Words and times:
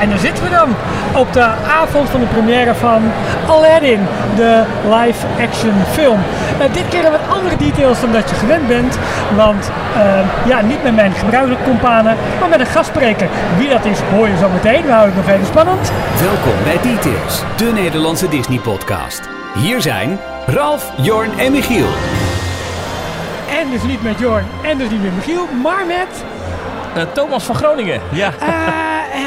en 0.00 0.08
daar 0.08 0.18
zitten 0.18 0.44
we 0.44 0.50
dan 0.50 0.68
op 1.14 1.32
de 1.32 1.46
avond 1.80 2.10
van 2.10 2.20
de 2.20 2.26
première 2.26 2.74
van 2.74 3.02
Aladdin, 3.48 4.00
de 4.36 4.62
live-action 4.84 5.74
film. 5.92 6.18
Uh, 6.58 6.72
dit 6.72 6.88
keer 6.88 7.02
wat 7.02 7.36
andere 7.36 7.56
details 7.56 8.00
dan 8.00 8.12
dat 8.12 8.30
je 8.30 8.36
gewend 8.36 8.68
bent, 8.68 8.98
want 9.36 9.70
uh, 9.96 10.48
ja, 10.48 10.60
niet 10.60 10.82
met 10.82 10.94
mijn 10.94 11.12
gebruikelijke 11.12 11.64
companen, 11.64 12.16
maar 12.40 12.48
met 12.48 12.60
een 12.60 12.66
gastspreker. 12.66 13.28
Wie 13.58 13.68
dat 13.68 13.84
is, 13.84 13.98
hoor 14.14 14.28
je 14.28 14.36
zo 14.36 14.48
meteen. 14.48 14.82
We 14.82 14.92
houden 14.92 15.14
het 15.16 15.26
nog 15.26 15.34
even 15.34 15.46
spannend. 15.46 15.92
Welkom 16.20 16.62
bij 16.64 16.92
Details, 16.92 17.42
de 17.56 17.70
Nederlandse 17.74 18.28
Disney-podcast. 18.28 19.28
Hier 19.54 19.82
zijn 19.82 20.18
Ralf, 20.46 20.92
Jorn 20.96 21.38
en 21.38 21.52
Michiel. 21.52 21.88
En 23.60 23.70
dus 23.70 23.82
niet 23.82 24.02
met 24.02 24.18
Jorn 24.18 24.44
en 24.62 24.78
dus 24.78 24.90
niet 24.90 25.02
met 25.02 25.14
Michiel, 25.14 25.48
maar 25.62 25.86
met... 25.86 26.24
Uh, 26.96 27.02
Thomas 27.12 27.44
van 27.44 27.54
Groningen, 27.54 28.00
ja. 28.10 28.32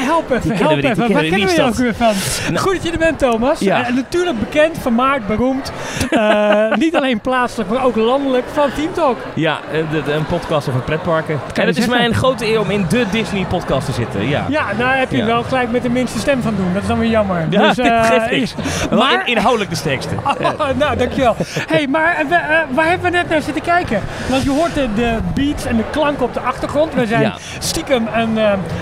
Help 0.00 0.30
even, 0.30 0.56
help 0.56 0.82
even. 0.82 1.12
Waar 1.12 1.22
kennen 1.22 1.48
we 1.48 1.54
je 1.54 1.62
ook 1.62 1.74
weer 1.74 1.94
van? 1.94 2.12
Nou, 2.48 2.58
Goed 2.58 2.72
dat 2.72 2.82
je 2.82 2.90
er 2.90 2.98
bent, 2.98 3.18
Thomas. 3.18 3.58
Ja. 3.58 3.86
En 3.86 3.94
natuurlijk 3.94 4.38
bekend, 4.38 4.78
vermaard, 4.78 5.26
beroemd. 5.26 5.72
Uh, 6.10 6.74
niet 6.84 6.96
alleen 6.96 7.20
plaatselijk, 7.20 7.70
maar 7.70 7.84
ook 7.84 7.96
landelijk 7.96 8.44
van 8.52 8.68
Team 8.74 8.92
Talk. 8.92 9.18
Ja, 9.34 9.58
de, 9.90 10.12
een 10.12 10.26
podcast 10.26 10.68
over 10.68 10.80
pretparken. 10.80 11.40
En 11.54 11.66
het 11.66 11.78
is 11.78 11.86
mij 11.86 12.04
een 12.04 12.14
grote 12.14 12.46
eer 12.46 12.60
om 12.60 12.70
in 12.70 12.84
de 12.88 13.04
Disney-podcast 13.10 13.86
te 13.86 13.92
zitten, 13.92 14.28
ja. 14.28 14.46
Ja, 14.48 14.66
nou 14.78 14.90
heb 14.90 15.10
je 15.10 15.16
ja. 15.16 15.26
wel 15.26 15.42
gelijk 15.42 15.70
met 15.70 15.82
de 15.82 15.90
minste 15.90 16.18
stem 16.18 16.42
van 16.42 16.56
doen. 16.56 16.72
Dat 16.72 16.82
is 16.82 16.88
dan 16.88 16.98
weer 16.98 17.10
jammer. 17.10 17.46
Ja, 17.50 17.72
dus, 17.72 17.78
uh. 18.90 18.98
Maar 18.98 19.28
inhoudelijk 19.28 19.70
de 19.70 19.76
sterkste. 19.76 20.14
Oh, 20.52 20.68
nou, 20.78 20.96
dankjewel. 20.96 21.36
hey, 21.66 21.86
maar 21.86 22.24
we, 22.28 22.38
waar 22.74 22.88
hebben 22.88 23.10
we 23.10 23.16
net 23.16 23.28
naar 23.28 23.42
zitten 23.42 23.62
kijken? 23.62 24.00
Want 24.28 24.42
je 24.42 24.50
hoort 24.50 24.74
de, 24.74 24.88
de 24.94 25.18
beats 25.34 25.64
en 25.64 25.76
de 25.76 25.82
klanken 25.90 26.24
op 26.24 26.34
de 26.34 26.40
achtergrond. 26.40 26.94
We 26.94 27.06
zijn 27.06 27.32
stiekem 27.58 28.06
een, 28.14 28.36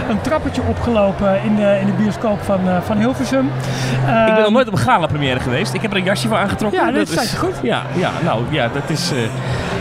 een 0.09 0.21
trappetje 0.23 0.63
opgelopen 0.69 1.00
in 1.45 1.57
de, 1.57 1.79
in 1.81 1.87
de 1.87 1.93
bioscoop 1.93 2.43
van, 2.43 2.61
uh, 2.69 2.81
van 2.81 2.97
Hilversum. 2.97 3.51
Uh, 4.07 4.27
ik 4.27 4.35
ben 4.35 4.43
nog 4.43 4.53
nooit 4.53 4.67
op 4.67 4.73
een 4.73 4.79
gala 4.79 5.07
première 5.07 5.41
geweest. 5.41 5.75
Ik 5.75 5.83
heb 5.83 5.91
er 5.91 5.97
een 5.97 6.05
jasje 6.05 6.29
voor 6.29 6.37
aangetrokken. 6.37 6.81
Ja, 6.81 6.93
dat, 6.93 7.09
dat 7.09 7.25
is 7.25 7.33
goed. 7.33 7.55
Ja, 7.63 7.83
ja, 7.95 8.11
nou 8.25 8.45
ja, 8.51 8.69
dat 8.69 8.91
is... 8.91 9.13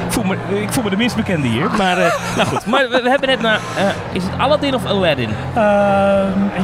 Voel 0.10 0.24
me, 0.24 0.62
ik 0.62 0.72
voel 0.72 0.84
me 0.84 0.90
de 0.90 0.98
minst 0.98 1.16
bekende 1.16 1.48
hier. 1.48 1.70
Maar, 1.78 1.98
uh, 1.98 2.06
nou 2.38 2.48
goed. 2.48 2.66
Maar 2.66 2.90
we, 2.90 3.02
we 3.02 3.10
hebben 3.10 3.30
net 3.30 3.42
naar... 3.42 3.60
Uh, 3.78 3.84
is 4.12 4.24
het 4.24 4.32
Aladdin 4.38 4.76
of 4.76 4.86
Aladdin? 4.86 5.30
Uh, 5.30 5.64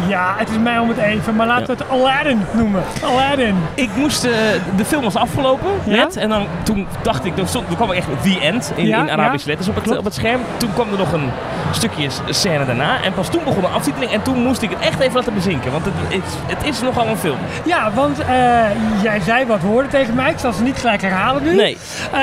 ja, 0.08 0.36
het 0.38 0.50
is 0.50 0.58
mij 0.58 0.80
om 0.80 0.90
het 0.90 0.98
even. 0.98 1.36
Maar 1.36 1.48
laten 1.48 1.66
we 1.66 1.72
het 1.72 1.90
Aladdin 1.90 2.42
noemen. 2.52 2.84
Aladdin. 3.04 3.56
Ik 3.74 3.90
moest... 3.96 4.22
de 4.76 4.86
film 4.86 5.04
was 5.04 5.16
afgelopen. 5.16 5.70
Ja? 5.86 5.96
Net. 5.96 6.18
En 6.18 6.30
dan 6.30 6.48
toen 6.64 6.88
dacht 7.02 7.26
ik... 7.26 7.36
Toen 7.36 7.66
kwam 7.76 7.90
er 7.90 7.96
echt 7.96 8.08
The 8.24 8.40
End 8.40 8.72
in, 8.76 8.86
ja? 8.86 9.02
in 9.02 9.10
Arabische 9.10 9.48
letters 9.48 9.68
op 9.70 9.76
het, 9.76 9.98
op 9.98 10.04
het 10.04 10.14
scherm. 10.14 10.42
Toen 10.58 10.74
kwam 10.74 10.92
er 10.92 10.98
nog 10.98 11.14
een 11.14 11.32
stukje 11.72 12.08
scène 12.30 12.66
daarna. 12.66 13.04
En 13.04 13.14
pas 13.14 13.30
toen 13.30 13.44
begon 13.44 13.62
de 13.62 13.68
aftiteling. 13.68 14.12
En 14.12 14.22
toen 14.22 14.44
moest 14.44 14.62
ik 14.62 14.70
het 14.70 14.80
echt 14.80 15.00
even 15.00 15.16
laten 15.16 15.34
bezinken. 15.34 15.72
Want 15.72 15.86
het, 15.86 15.94
het, 16.08 16.58
het 16.58 16.68
is 16.68 16.82
nogal 16.82 17.08
een 17.08 17.18
film. 17.18 17.38
Ja, 17.66 17.92
want 17.92 18.18
jij 19.02 19.20
zei 19.20 19.46
wat 19.46 19.62
woorden 19.62 19.92
tegen 19.92 20.16
mij. 20.16 20.32
Ik 20.32 20.40
zal 20.40 20.54
ze 20.54 20.64
niet 20.64 20.78
gelijk 20.78 21.02
herhalen 21.02 21.44
nu. 21.44 21.56
Nee. 21.56 21.78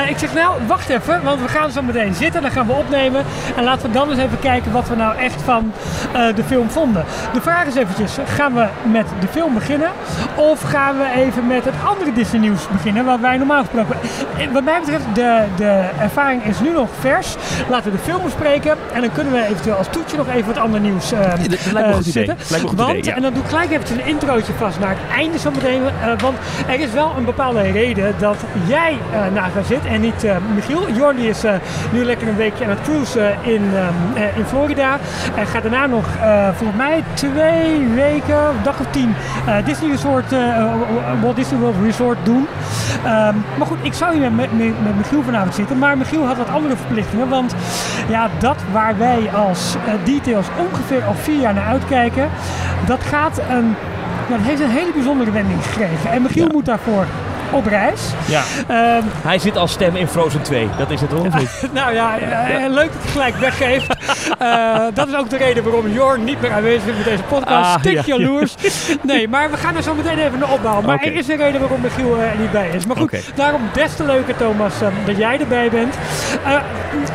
ik 0.09 0.19
zeg 0.19 0.34
nou, 0.34 0.57
wacht 0.67 0.89
even 0.89 1.11
want 1.22 1.41
we 1.41 1.48
gaan 1.48 1.70
zo 1.70 1.82
meteen 1.82 2.14
zitten, 2.14 2.42
dan 2.42 2.50
gaan 2.50 2.66
we 2.66 2.72
opnemen. 2.72 3.24
En 3.56 3.64
laten 3.64 3.86
we 3.86 3.92
dan 3.92 4.10
eens 4.10 4.18
even 4.18 4.38
kijken 4.38 4.72
wat 4.72 4.88
we 4.88 4.96
nou 4.96 5.16
echt 5.16 5.42
van 5.42 5.72
uh, 6.16 6.34
de 6.34 6.44
film 6.44 6.70
vonden. 6.70 7.05
De 7.32 7.41
vraag 7.41 7.66
is 7.66 7.74
eventjes, 7.74 8.16
gaan 8.27 8.55
we 8.55 8.66
met 8.82 9.06
de 9.20 9.27
film 9.27 9.55
beginnen? 9.55 9.90
Of 10.34 10.62
gaan 10.62 10.98
we 10.98 11.05
even 11.16 11.46
met 11.46 11.64
het 11.64 11.74
andere 11.84 12.12
Disney 12.12 12.40
nieuws 12.40 12.68
beginnen, 12.68 13.05
wat 13.05 13.20
wij 13.20 13.36
normaal 13.36 13.60
gesproken... 13.60 13.96
Wat 14.52 14.64
mij 14.64 14.80
betreft, 14.80 15.05
de, 15.14 15.42
de 15.56 15.84
ervaring 16.00 16.44
is 16.44 16.60
nu 16.60 16.72
nog 16.72 16.88
vers. 17.00 17.36
Laten 17.68 17.90
we 17.90 17.96
de 17.96 18.02
film 18.02 18.22
bespreken 18.22 18.77
en 18.92 19.00
dan 19.00 19.12
kunnen 19.12 19.33
we 19.33 19.44
eventueel 19.44 19.77
als 19.77 19.86
toetje 19.90 20.16
nog 20.16 20.28
even 20.28 20.46
wat 20.46 20.58
ander 20.58 20.80
nieuws 20.80 21.12
uh, 21.12 21.20
dat 21.20 21.72
lijkt 21.72 21.88
me 21.88 21.88
uh, 21.88 21.94
goed 21.94 22.05
zitten. 22.05 22.22
Idee. 22.22 22.46
Lijkt 22.48 22.62
me 22.62 22.68
goed 22.68 22.78
want, 22.78 22.90
idee, 22.90 23.05
ja. 23.05 23.14
en 23.16 23.22
dan 23.22 23.33
doe 23.33 23.42
ik 23.42 23.48
gelijk 23.48 23.70
even 23.70 23.98
een 23.98 24.06
introotje 24.06 24.52
vast 24.52 24.78
naar 24.78 24.90
het 24.90 25.16
einde 25.16 25.38
zo 25.38 25.50
meteen. 25.50 25.83
want 26.18 26.36
er 26.68 26.80
is 26.80 26.90
wel 26.92 27.12
een 27.16 27.24
bepaalde 27.24 27.60
reden 27.60 28.14
dat 28.18 28.36
jij 28.66 28.98
naar 29.33 29.51
daar 29.55 29.64
zit 29.64 29.84
en 29.86 30.01
niet 30.01 30.27
Michiel. 30.55 30.86
Jorn 31.02 31.17
die 31.17 31.29
is 31.29 31.45
uh, 31.45 31.52
nu 31.92 32.05
lekker 32.05 32.29
een 32.29 32.36
weekje 32.36 32.64
aan 32.64 32.70
het 32.70 32.80
cruisen 32.80 33.36
in, 33.42 33.63
um, 33.63 34.17
uh, 34.17 34.36
in 34.36 34.45
Florida. 34.45 34.98
En 35.36 35.46
gaat 35.46 35.63
daarna 35.63 35.86
nog 35.86 36.05
volgens 36.55 36.79
mij 36.79 37.05
twee 37.14 37.89
weken, 37.95 38.36
dag 38.63 38.80
of 38.80 38.86
tien, 38.90 39.14
Disney 39.64 39.90
Resort, 39.90 40.24
Walt 41.20 41.36
Disney 41.36 41.61
World 41.61 41.74
Resort 41.85 42.18
doen. 42.23 42.46
Um, 43.05 43.45
maar 43.58 43.67
goed, 43.67 43.79
ik 43.83 43.92
zou 43.92 44.18
hier 44.18 44.33
met, 44.33 44.58
met, 44.58 44.83
met 44.83 44.96
Michiel 44.96 45.23
vanavond 45.23 45.55
zitten. 45.55 45.79
Maar 45.79 45.98
Michiel 45.98 46.27
had 46.27 46.36
wat 46.36 46.48
andere 46.48 46.77
verplichtingen. 46.77 47.29
Want 47.29 47.55
ja, 48.08 48.29
dat 48.39 48.57
waar 48.73 48.98
wij 48.98 49.30
als 49.34 49.77
details 50.05 50.46
ongeveer 50.58 51.05
al 51.05 51.14
vier 51.14 51.40
jaar 51.40 51.55
naar 51.55 51.67
uitkijken, 51.67 52.29
dat 52.86 53.02
gaat 53.02 53.40
een, 53.51 53.74
dat 54.29 54.39
heeft 54.40 54.61
een 54.61 54.70
hele 54.70 54.92
bijzondere 54.92 55.30
wending 55.30 55.64
gekregen. 55.64 56.11
En 56.11 56.23
Michiel 56.23 56.46
ja. 56.46 56.52
moet 56.52 56.67
daarvoor 56.67 57.07
op 57.52 57.67
reis. 57.67 58.01
Ja. 58.27 58.42
Um, 58.96 59.05
Hij 59.23 59.39
zit 59.39 59.57
als 59.57 59.73
stem 59.73 59.96
in 59.96 60.08
Frozen 60.08 60.42
2. 60.42 60.68
Dat 60.79 60.90
is 60.90 61.01
het 61.01 61.11
hoor, 61.11 61.29
nou 61.73 61.95
ja, 61.95 62.17
ja, 62.17 62.68
leuk 62.68 62.92
dat 62.92 63.02
hij 63.02 63.11
gelijk 63.11 63.36
weggeeft. 63.36 63.95
uh, 64.42 64.79
dat 64.95 65.08
is 65.08 65.14
ook 65.14 65.30
de 65.30 65.36
reden 65.36 65.64
waarom 65.64 65.89
Jorn 65.89 66.24
niet 66.24 66.40
meer 66.40 66.52
aanwezig 66.52 66.89
is 66.89 66.96
met 66.96 67.05
deze 67.05 67.23
podcast. 67.23 67.74
Ah, 67.74 67.79
Stik 67.79 67.92
ja. 67.92 68.02
jaloers. 68.17 68.55
nee, 69.02 69.29
maar 69.29 69.51
we 69.51 69.57
gaan 69.57 69.77
er 69.77 69.83
zo 69.83 69.95
meteen 69.95 70.18
even 70.18 70.39
naar 70.39 70.52
opbouwen. 70.52 70.85
Maar 70.85 70.96
okay. 70.96 71.08
er 71.08 71.14
is 71.14 71.29
een 71.29 71.36
reden 71.36 71.61
waarom 71.61 71.80
Michiel 71.80 72.18
er 72.18 72.39
niet 72.39 72.52
bij 72.52 72.68
is. 72.68 72.86
Maar 72.86 72.96
goed, 72.96 73.05
okay. 73.05 73.23
daarom 73.35 73.63
des 73.73 73.96
te 73.96 74.05
leuker 74.05 74.36
Thomas 74.36 74.83
uh, 74.83 74.89
dat 75.07 75.17
jij 75.17 75.40
erbij 75.40 75.70
bent. 75.70 75.95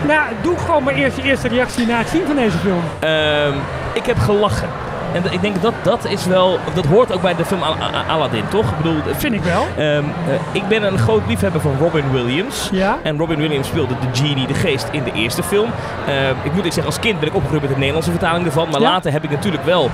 Nou, 0.07 0.21
doe 0.41 0.57
gewoon 0.57 0.83
maar 0.83 0.93
eerst 0.93 1.17
je 1.17 1.23
eerste 1.23 1.47
reactie 1.47 1.85
na 1.85 1.97
het 1.97 2.09
zien 2.09 2.25
van 2.25 2.35
deze 2.35 2.57
film. 2.57 2.83
Um, 3.03 3.55
ik 3.93 4.05
heb 4.05 4.17
gelachen. 4.17 4.86
En 5.13 5.23
ik 5.31 5.41
denk 5.41 5.61
dat 5.61 5.73
dat 5.83 6.05
is 6.05 6.25
wel, 6.25 6.59
dat 6.73 6.85
hoort 6.85 7.13
ook 7.13 7.21
bij 7.21 7.35
de 7.35 7.45
film 7.45 7.61
Al 7.61 7.75
Aladdin, 8.07 8.43
toch? 8.49 8.71
Ik 8.71 8.77
bedoel, 8.77 9.01
vind 9.17 9.33
ik 9.33 9.43
wel. 9.43 9.65
Um, 9.79 10.05
uh, 10.05 10.33
ik 10.51 10.67
ben 10.67 10.83
een 10.83 10.97
groot 10.97 11.21
liefhebber 11.27 11.61
van 11.61 11.75
Robin 11.79 12.11
Williams. 12.11 12.69
Ja. 12.71 12.99
En 13.03 13.17
Robin 13.17 13.37
Williams 13.37 13.67
speelde 13.67 13.93
de 13.99 14.23
genie, 14.23 14.47
de 14.47 14.53
geest, 14.53 14.87
in 14.91 15.03
de 15.03 15.11
eerste 15.11 15.43
film. 15.43 15.69
Uh, 16.07 16.29
ik 16.29 16.53
moet 16.53 16.63
zeggen, 16.63 16.85
als 16.85 16.99
kind 16.99 17.19
ben 17.19 17.27
ik 17.27 17.35
opgegroeid 17.35 17.61
met 17.61 17.71
de 17.71 17.77
Nederlandse 17.77 18.11
vertaling 18.11 18.45
ervan. 18.45 18.69
Maar 18.69 18.81
ja? 18.81 18.89
later 18.89 19.11
heb 19.11 19.23
ik 19.23 19.29
natuurlijk 19.29 19.65
wel 19.65 19.89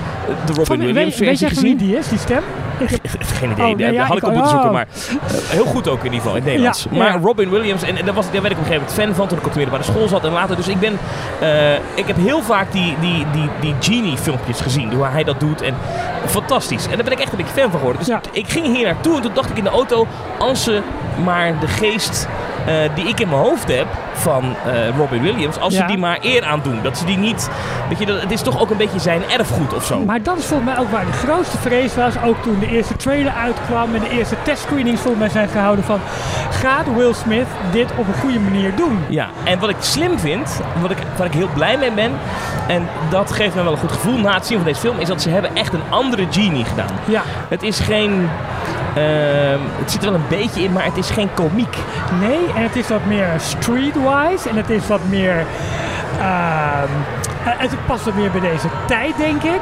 de 0.46 0.54
Robin 0.54 0.66
van, 0.66 0.78
Williams 0.78 1.16
versie 1.16 1.48
weet 1.48 1.58
gezien. 1.58 1.78
wie 1.78 1.88
die 1.88 1.98
is, 1.98 2.08
die 2.08 2.20
stem? 2.20 2.44
Geen 3.40 3.52
idee, 3.52 3.72
oh, 3.72 3.78
nee, 3.78 3.92
ja, 3.92 4.06
had 4.06 4.18
ik 4.18 4.24
op 4.24 4.32
moeten 4.32 4.50
zoeken. 4.50 4.72
Maar 4.72 4.88
uh, 5.08 5.50
heel 5.50 5.66
goed 5.66 5.88
ook 5.88 5.98
in 5.98 6.04
ieder 6.04 6.20
geval, 6.20 6.36
in 6.36 6.42
het 6.42 6.46
Nederlands. 6.46 6.88
Ja, 6.92 6.98
maar 6.98 7.22
Robin 7.22 7.50
Williams, 7.50 7.84
en, 7.84 7.98
en 7.98 8.06
daar, 8.06 8.14
was, 8.14 8.32
daar 8.32 8.42
werd 8.42 8.54
ik 8.54 8.60
op 8.60 8.66
een 8.66 8.72
gegeven 8.72 8.88
moment 8.98 9.08
fan 9.08 9.16
van 9.16 9.28
toen 9.28 9.38
ik 9.38 9.46
op 9.46 9.54
de 9.54 9.60
middelbare 9.60 9.92
school 9.92 10.08
zat. 10.08 10.24
En 10.24 10.32
later, 10.32 10.56
dus 10.56 10.68
ik 10.68 10.80
ben, 10.80 10.98
ik 11.96 12.08
heb 12.08 12.16
heel 12.16 12.42
vaak 12.42 12.72
die, 12.72 12.96
die, 13.00 13.26
die, 13.32 13.50
die 13.60 13.76
genie 13.80 14.18
filmpjes 14.18 14.62
gezien. 14.62 14.94
Hoe 14.94 15.06
hij 15.06 15.24
dat 15.24 15.40
doet. 15.40 15.62
En 15.62 15.76
fantastisch. 16.26 16.84
En 16.88 16.96
daar 16.96 17.04
ben 17.04 17.14
ik 17.14 17.20
echt 17.20 17.32
een 17.32 17.38
beetje 17.38 17.54
fan 17.54 17.70
van 17.70 17.80
geworden. 17.80 18.00
Dus 18.00 18.08
ja. 18.08 18.22
ik 18.32 18.50
ging 18.50 18.76
hier 18.76 18.86
naartoe 18.86 19.16
en 19.16 19.22
toen 19.22 19.34
dacht 19.34 19.50
ik 19.50 19.58
in 19.58 19.64
de 19.64 19.70
auto, 19.70 20.08
als 20.38 20.64
ze 20.64 20.82
maar 21.24 21.60
de 21.60 21.68
geest 21.68 22.28
uh, 22.68 22.96
die 22.96 23.08
ik 23.08 23.20
in 23.20 23.30
mijn 23.30 23.42
hoofd 23.42 23.76
heb 23.78 23.88
van 24.14 24.56
uh, 24.68 24.98
Robin 24.98 25.22
Williams, 25.22 25.60
als 25.60 25.74
ja. 25.74 25.80
ze 25.80 25.86
die 25.86 25.98
maar 25.98 26.18
eer 26.22 26.44
aan 26.44 26.60
doen. 26.64 26.80
Dat 26.84 26.98
ze 26.98 27.06
die 27.06 27.18
niet, 27.18 27.50
weet 27.90 28.00
je, 28.00 28.06
dat, 28.06 28.22
het 28.22 28.32
is 28.32 28.42
toch 28.42 28.62
ook 28.62 28.70
een 28.70 28.78
beetje 28.78 29.00
zijn 29.00 29.22
erfgoed 29.30 29.74
of 29.74 29.86
zo. 29.86 30.00
Maar 30.00 30.24
dat 30.24 30.38
is 30.38 30.46
volgens 30.46 30.70
mij 30.70 30.80
ook 30.80 30.92
waar 30.92 31.06
de 31.06 31.12
grootste 31.12 31.58
vrees 31.58 31.96
was. 31.96 32.14
Ook 32.26 32.42
toen 32.42 32.60
de 32.60 32.68
eerste 32.68 32.96
trailer 32.96 33.34
uitkwam 33.34 33.96
en 33.96 34.02
de 34.02 34.10
eerste 34.10 34.36
testscreenings 34.44 35.02
volgens 35.02 35.24
mij 35.24 35.30
zijn 35.30 35.48
gehouden 35.48 35.86
van, 35.86 36.00
gaat 36.50 36.96
Will 36.96 37.14
Smith 37.14 37.48
dit 37.72 37.92
op 37.96 38.08
een 38.08 38.20
goede 38.20 38.40
manier 38.40 38.76
doen? 38.76 39.00
Ja, 39.08 39.30
en 39.44 39.60
wat 39.60 39.70
ik 39.70 39.76
slim 39.80 40.20
vind, 40.20 40.62
wat 40.82 40.92
ik, 40.92 40.98
waar 41.18 41.28
ik 41.28 41.34
heel 41.34 41.50
blij 41.54 41.78
mee 41.78 41.92
ben, 41.92 42.12
en 42.68 42.88
dat 43.10 43.32
geeft 43.32 43.56
me 43.56 43.64
wel 43.64 43.72
een 43.72 43.78
goed 43.78 43.92
gevoel 43.92 44.18
na 44.18 44.34
het 44.34 44.46
zien 44.46 44.58
van 44.58 44.68
deze 44.68 44.80
film, 44.80 45.00
is 45.00 45.08
dat 45.08 45.22
ze 45.22 45.30
hebben 45.30 45.56
echt 45.56 45.74
een 45.74 45.84
andere 45.90 46.28
genie 46.30 46.66
gedaan. 46.66 46.92
Ja. 47.06 47.22
Het 47.50 47.64
is 47.64 47.80
geen... 47.80 48.30
Uh, 48.98 49.60
het 49.80 49.92
zit 49.92 50.04
er 50.04 50.12
wel 50.12 50.20
een 50.20 50.28
beetje 50.30 50.64
in, 50.64 50.72
maar 50.72 50.86
het 50.86 50.98
is 50.98 51.10
geen 51.10 51.34
komiek. 51.34 51.78
Nee, 52.20 52.54
en 52.56 52.62
het 52.62 52.76
is 52.76 52.88
wat 52.88 53.06
meer 53.06 53.30
streetwise 53.38 54.50
en 54.50 54.56
het 54.56 54.70
is 54.70 54.88
wat 54.88 55.02
meer. 55.10 55.46
Uh, 56.20 56.84
het 57.44 57.86
past 57.86 58.06
wat 58.06 58.14
meer 58.14 58.32
bij 58.32 58.42
deze 58.42 58.68
tijd, 58.86 59.18
denk 59.18 59.44
ik. 59.44 59.62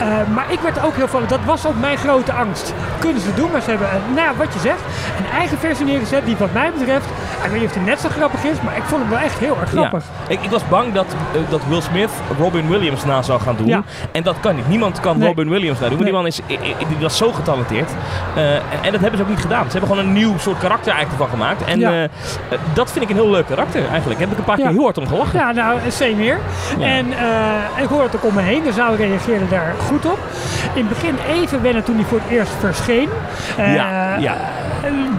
Uh, 0.00 0.06
maar 0.34 0.52
ik 0.52 0.60
werd 0.60 0.82
ook 0.84 0.94
heel 0.94 1.08
van. 1.08 1.22
Dat 1.28 1.40
was 1.44 1.66
ook 1.66 1.78
mijn 1.80 1.96
grote 1.96 2.32
angst. 2.32 2.74
Kunnen 2.98 3.22
ze 3.22 3.34
doen, 3.34 3.50
maar 3.50 3.60
ze 3.60 3.70
hebben, 3.70 3.88
nou 4.14 4.26
ja, 4.28 4.34
wat 4.36 4.52
je 4.52 4.58
zegt, 4.58 4.80
een 5.18 5.38
eigen 5.38 5.58
versie 5.58 5.84
neergezet 5.86 6.24
die, 6.24 6.36
wat 6.36 6.52
mij 6.52 6.72
betreft, 6.78 7.06
ik 7.44 7.50
weet 7.50 7.60
niet 7.60 7.68
of 7.68 7.72
die 7.76 7.82
net 7.82 8.00
zo 8.00 8.08
grappig 8.08 8.44
is, 8.44 8.60
maar 8.60 8.76
ik 8.76 8.82
vond 8.82 9.00
hem 9.02 9.10
wel 9.10 9.18
echt 9.18 9.38
heel 9.38 9.56
erg 9.60 9.70
grappig. 9.70 10.04
Ja. 10.28 10.34
Ik, 10.34 10.42
ik, 10.42 10.50
was 10.50 10.68
bang 10.68 10.92
dat, 10.92 11.06
uh, 11.34 11.40
dat 11.50 11.60
Will 11.68 11.80
Smith 11.80 12.10
Robin 12.38 12.68
Williams 12.68 13.04
na 13.04 13.22
zou 13.22 13.40
gaan 13.40 13.56
doen. 13.56 13.66
Ja. 13.66 13.82
En 14.12 14.22
dat 14.22 14.36
kan 14.40 14.56
niet. 14.56 14.68
Niemand 14.68 15.00
kan 15.00 15.18
Nee. 15.18 15.28
Robin 15.28 15.48
Williams 15.48 15.78
na 15.80 15.88
doen. 15.88 15.96
Nee. 15.96 16.04
die 16.04 16.14
man 16.14 16.26
is, 16.26 16.40
die 16.46 16.96
was 17.00 17.16
zo 17.16 17.32
getalenteerd. 17.32 17.90
En, 18.36 18.62
en 18.82 18.92
dat 18.92 19.00
hebben 19.00 19.16
ze 19.18 19.22
ook 19.22 19.28
niet 19.30 19.40
gedaan. 19.40 19.64
Ze 19.64 19.70
hebben 19.70 19.88
gewoon 19.88 20.04
een 20.06 20.12
nieuw 20.12 20.38
soort 20.38 20.58
karakter 20.58 20.92
eigenlijk 20.92 21.22
ervan 21.22 21.38
gemaakt. 21.38 21.64
En 21.64 21.78
Ja. 21.78 22.06
dat 22.72 22.92
vind 22.92 23.04
ik 23.04 23.10
een 23.10 23.16
heel 23.16 23.30
leuk 23.30 23.46
karakter 23.46 23.88
eigenlijk. 23.88 24.20
Heb 24.20 24.30
ik 24.32 24.38
een 24.38 24.44
paar 24.44 24.56
keer 24.56 24.68
heel 24.68 24.82
hard 24.82 24.98
om 24.98 25.06
gelachen. 25.06 25.38
Ja, 25.38 25.52
nou, 25.52 25.78
same 25.88 26.14
meer. 26.14 26.38
En 26.80 27.06
ik 27.82 27.88
hoor 27.88 28.02
het 28.02 28.16
ook 28.16 28.24
om 28.24 28.34
me 28.34 28.42
heen. 28.42 28.62
De 28.62 28.72
zaal 28.72 28.94
reageerde 28.94 29.48
daar 29.48 29.74
goed 29.78 30.06
op. 30.06 30.18
In 30.74 30.86
het 30.86 30.88
begin 30.88 31.14
even 31.28 31.62
wennen 31.62 31.84
toen 31.84 31.94
hij 31.94 32.04
voor 32.04 32.20
het 32.22 32.30
eerst 32.30 32.52
verscheen. 32.60 33.08
Uh, 33.58 33.74
Ja, 33.74 34.16
ja. 34.18 34.36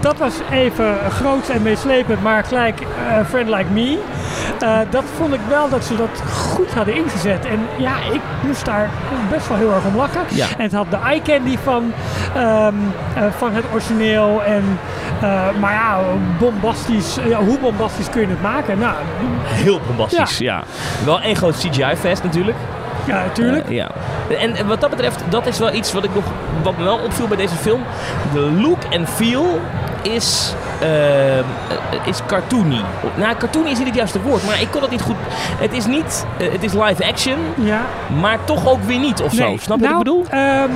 Dat 0.00 0.18
was 0.18 0.34
even 0.50 0.96
groot 1.10 1.48
en 1.48 1.62
meeslepend, 1.62 2.22
maar 2.22 2.44
gelijk 2.44 2.80
uh, 2.80 3.26
Friend 3.28 3.48
Like 3.48 3.70
Me. 3.72 3.98
Uh, 4.62 4.78
dat 4.90 5.04
vond 5.16 5.34
ik 5.34 5.40
wel 5.48 5.68
dat 5.68 5.84
ze 5.84 5.96
dat 5.96 6.22
goed 6.30 6.74
hadden 6.74 6.94
ingezet. 6.94 7.46
En 7.46 7.66
ja, 7.78 7.96
ik 8.12 8.20
moest 8.42 8.64
daar 8.64 8.90
best 9.30 9.48
wel 9.48 9.56
heel 9.56 9.72
erg 9.72 9.84
om 9.84 9.96
lachen. 9.96 10.22
Ja. 10.28 10.46
En 10.56 10.62
het 10.62 10.72
had 10.72 10.90
de 10.90 10.96
eye 10.96 11.22
candy 11.22 11.58
van, 11.62 11.92
um, 12.36 12.92
uh, 13.16 13.22
van 13.36 13.52
het 13.52 13.64
origineel. 13.72 14.42
En, 14.42 14.78
maar 15.60 15.72
ja, 15.72 16.00
bombastisch. 16.38 17.18
Ja, 17.24 17.38
hoe 17.38 17.58
bombastisch 17.58 18.10
kun 18.10 18.20
je 18.20 18.26
het 18.26 18.42
maken? 18.42 18.78
Nou, 18.78 18.94
heel 19.44 19.80
bombastisch, 19.86 20.38
ja. 20.38 20.56
ja. 20.56 21.04
Wel 21.04 21.20
één 21.20 21.36
groot 21.36 21.56
CGI-fest 21.56 22.22
natuurlijk. 22.22 22.56
Ja, 23.06 23.24
natuurlijk. 23.24 23.68
Uh, 23.68 23.76
ja. 23.76 23.90
En, 24.38 24.66
wat 24.66 24.80
dat 24.80 24.90
betreft, 24.90 25.22
dat 25.28 25.46
is 25.46 25.58
wel 25.58 25.72
iets 25.72 25.92
wat, 25.92 26.04
ik 26.04 26.14
nog, 26.14 26.24
wat 26.62 26.76
me 26.76 26.84
wel 26.84 26.98
opviel 26.98 27.28
bij 27.28 27.36
deze 27.36 27.54
film. 27.54 27.82
De 28.32 28.40
look 28.40 28.82
en 28.90 29.06
feel 29.06 29.60
is, 30.02 30.54
uh, 30.82 31.38
is 32.06 32.20
cartoony. 32.26 32.80
Nou, 33.14 33.36
cartoony 33.36 33.70
is 33.70 33.78
niet 33.78 33.86
het 33.86 33.96
juiste 33.96 34.20
woord, 34.20 34.44
maar 34.46 34.60
ik 34.60 34.68
kon 34.70 34.82
het 34.82 34.90
niet 34.90 35.02
goed. 35.02 35.16
Het 35.58 35.72
is 35.72 35.86
niet, 35.86 36.26
uh, 36.38 36.52
het 36.52 36.62
is 36.62 36.72
live 36.72 37.06
action, 37.06 37.38
ja. 37.54 37.80
maar 38.20 38.38
toch 38.44 38.68
ook 38.68 38.82
weer 38.82 38.98
niet 38.98 39.22
of 39.22 39.32
nee. 39.32 39.50
zo. 39.50 39.56
Snap 39.62 39.78
je 39.78 39.84
nou, 39.84 39.96
wat 39.96 40.06
ik 40.06 40.28
bedoel? 40.30 40.40
Um, 40.40 40.70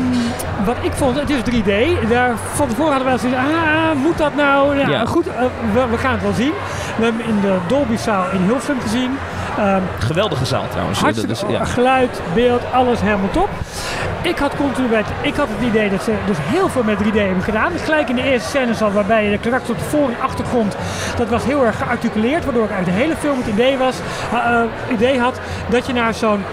wat 0.64 0.76
ik 0.82 0.92
vond, 0.92 1.20
het 1.20 1.30
is 1.30 1.38
3D. 1.38 2.08
Daar, 2.08 2.36
van 2.54 2.68
tevoren 2.68 2.92
hadden 2.92 3.12
we 3.12 3.18
wel 3.18 3.18
zoiets 3.18 3.38
ah, 3.38 3.92
moet 4.02 4.18
dat 4.18 4.34
nou? 4.34 4.78
Ja, 4.78 4.88
ja. 4.88 5.04
goed, 5.04 5.24
we, 5.72 5.86
we, 5.90 5.98
gaan 5.98 6.12
het 6.12 6.22
wel 6.22 6.32
zien. 6.32 6.52
We 6.96 7.04
hebben 7.04 7.24
in 7.24 7.40
de 7.40 7.56
Dolby-zaal 7.66 8.24
in 8.32 8.40
Hilversum 8.40 8.80
gezien. 8.80 9.10
Um, 9.58 9.82
Geweldige 9.98 10.44
zaal 10.44 10.68
trouwens. 10.70 11.00
Hartstikke 11.00 11.32
is, 11.32 11.42
ja. 11.48 11.64
geluid, 11.64 12.20
beeld, 12.34 12.62
alles 12.72 13.00
helemaal 13.00 13.30
top. 13.30 13.48
Ik 14.22 14.38
had 14.38 14.56
continu 14.56 14.88
bij, 14.88 15.04
ik 15.20 15.34
had 15.34 15.48
het 15.50 15.68
idee 15.68 15.90
dat 15.90 16.02
ze 16.02 16.14
dus 16.26 16.36
heel 16.40 16.68
veel 16.68 16.82
met 16.82 16.98
3D 16.98 17.16
hebben 17.16 17.42
gedaan. 17.42 17.72
Dus 17.72 17.82
gelijk 17.82 18.08
in 18.08 18.16
de 18.16 18.22
eerste 18.22 18.48
scène 18.48 18.84
al 18.84 18.92
waarbij 18.92 19.24
je 19.24 19.30
de 19.30 19.38
karakter 19.38 19.70
op 19.74 19.78
de 19.78 19.84
voor- 19.84 20.08
en 20.08 20.20
achtergrond, 20.20 20.76
dat 21.16 21.28
was 21.28 21.44
heel 21.44 21.64
erg 21.64 21.78
gearticuleerd. 21.78 22.44
Waardoor 22.44 22.64
ik 22.64 22.70
uit 22.70 22.84
de 22.84 22.90
hele 22.90 23.16
film 23.16 23.38
het 23.38 23.46
idee, 23.46 23.78
was, 23.78 23.96
uh, 24.32 24.60
idee 24.92 25.20
had 25.20 25.40
dat 25.68 25.86
je 25.86 25.92
naar 25.92 26.14
zo'n 26.14 26.44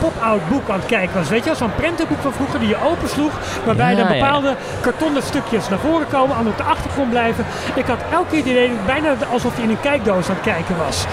pop-out 0.00 0.48
boek 0.48 0.68
aan 0.68 0.78
het 0.78 0.86
kijken 0.86 1.14
was. 1.14 1.28
Weet 1.28 1.44
je, 1.44 1.54
zo'n 1.54 1.74
prentenboek 1.74 2.20
van 2.20 2.32
vroeger 2.32 2.60
die 2.60 2.68
je 2.68 2.84
opensloeg. 2.84 3.32
Waarbij 3.64 3.94
ja, 3.94 3.98
er 3.98 4.06
bepaalde 4.06 4.48
ja. 4.48 4.56
kartonnen 4.80 5.22
stukjes 5.22 5.68
naar 5.68 5.78
voren 5.78 6.08
komen, 6.08 6.36
en 6.36 6.46
op 6.46 6.56
de 6.56 6.62
achtergrond 6.62 7.10
blijven. 7.10 7.46
Ik 7.74 7.86
had 7.86 7.98
elke 8.12 8.28
keer 8.28 8.38
het 8.38 8.48
idee 8.48 8.70
bijna 8.86 9.14
alsof 9.32 9.56
je 9.56 9.62
in 9.62 9.70
een 9.70 9.80
kijkdoos 9.80 10.28
aan 10.28 10.34
het 10.34 10.44
kijken 10.44 10.76
was. 10.76 11.06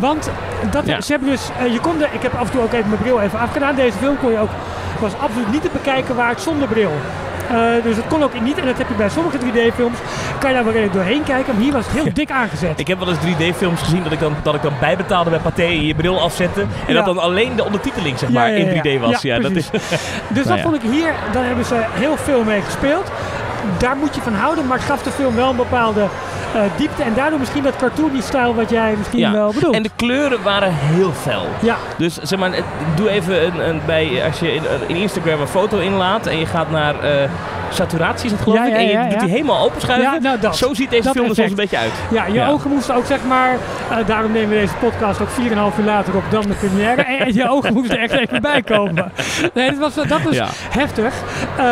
Want 0.00 0.30
dat, 0.70 0.86
ja. 0.86 1.00
ze 1.00 1.12
hebben 1.12 1.30
dus, 1.30 1.50
uh, 1.62 1.72
je 1.72 1.80
kon 1.80 1.98
de, 1.98 2.06
ik 2.12 2.22
heb 2.22 2.34
af 2.34 2.46
en 2.46 2.50
toe 2.50 2.62
ook 2.62 2.72
even 2.72 2.88
mijn 2.88 3.00
bril 3.00 3.20
even 3.20 3.38
afgedaan. 3.38 3.74
Deze 3.74 3.98
film 3.98 4.18
kon 4.18 4.30
je 4.30 4.38
ook, 4.38 4.50
was 5.00 5.12
absoluut 5.18 5.52
niet 5.52 5.62
te 5.62 5.68
bekijken 5.72 6.14
waard 6.14 6.40
zonder 6.40 6.68
bril. 6.68 6.92
Uh, 7.52 7.82
dus 7.82 7.96
dat 7.96 8.06
kon 8.06 8.22
ook 8.22 8.40
niet. 8.40 8.58
En 8.58 8.66
dat 8.66 8.78
heb 8.78 8.88
je 8.88 8.94
bij 8.94 9.08
sommige 9.08 9.38
3D-films. 9.38 9.98
Kan 10.38 10.50
je 10.50 10.54
daar 10.54 10.64
wel 10.64 10.72
redelijk 10.72 10.92
doorheen 10.92 11.22
kijken. 11.22 11.54
Maar 11.54 11.62
hier 11.62 11.72
was 11.72 11.86
het 11.86 11.94
heel 11.94 12.12
dik 12.12 12.30
aangezet. 12.30 12.80
Ik 12.80 12.86
heb 12.86 12.98
wel 12.98 13.08
eens 13.08 13.18
3D-films 13.18 13.82
gezien 13.82 14.02
dat 14.02 14.12
ik, 14.12 14.20
dan, 14.20 14.34
dat 14.42 14.54
ik 14.54 14.62
dan 14.62 14.72
bijbetaalde 14.80 15.30
bij 15.30 15.38
Pathé 15.38 15.62
en 15.62 15.86
je 15.86 15.94
bril 15.94 16.20
afzette. 16.20 16.60
En 16.60 16.68
ja. 16.86 16.94
dat 16.94 17.04
dan 17.04 17.18
alleen 17.18 17.56
de 17.56 17.64
ondertiteling 17.64 18.18
zeg 18.18 18.28
maar, 18.30 18.52
in 18.52 18.98
3D 18.98 19.00
was. 19.00 19.22
Ja, 19.22 19.38
dat 19.38 19.50
is 19.50 19.70
dus 20.34 20.46
dat 20.46 20.60
vond 20.60 20.74
ik 20.74 20.90
hier. 20.90 21.12
Daar 21.32 21.44
hebben 21.44 21.64
ze 21.64 21.84
heel 21.90 22.16
veel 22.16 22.44
mee 22.44 22.60
gespeeld. 22.60 23.10
Daar 23.78 23.96
moet 23.96 24.14
je 24.14 24.20
van 24.20 24.34
houden. 24.34 24.66
Maar 24.66 24.78
het 24.78 24.86
gaf 24.86 25.02
de 25.02 25.10
film 25.10 25.34
wel 25.34 25.50
een 25.50 25.56
bepaalde 25.56 26.06
uh, 26.54 26.60
diepte. 26.76 27.02
En 27.02 27.14
daardoor 27.14 27.38
misschien 27.38 27.62
dat 27.62 27.76
cartoony-stijl 27.76 28.54
wat 28.54 28.70
jij 28.70 28.94
misschien 28.96 29.18
ja. 29.18 29.32
wel 29.32 29.52
bedoelt. 29.52 29.74
En 29.74 29.82
de 29.82 29.90
kleuren 29.96 30.42
waren 30.42 30.72
heel 30.72 31.12
fel. 31.12 31.46
Ja. 31.60 31.76
Dus 31.96 32.18
zeg 32.22 32.38
maar, 32.38 32.50
doe 32.94 33.10
even 33.10 33.46
een, 33.46 33.68
een, 33.68 33.80
bij, 33.86 34.24
als 34.26 34.38
je 34.38 34.54
in, 34.54 34.62
in, 34.86 34.96
Instagram 34.96 35.40
een 35.40 35.48
foto 35.48 35.78
inlaat 35.78 36.26
en 36.26 36.38
je 36.38 36.46
gaat 36.46 36.70
naar 36.70 36.94
uh, 36.94 37.30
saturatie, 37.70 38.24
is 38.24 38.30
het 38.30 38.40
geloof 38.40 38.58
ja, 38.58 38.64
ik. 38.64 38.70
Ja, 38.70 38.78
en 38.78 39.04
je 39.04 39.08
doet 39.10 39.20
die 39.20 39.30
helemaal 39.30 39.64
openschuiven. 39.64 40.22
Nou, 40.22 40.40
dat, 40.40 40.56
Zo 40.56 40.74
ziet 40.74 40.90
deze 40.90 41.10
film 41.10 41.28
er 41.28 41.34
soms 41.34 41.50
een 41.50 41.56
beetje 41.56 41.78
uit. 41.78 41.92
Ja, 42.10 42.26
je 42.26 42.42
ogen 42.42 42.70
moesten 42.70 42.94
ook 42.94 43.06
zeg 43.06 43.18
maar, 43.28 43.56
uh, 43.90 43.96
daarom 44.06 44.32
nemen 44.32 44.48
we 44.48 44.54
deze 44.54 44.74
podcast 44.74 45.20
ook 45.20 45.28
4,5 45.28 45.78
uur 45.78 45.84
later 45.84 46.16
op 46.16 46.22
dan 46.30 46.42
de 46.42 46.54
première. 46.54 47.02
en, 47.02 47.18
en 47.18 47.34
je 47.34 47.48
ogen 47.54 47.72
moesten 47.72 47.98
echt 47.98 48.12
even 48.12 48.42
bijkomen. 48.42 49.12
Nee, 49.54 49.70
dat 49.70 49.78
was, 49.78 50.08
dat 50.08 50.22
was 50.22 50.36
heftig. 50.70 51.14
Um, 51.58 51.64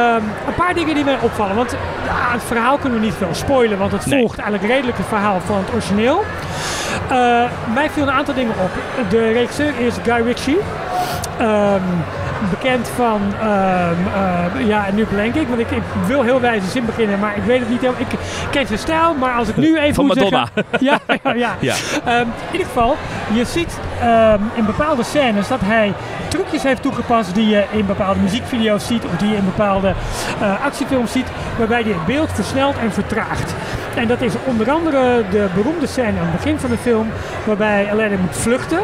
een 0.47 0.55
paar 0.57 0.75
dingen 0.75 0.95
die 0.95 1.05
mij 1.05 1.19
opvallen. 1.21 1.57
Want 1.57 1.77
het 2.33 2.43
verhaal 2.45 2.79
kunnen 2.79 3.01
we 3.01 3.05
niet 3.05 3.15
veel 3.15 3.35
spoilen, 3.35 3.79
want 3.79 3.93
het 3.93 4.07
nee. 4.07 4.19
volgt 4.19 4.39
eigenlijk 4.39 4.73
redelijk 4.73 4.99
het 4.99 5.07
verhaal 5.07 5.41
van 5.41 5.57
het 5.57 5.73
origineel. 5.73 6.25
Uh, 7.11 7.45
mij 7.75 7.91
viel 7.91 8.03
een 8.03 8.11
aantal 8.11 8.35
dingen 8.35 8.55
op. 8.59 8.71
De 9.11 9.33
regisseur 9.33 9.79
is 9.79 9.95
Guy 10.05 10.23
Ritchie. 10.25 10.59
Um, 11.41 11.83
bekend 12.51 12.89
van, 12.89 13.21
um, 13.23 13.99
uh, 14.07 14.67
ja, 14.67 14.87
en 14.87 14.95
nu 14.95 15.05
blank 15.05 15.35
ik, 15.35 15.49
want 15.49 15.61
ik, 15.61 15.71
ik, 15.71 15.83
wil 16.07 16.23
heel 16.23 16.41
wijze 16.41 16.67
zin 16.67 16.87
beginnen, 16.87 17.19
maar 17.19 17.37
ik 17.37 17.43
weet 17.43 17.61
het 17.61 17.69
niet 17.69 17.81
helemaal. 17.81 18.01
Ik 18.01 18.19
ken 18.51 18.67
zijn 18.67 18.79
stijl, 18.79 19.15
maar 19.15 19.35
als 19.35 19.49
ik 19.49 19.57
nu 19.57 19.79
even 19.79 19.95
van 19.95 20.07
moet 20.07 20.15
Madonna. 20.15 20.47
zeggen... 20.55 20.79
Ja, 20.89 21.01
ja, 21.23 21.33
ja. 21.35 21.55
ja. 21.69 21.75
Um, 22.19 22.27
in 22.27 22.53
ieder 22.53 22.67
geval, 22.67 22.97
je 23.33 23.45
ziet 23.45 23.79
um, 24.03 24.51
in 24.55 24.67
bepaalde 24.67 25.03
scènes 25.03 25.49
dat 25.49 25.61
hij 25.65 25.93
trucjes 26.29 26.63
heeft 26.63 26.83
toegepast 26.83 27.35
die 27.35 27.49
je 27.49 27.65
in 27.71 27.87
bepaalde 27.87 28.21
muziekvideo's 28.21 28.87
ziet, 28.87 29.05
of 29.05 29.17
die 29.17 29.29
je 29.29 29.37
in 29.37 29.45
bepaalde 29.45 29.95
uh, 30.43 30.65
actiefilms 30.65 31.13
ziet, 31.13 31.27
waarbij 31.59 31.83
hij 31.83 31.93
het 31.93 32.07
beeld 32.07 32.31
versnelt 32.33 32.79
en 32.79 32.93
vertraagt. 32.93 33.55
En 33.95 34.09
dat 34.09 34.21
is 34.21 34.33
onder 34.45 34.71
andere 34.71 35.25
de 35.31 35.47
beroemde 35.55 35.87
scène 35.87 36.19
aan 36.19 36.27
het 36.27 36.37
begin 36.37 36.59
van 36.59 36.71
de 36.71 36.79
film, 36.79 37.09
waarbij 37.45 37.91
Aladdin 37.91 38.21
moet 38.21 38.37
vluchten. 38.37 38.81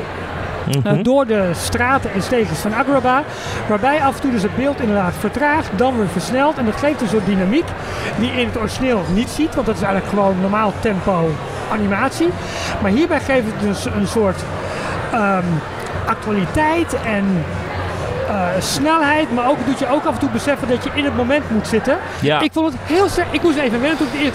Mhm. 0.68 0.96
Uh, 0.96 1.02
door 1.02 1.26
de 1.26 1.50
straten 1.54 2.12
en 2.12 2.22
stegens 2.22 2.58
van 2.58 2.74
Agrabah. 2.74 3.20
Waarbij 3.68 4.02
af 4.02 4.14
en 4.14 4.20
toe 4.20 4.30
dus 4.30 4.42
het 4.42 4.56
beeld 4.56 4.80
inderdaad 4.80 5.14
vertraagt, 5.18 5.68
dan 5.76 5.96
weer 5.96 6.08
versnelt. 6.08 6.58
En 6.58 6.64
dat 6.64 6.76
geeft 6.76 7.00
een 7.00 7.08
soort 7.08 7.26
dynamiek 7.26 7.66
die 8.18 8.32
je 8.32 8.40
in 8.40 8.46
het 8.46 8.58
origineel 8.58 9.02
niet 9.14 9.28
ziet. 9.28 9.54
Want 9.54 9.66
dat 9.66 9.76
is 9.76 9.82
eigenlijk 9.82 10.14
gewoon 10.14 10.40
normaal 10.40 10.72
tempo 10.80 11.30
animatie. 11.72 12.28
Maar 12.82 12.90
hierbij 12.90 13.20
geeft 13.20 13.46
het 13.46 13.60
dus 13.60 13.84
een 13.84 14.06
soort 14.06 14.40
um, 15.14 15.60
actualiteit 16.06 16.96
en 17.04 17.44
uh, 18.28 18.46
snelheid, 18.58 19.34
maar 19.34 19.48
ook 19.48 19.66
doet 19.66 19.78
je 19.78 19.88
ook 19.88 20.04
af 20.04 20.14
en 20.14 20.20
toe 20.20 20.30
beseffen 20.30 20.68
dat 20.68 20.84
je 20.84 20.90
in 20.94 21.04
het 21.04 21.16
moment 21.16 21.50
moet 21.50 21.68
zitten. 21.68 21.98
Ja. 22.20 22.40
Ik 22.40 22.52
vond 22.52 22.72
het 22.72 22.80
heel 22.84 23.08
sterk. 23.08 23.26
Ik 23.30 23.42
moest 23.42 23.58
even 23.58 23.80
wennen 23.80 23.98
toen 23.98 24.20
ik. 24.20 24.32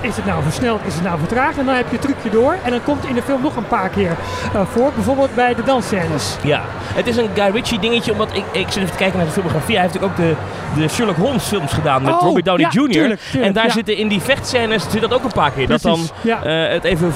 Is 0.00 0.16
het 0.16 0.24
nou 0.24 0.42
versneld? 0.42 0.80
Is 0.86 0.94
het 0.94 1.02
nou 1.02 1.18
vertraagd? 1.18 1.58
En 1.58 1.64
dan 1.64 1.74
heb 1.74 1.84
je 1.90 1.96
het 1.96 2.02
trucje 2.02 2.30
door. 2.30 2.56
En 2.64 2.70
dan 2.70 2.82
komt 2.82 3.04
in 3.04 3.14
de 3.14 3.22
film 3.22 3.42
nog 3.42 3.56
een 3.56 3.66
paar 3.66 3.88
keer 3.88 4.10
uh, 4.54 4.60
voor. 4.72 4.92
Bijvoorbeeld 4.94 5.34
bij 5.34 5.54
de 5.54 5.62
dansscènes. 5.62 6.36
Ja, 6.42 6.62
het 6.94 7.06
is 7.06 7.16
een 7.16 7.28
Guy 7.34 7.50
Ritchie 7.50 7.78
dingetje. 7.78 8.12
Omdat 8.12 8.28
ik, 8.32 8.44
ik 8.52 8.66
zit 8.68 8.76
even 8.76 8.90
te 8.90 8.96
kijken 8.96 9.16
naar 9.16 9.26
de 9.26 9.32
filmografie. 9.32 9.74
Hij 9.74 9.84
heeft 9.84 10.02
ook 10.02 10.16
de, 10.16 10.34
de 10.76 10.88
Sherlock 10.88 11.16
Holmes 11.16 11.44
films 11.44 11.72
gedaan 11.72 12.02
met 12.02 12.14
oh, 12.14 12.20
Robert 12.20 12.44
Downey 12.44 12.68
ja, 12.70 12.80
Jr. 12.80 12.90
Tuurlijk, 12.90 13.20
tuurlijk, 13.20 13.46
en 13.46 13.52
daar 13.52 13.66
ja. 13.66 13.72
zitten 13.72 13.96
in 13.96 14.08
die 14.08 14.20
vechtscènes 14.20 14.84
zit 14.90 15.00
dat 15.00 15.14
ook 15.14 15.24
een 15.24 15.32
paar 15.32 15.50
keer. 15.50 15.66
Precies, 15.66 15.82
dat 15.82 15.96
dan 15.96 16.08
ja. 16.20 16.66
uh, 16.66 16.72
het 16.72 16.84
even 16.84 17.12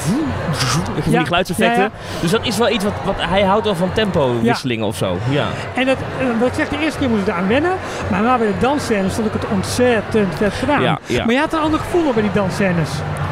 die 1.05 1.25
geluidseffecten. 1.25 1.91
Dus 2.21 2.31
dat 2.31 2.47
is 2.47 2.59
wel 2.59 2.71
iets 2.71 2.85
wat, 2.85 2.93
wat 3.05 3.15
hij 3.19 3.43
houdt 3.43 3.65
wel 3.65 3.75
van 3.75 3.93
tempowisselingen 3.93 4.87
of 4.87 4.97
zo. 4.97 5.19
Ja. 5.31 5.47
En 5.75 5.87
dat, 5.87 5.97
uh, 6.21 6.41
wat 6.41 6.49
ik 6.49 6.55
zeg, 6.55 6.69
de 6.69 6.79
eerste 6.79 6.99
keer 6.99 7.09
moest 7.09 7.23
ik 7.23 7.29
eraan 7.29 7.49
wennen. 7.49 7.73
Maar 8.11 8.23
na 8.23 8.39
bij 8.39 8.47
de 8.47 8.59
dansscènes 8.61 9.13
vond 9.13 9.27
ik 9.27 9.33
het 9.33 9.47
ontzettend 9.53 10.35
vet 10.35 10.53
gedaan. 10.53 10.83
Maar 10.83 11.33
je 11.33 11.39
had 11.39 11.53
een 11.53 11.61
ander 11.61 11.81
gevoel 11.81 12.13
bij 12.13 12.23
die 12.23 12.33
dansscènes. 12.33 12.73
minus. 12.75 13.24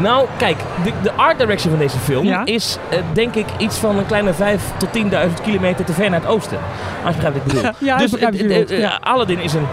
Nou, 0.00 0.26
kijk, 0.36 0.56
de, 0.84 0.92
de, 1.02 1.12
art 1.12 1.38
direction 1.38 1.70
van 1.70 1.78
deze 1.78 1.98
film 1.98 2.24
ja? 2.24 2.44
is 2.44 2.78
uh, 2.92 2.98
denk 3.12 3.34
ik 3.34 3.46
iets 3.58 3.78
van 3.78 3.98
een 3.98 4.06
kleine 4.06 4.34
5 4.34 4.62
tot 4.76 4.88
10.000 4.96 5.02
kilometer 5.42 5.84
te 5.84 5.92
ver 5.92 6.10
naar 6.10 6.20
het 6.20 6.28
oosten. 6.28 6.58
Als 7.04 7.14
je 7.14 7.20
begrijpt 7.20 7.38
wat 7.38 7.46
ik 7.46 7.54
bedoel. 7.54 7.72
ja, 7.88 7.96
dus 7.96 8.12
ik 8.12 8.30
begrijp 8.30 8.70
uh, 8.70 8.78
ja. 8.78 8.98
Aladdin 9.02 9.40
is 9.40 9.52
een 9.52 9.66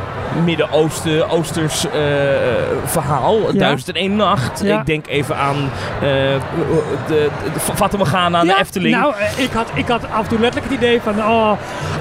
Midden-Oosten, 0.44 1.30
Oosters 1.30 1.86
uh, 1.86 1.92
verhaal. 2.86 3.52
Ja. 3.52 3.60
Duizend 3.60 3.96
en 3.96 4.02
één 4.02 4.16
nacht. 4.16 4.62
Ja. 4.64 4.80
Ik 4.80 4.86
denk 4.86 5.08
even 5.08 5.38
aan 5.38 5.70
de, 6.00 6.40
de, 7.08 7.30
de 7.90 7.98
Morgana, 7.98 8.44
ja, 8.44 8.54
de 8.54 8.60
Efteling. 8.60 8.96
Nou, 8.96 9.14
ik 9.38 9.52
had, 9.52 9.68
ik 9.74 9.88
had 9.88 10.12
af 10.12 10.24
en 10.24 10.28
toe 10.28 10.40
letterlijk 10.40 10.72
het 10.72 10.82
idee 10.82 11.02
van... 11.02 11.18
Oh, 11.18 11.52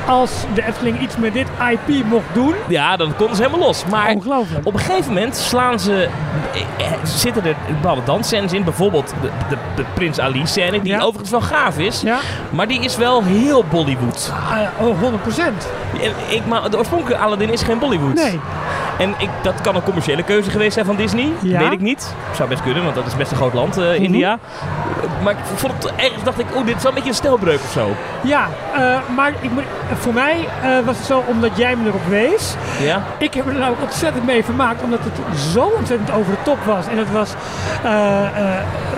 als 0.07 0.31
de 0.55 0.67
Efteling 0.67 1.01
iets 1.01 1.17
met 1.17 1.33
dit 1.33 1.47
IP 1.71 2.05
mocht 2.05 2.25
doen... 2.33 2.55
Ja, 2.69 2.97
dan 2.97 3.17
konden 3.17 3.37
ze 3.37 3.43
helemaal 3.43 3.67
los. 3.67 3.85
Maar 3.85 4.15
op 4.63 4.75
een 4.75 4.81
gegeven 4.81 5.13
moment 5.13 5.37
slaan 5.37 5.81
ze... 5.81 6.09
Zitten 7.05 7.45
er 7.45 7.57
bepaalde 7.67 8.03
dansscènes 8.15 8.53
in. 8.53 8.65
Bijvoorbeeld 8.65 9.15
de, 9.23 9.29
de, 9.49 9.57
de 9.77 9.85
Prins 9.95 10.21
Ali 10.21 10.47
scène. 10.47 10.81
Die 10.81 10.93
Ja. 10.93 11.01
overigens 11.01 11.31
wel 11.31 11.41
gaaf 11.41 11.79
is. 11.79 12.01
Ja, 12.01 12.19
Maar 12.51 12.69
die 12.69 12.81
is 12.81 12.97
wel 12.97 13.23
heel 13.25 13.65
Bollywood. 13.71 14.33
uh, 14.81 14.87
oh, 14.87 14.99
100 15.01 15.23
procent. 15.23 15.69
En 16.03 16.13
Ik, 16.35 16.47
maar 16.47 16.71
de 16.71 16.79
oorspronkelijke 16.79 17.23
Aladdin 17.25 17.51
is 17.53 17.63
geen 17.63 17.79
Bollywood. 17.79 18.15
Nee. 18.15 18.41
En 18.99 19.15
ik, 19.19 19.29
dat 19.43 19.61
kan 19.61 19.75
een 19.77 19.83
commerciële 19.83 20.23
keuze 20.23 20.51
geweest 20.51 20.73
zijn 20.73 20.87
van 20.87 20.97
Disney. 20.97 21.29
Ja. 21.43 21.59
Weet 21.59 21.73
ik 21.73 21.81
niet. 21.81 22.15
Zou 22.37 22.49
best 22.49 22.63
kunnen, 22.63 22.83
want 22.83 22.95
dat 22.95 23.07
is 23.07 23.17
best 23.17 23.31
een 23.31 23.37
groot 23.37 23.53
land, 23.55 23.79
uh, 23.79 23.85
Mhm. 23.85 24.03
India. 24.03 24.39
maar 25.23 25.33
ik 25.33 25.39
vond 25.55 25.73
het 25.73 25.93
ergens, 25.97 26.23
dacht 26.25 26.39
ik, 26.39 26.47
oh, 26.55 26.67
dit 26.67 26.77
is 26.77 26.83
wel 26.83 26.89
een 26.91 26.95
beetje 26.95 27.09
een 27.11 27.15
stelbreuk 27.17 27.61
of 27.65 27.71
zo. 27.73 27.89
Ja, 28.21 28.49
uh, 28.79 28.97
maar 29.17 29.33
ik 29.41 29.51
moet, 29.51 29.63
voor 29.99 30.13
mij 30.15 30.49
uh, 30.65 30.87
was 30.87 30.97
het 30.97 31.07
zo 31.07 31.23
omdat 31.27 31.51
jij 31.57 31.77
me 31.77 31.89
erop 31.89 32.07
wees. 32.09 32.55
Ja. 32.81 33.03
Ik 33.19 33.35
heb 33.35 33.47
er 33.47 33.55
nou 33.55 33.75
ontzettend 33.83 34.27
mee 34.27 34.45
vermaakt, 34.45 34.83
omdat 34.83 34.99
het 35.03 35.39
zo 35.53 35.73
ontzettend 35.79 36.11
over 36.13 36.31
de 36.33 36.43
top 36.43 36.59
was. 36.65 36.87
En 36.87 36.99
het 36.99 37.13
was 37.13 37.31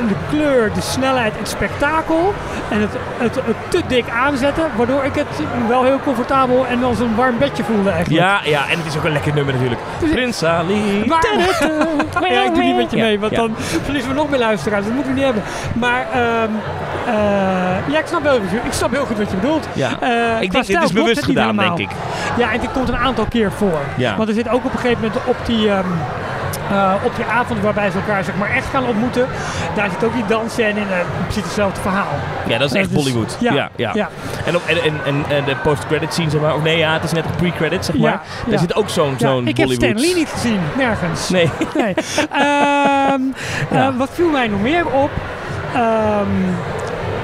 de 0.09 0.15
kleur, 0.31 0.73
de 0.73 0.81
snelheid, 0.81 1.33
het 1.38 1.49
spektakel. 1.49 2.35
En 2.69 2.81
het, 2.81 2.91
het, 3.19 3.35
het, 3.35 3.57
te 3.69 3.81
dik 3.87 4.05
aanzetten, 4.11 4.65
waardoor 4.76 5.05
ik 5.05 5.15
het 5.15 5.26
wel 5.69 5.85
heel 5.85 5.99
comfortabel 6.05 6.67
en 6.67 6.85
als 6.85 6.99
een 6.99 7.15
warm 7.15 7.38
bedje 7.38 7.65
voelde 7.65 7.91
eigenlijk. 7.91 8.25
Ja, 8.25 8.41
ja 8.45 8.69
en 8.71 8.79
het 8.79 8.87
is 8.87 8.97
ook 8.97 9.05
een 9.05 9.12
lekker 9.12 9.35
nummer 9.35 9.53
natuurlijk. 9.55 9.81
Prins 10.11 10.45
Ali. 10.45 11.05
ja, 12.28 12.45
ik 12.45 12.55
doe 12.55 12.62
niet 12.62 12.76
met 12.76 12.90
je 12.90 12.97
mee, 12.97 13.21
want 13.21 13.33
ja. 13.33 13.38
dan 13.38 13.55
verliezen 13.57 14.11
we 14.11 14.16
nog 14.16 14.31
meer 14.31 14.38
luisteraars. 14.38 14.85
Dat 14.85 14.95
moeten 14.95 15.12
we 15.12 15.19
niet 15.19 15.25
hebben. 15.25 15.43
Maar 15.75 16.07
um, 16.43 16.50
uh, 17.07 17.93
ja, 17.93 17.99
ik 17.99 18.07
snap, 18.07 18.23
wel, 18.23 18.37
ik 18.64 18.73
snap 18.73 18.90
heel 18.90 19.05
goed 19.05 19.19
wat 19.19 19.31
je 19.31 19.37
bedoelt. 19.37 19.69
Ja. 19.73 19.90
Uh, 20.02 20.43
ik 20.43 20.52
denk, 20.52 20.66
dit 20.66 20.83
is 20.83 20.93
bewust 20.93 21.25
gedaan, 21.25 21.57
denk 21.57 21.78
ik. 21.78 21.90
Ja, 22.38 22.52
en 22.52 22.61
dit 22.61 22.73
komt 22.73 22.88
een 22.88 22.97
aantal 22.97 23.26
keer 23.28 23.52
voor. 23.52 23.81
Ja. 23.97 24.16
Want 24.16 24.28
er 24.28 24.35
zit 24.35 24.49
ook 24.49 24.64
op 24.64 24.73
een 24.73 24.78
gegeven 24.78 25.02
moment 25.02 25.21
op 25.26 25.37
die... 25.47 25.69
Um, 25.69 25.85
uh, 26.71 26.95
op 27.05 27.17
die 27.17 27.25
avond 27.25 27.61
waarbij 27.61 27.91
ze 27.91 27.97
elkaar 27.97 28.25
zeg 28.25 28.37
maar, 28.37 28.50
echt 28.50 28.67
gaan 28.67 28.87
ontmoeten. 28.87 29.26
Daar 29.75 29.91
zit 29.91 30.05
ook 30.05 30.12
die 30.12 30.26
dansen 30.26 30.69
in 30.69 30.76
uh, 30.76 30.83
precies 31.23 31.43
hetzelfde 31.43 31.81
verhaal. 31.81 32.15
Ja, 32.47 32.59
dat 32.59 32.71
is 32.71 32.76
echt 32.76 32.88
dus, 32.88 33.03
Bollywood. 33.03 33.37
Ja, 33.41 33.53
ja, 33.53 33.71
ja. 33.76 33.91
ja. 33.95 34.09
En, 34.45 34.57
op, 34.57 34.62
en, 34.67 34.79
en, 35.05 35.25
en, 35.29 35.45
de 35.45 35.57
post-credit 35.62 36.12
scene, 36.12 36.31
zeg 36.31 36.41
maar. 36.41 36.55
Of 36.55 36.62
nee, 36.62 36.79
ja, 36.79 36.93
het 36.93 37.05
is 37.05 37.12
net 37.12 37.25
een 37.25 37.37
pre-credit, 37.37 37.85
zeg 37.85 37.97
maar. 37.97 38.11
Ja, 38.11 38.50
Daar 38.50 38.59
zit 38.59 38.75
ook 38.75 38.88
zo'n 38.88 39.15
zo'n 39.19 39.45
Bollywood. 39.45 39.49
Ik 39.49 39.57
heb 39.57 39.71
Stan 39.71 40.00
Lee 40.00 40.15
niet 40.15 40.29
gezien, 40.29 40.61
nergens. 40.76 41.29
Nee. 41.29 41.50
nee. 41.75 41.95
um, 43.12 43.35
uh, 43.73 43.88
wat 43.99 44.11
viel 44.12 44.31
mij 44.31 44.49
nog 44.49 44.61
meer 44.61 44.87
op? 44.87 45.11
Um, 45.75 46.55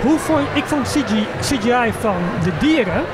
hoe 0.02 0.18
vond, 0.18 0.40
ik 0.52 0.64
vond 0.64 0.88
CG, 0.88 1.12
CGI 1.40 1.92
van 2.00 2.16
de 2.44 2.52
dieren 2.58 3.04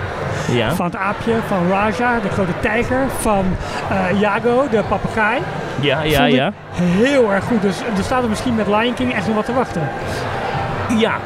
ja. 0.51 0.73
Van 0.73 0.87
het 0.87 0.97
aapje, 0.97 1.33
van 1.47 1.69
Raja, 1.71 2.21
de 2.21 2.29
grote 2.29 2.53
tijger, 2.61 3.07
van 3.19 3.45
uh, 3.93 4.21
Jago, 4.21 4.69
de 4.71 4.83
papegaai. 4.89 5.41
Ja, 5.81 6.03
ja, 6.03 6.25
ja. 6.25 6.53
Heel 6.73 7.33
erg 7.33 7.45
goed. 7.45 7.63
Dus 7.63 7.81
er 7.97 8.05
staat 8.05 8.23
er 8.23 8.29
misschien 8.29 8.55
met 8.55 8.67
Lion 8.67 8.95
King 8.95 9.15
echt 9.15 9.27
nog 9.27 9.37
wat 9.37 9.45
te 9.45 9.55
wachten. 9.55 9.89
Ja, 10.97 11.17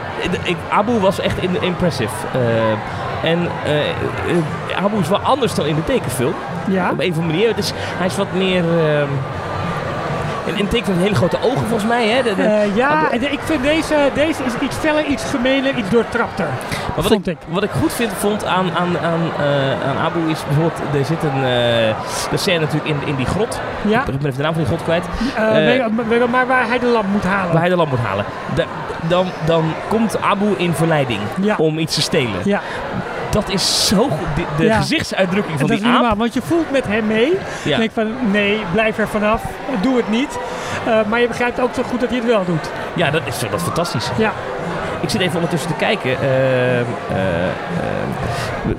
ik, 0.42 0.56
Abu 0.68 0.98
was 0.98 1.20
echt 1.20 1.36
impressive. 1.60 2.14
Uh, 2.36 3.30
en 3.30 3.38
uh, 3.42 4.84
Abu 4.84 4.98
is 4.98 5.08
wel 5.08 5.18
anders 5.18 5.54
dan 5.54 5.66
in 5.66 5.74
de 5.74 5.84
tekenfilm. 5.84 6.34
Ja. 6.68 6.90
Op 6.90 7.00
een 7.00 7.10
of 7.10 7.16
andere 7.16 7.32
manier. 7.32 7.48
Het 7.48 7.58
is, 7.58 7.72
hij 7.76 8.06
is 8.06 8.16
wat 8.16 8.32
meer... 8.32 8.64
Uh, 10.52 10.58
en, 10.58 10.64
en 10.64 10.68
teken 10.68 10.86
van 10.86 11.02
hele 11.02 11.14
grote 11.14 11.36
ogen 11.42 11.66
volgens 11.66 11.88
mij. 11.88 12.08
Hè? 12.08 12.22
De, 12.22 12.34
de, 12.34 12.42
uh, 12.42 12.76
ja, 12.76 13.10
ik 13.10 13.40
vind 13.44 13.62
deze, 13.62 13.94
deze 14.14 14.44
is 14.44 14.52
iets 14.60 14.76
feller, 14.76 15.04
iets 15.04 15.24
gemener, 15.24 15.74
iets 15.74 15.88
doortrapter. 15.88 16.46
Maar 16.94 17.02
wat, 17.02 17.12
ik, 17.12 17.26
ik, 17.26 17.36
wat 17.48 17.62
ik 17.62 17.70
goed 17.70 17.92
vind, 17.92 18.12
vond 18.18 18.44
aan, 18.44 18.70
aan, 18.76 18.98
aan, 18.98 19.20
uh, 19.40 19.88
aan 19.88 19.96
Abu 19.96 20.30
is 20.30 20.44
bijvoorbeeld, 20.44 20.78
er 20.98 21.04
zit 21.04 21.22
een 21.22 21.36
uh, 21.36 21.42
de 22.30 22.36
scène 22.36 22.58
natuurlijk 22.58 22.88
in, 22.88 23.06
in 23.06 23.16
die 23.16 23.26
grot. 23.26 23.60
Ja. 23.82 23.98
Ik 23.98 24.04
ben 24.04 24.16
even 24.16 24.36
de 24.36 24.42
naam 24.42 24.52
van 24.52 24.62
die 24.62 24.72
grot 24.72 24.82
kwijt. 24.82 25.04
Uh, 25.38 26.26
maar 26.26 26.46
waar 26.46 26.68
hij 26.68 26.78
de 26.78 26.86
lamp 26.86 27.06
moet 27.12 27.24
halen. 27.24 27.52
Waar 27.52 27.60
hij 27.60 27.70
de 27.70 27.76
lamp 27.76 27.90
moet 27.90 27.98
halen. 27.98 28.24
Dan, 29.08 29.26
dan 29.44 29.64
komt 29.88 30.20
Abu 30.20 30.54
in 30.56 30.72
verleiding 30.72 31.20
ja. 31.40 31.54
om 31.58 31.78
iets 31.78 31.94
te 31.94 32.00
stelen. 32.00 32.40
Ja 32.44 32.60
dat 33.32 33.48
is 33.48 33.86
zo 33.86 34.08
goed. 34.08 34.36
De, 34.36 34.44
de 34.56 34.64
ja. 34.64 34.80
gezichtsuitdrukking 34.80 35.58
van 35.58 35.68
dat 35.68 35.76
die 35.76 35.86
is 35.86 35.92
aap. 35.92 36.00
Normaal, 36.00 36.16
want 36.16 36.34
je 36.34 36.42
voelt 36.42 36.70
met 36.70 36.86
hem 36.86 37.06
mee. 37.06 37.32
Ja. 37.64 37.78
denk 37.78 37.90
van 37.92 38.30
nee, 38.30 38.60
blijf 38.72 38.98
er 38.98 39.08
vanaf. 39.08 39.42
Doe 39.80 39.96
het 39.96 40.10
niet. 40.10 40.38
Uh, 40.86 41.04
maar 41.06 41.20
je 41.20 41.28
begrijpt 41.28 41.60
ook 41.60 41.74
zo 41.74 41.82
goed 41.82 42.00
dat 42.00 42.08
hij 42.08 42.18
het 42.18 42.26
wel 42.26 42.44
doet. 42.44 42.70
Ja, 42.94 43.10
dat 43.10 43.22
is, 43.26 43.38
dat 43.38 43.52
is 43.52 43.62
fantastisch. 43.62 44.10
Ja. 44.18 44.32
Ik 45.02 45.08
zit 45.08 45.20
even 45.20 45.34
ondertussen 45.34 45.70
te 45.70 45.76
kijken 45.76 46.10
uh, 46.10 46.78
uh, 46.80 46.84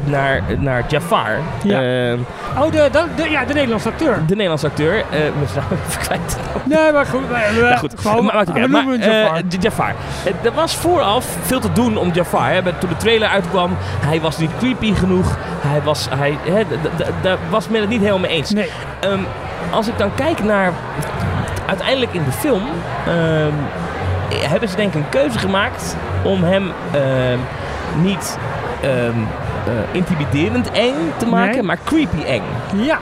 naar, 0.03 0.41
naar 0.57 0.83
Jafar. 0.87 1.37
Ja. 1.63 2.13
oh, 2.57 2.71
de, 2.71 2.89
de, 2.91 3.05
de, 3.15 3.29
ja, 3.29 3.45
de 3.45 3.53
Nederlandse 3.53 3.89
acteur. 3.89 4.19
De 4.27 4.33
Nederlandse 4.35 4.67
acteur. 4.67 4.97
Uh, 4.97 5.03
we 5.11 5.47
zijn 5.53 5.65
even 5.87 6.01
kwijt. 6.01 6.37
Nee, 6.63 6.91
maar 6.91 7.05
goed. 7.05 7.27
We, 7.27 7.59
nou, 7.61 7.77
goed. 7.77 7.93
Gewoon, 7.99 8.25
maar, 8.25 8.45
maar, 8.53 8.69
maar, 8.69 8.85
maar 8.85 8.97
Jafar. 8.97 9.41
Jafar. 9.59 9.93
er 10.43 10.53
was 10.53 10.75
vooraf 10.75 11.25
veel 11.41 11.59
te 11.59 11.71
doen 11.71 11.97
om 11.97 12.11
Jafar. 12.11 12.51
Hè. 12.51 12.61
Toen 12.63 12.89
de 12.89 12.97
trailer 12.97 13.27
uitkwam, 13.27 13.77
hij 14.05 14.21
was 14.21 14.37
niet 14.37 14.51
creepy 14.57 14.93
genoeg. 14.93 15.37
Hij 15.61 15.81
was, 15.81 16.07
hij, 16.09 16.37
hè, 16.41 16.63
daar 17.21 17.37
was 17.49 17.67
men 17.67 17.81
het 17.81 17.89
niet 17.89 17.99
helemaal 17.99 18.19
mee 18.19 18.31
eens. 18.31 18.51
Nee. 18.51 18.69
Um, 19.03 19.25
als 19.71 19.87
ik 19.87 19.97
dan 19.97 20.15
kijk 20.15 20.43
naar 20.43 20.71
uiteindelijk 21.65 22.13
in 22.13 22.23
de 22.23 22.31
film... 22.31 22.63
Um, 23.07 23.53
hebben 24.41 24.69
ze 24.69 24.75
denk 24.75 24.93
ik 24.93 24.99
een 24.99 25.09
keuze 25.09 25.39
gemaakt 25.39 25.95
om 26.23 26.43
hem 26.43 26.71
uh, 26.95 27.01
niet 28.01 28.37
um, 28.83 29.27
uh, 29.67 29.73
intimiderend 29.91 30.71
eng 30.71 30.95
te 31.17 31.25
maken, 31.25 31.55
nee. 31.55 31.63
maar 31.63 31.77
creepy 31.83 32.23
eng. 32.23 32.43
Ja. 32.75 32.99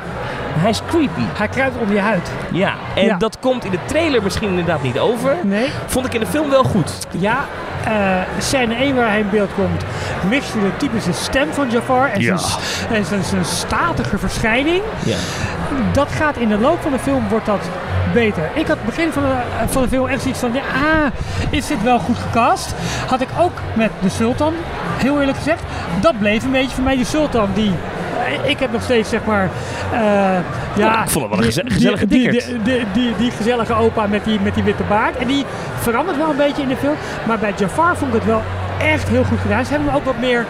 Hij 0.54 0.70
is 0.70 0.82
creepy. 0.88 1.22
Hij 1.38 1.48
kruipt 1.48 1.78
om 1.78 1.94
je 1.94 2.00
huid. 2.00 2.32
Ja, 2.52 2.74
en 2.96 3.06
ja. 3.06 3.18
dat 3.18 3.38
komt 3.40 3.66
in 3.66 3.72
de 3.72 3.80
trailer 3.86 4.24
misschien 4.24 4.50
inderdaad 4.50 4.84
niet 4.84 5.00
over. 5.00 5.36
Nee. 5.44 5.68
Vond 5.86 6.06
ik 6.06 6.14
in 6.14 6.20
de 6.20 6.26
film 6.26 6.50
wel 6.50 6.64
goed. 6.64 7.08
Ja, 7.12 7.46
uh, 7.88 8.22
scène 8.38 8.76
1 8.76 8.96
waar 8.96 9.08
hij 9.08 9.20
in 9.20 9.30
beeld 9.30 9.50
komt, 9.56 9.84
mist 10.30 10.54
je 10.54 10.60
de 10.60 10.78
typische 10.78 11.14
stem 11.14 11.54
van 11.54 11.70
Jafar 11.70 12.10
en, 12.10 12.22
ja. 12.22 12.38
zijn, 12.38 12.94
en 12.94 13.06
zijn, 13.06 13.24
zijn 13.24 13.46
statige 13.46 14.18
verschijning. 14.18 14.82
Ja. 15.06 15.18
Dat 15.92 16.12
gaat 16.12 16.38
in 16.38 16.50
de 16.50 16.58
loop 16.58 16.82
van 16.82 16.92
de 16.92 17.00
film, 17.00 17.28
wordt 17.30 17.46
dat 17.46 17.70
beter. 18.14 18.44
Ik 18.54 18.68
had 18.68 18.78
het 18.78 18.86
begin 18.86 19.12
van 19.12 19.24
de, 19.24 19.36
van 19.68 19.82
de 19.82 19.88
film 19.88 20.08
echt 20.08 20.22
zoiets 20.22 20.40
van, 20.40 20.54
ja, 20.54 20.62
ah, 20.62 21.12
is 21.50 21.68
dit 21.68 21.84
wel 21.84 22.00
goed 22.00 22.18
gecast? 22.18 22.74
Had 23.08 23.22
ik 23.22 23.30
ook 23.40 23.54
met 23.74 23.92
de 24.02 24.10
Sultan, 24.10 24.54
heel 24.98 25.20
eerlijk 25.20 25.38
gezegd. 25.38 25.64
Dat 26.02 26.20
bleef 26.20 26.44
een 26.44 26.52
beetje 26.52 26.76
voor 26.76 26.84
mij, 26.84 26.96
die 26.96 27.06
Sultan, 27.06 27.50
die 27.54 27.72
ik 28.44 28.60
heb 28.60 28.72
nog 28.72 28.84
steeds 28.84 29.10
zeg 29.10 29.26
maar. 29.26 29.50
Uh, 29.94 30.00
ja, 30.76 31.04
ik 31.04 31.10
vond 31.10 31.26
het 31.26 31.40
wel 31.40 31.48
een 31.48 31.66
die, 31.68 31.74
gezellige 31.74 32.08
die, 32.08 32.30
die, 32.30 32.62
die, 32.64 32.86
die, 32.94 33.16
die, 33.18 33.32
gezellige 33.32 33.74
opa 33.74 34.08
met 34.08 34.24
die, 34.24 34.40
met 34.40 34.54
die 34.54 34.64
witte 34.64 34.84
baard. 34.84 35.16
En 35.18 35.28
die 35.28 35.46
verandert 35.80 36.18
wel 36.18 36.30
een 36.30 36.38
beetje 36.38 36.62
in 36.62 36.68
de 36.68 36.76
film. 36.76 36.96
Maar 37.28 37.40
bij 37.40 37.54
Jafar 37.58 37.98
vond 37.98 38.14
ik 38.14 38.20
het 38.20 38.30
wel 38.30 38.42
echt 38.82 39.08
heel 39.10 39.24
goed 39.24 39.40
gedaan. 39.40 39.66
Ze 39.66 39.70
hebben 39.72 39.88
hem 39.90 39.98
ook 39.98 40.06
wat 40.06 40.20
meer 40.20 40.46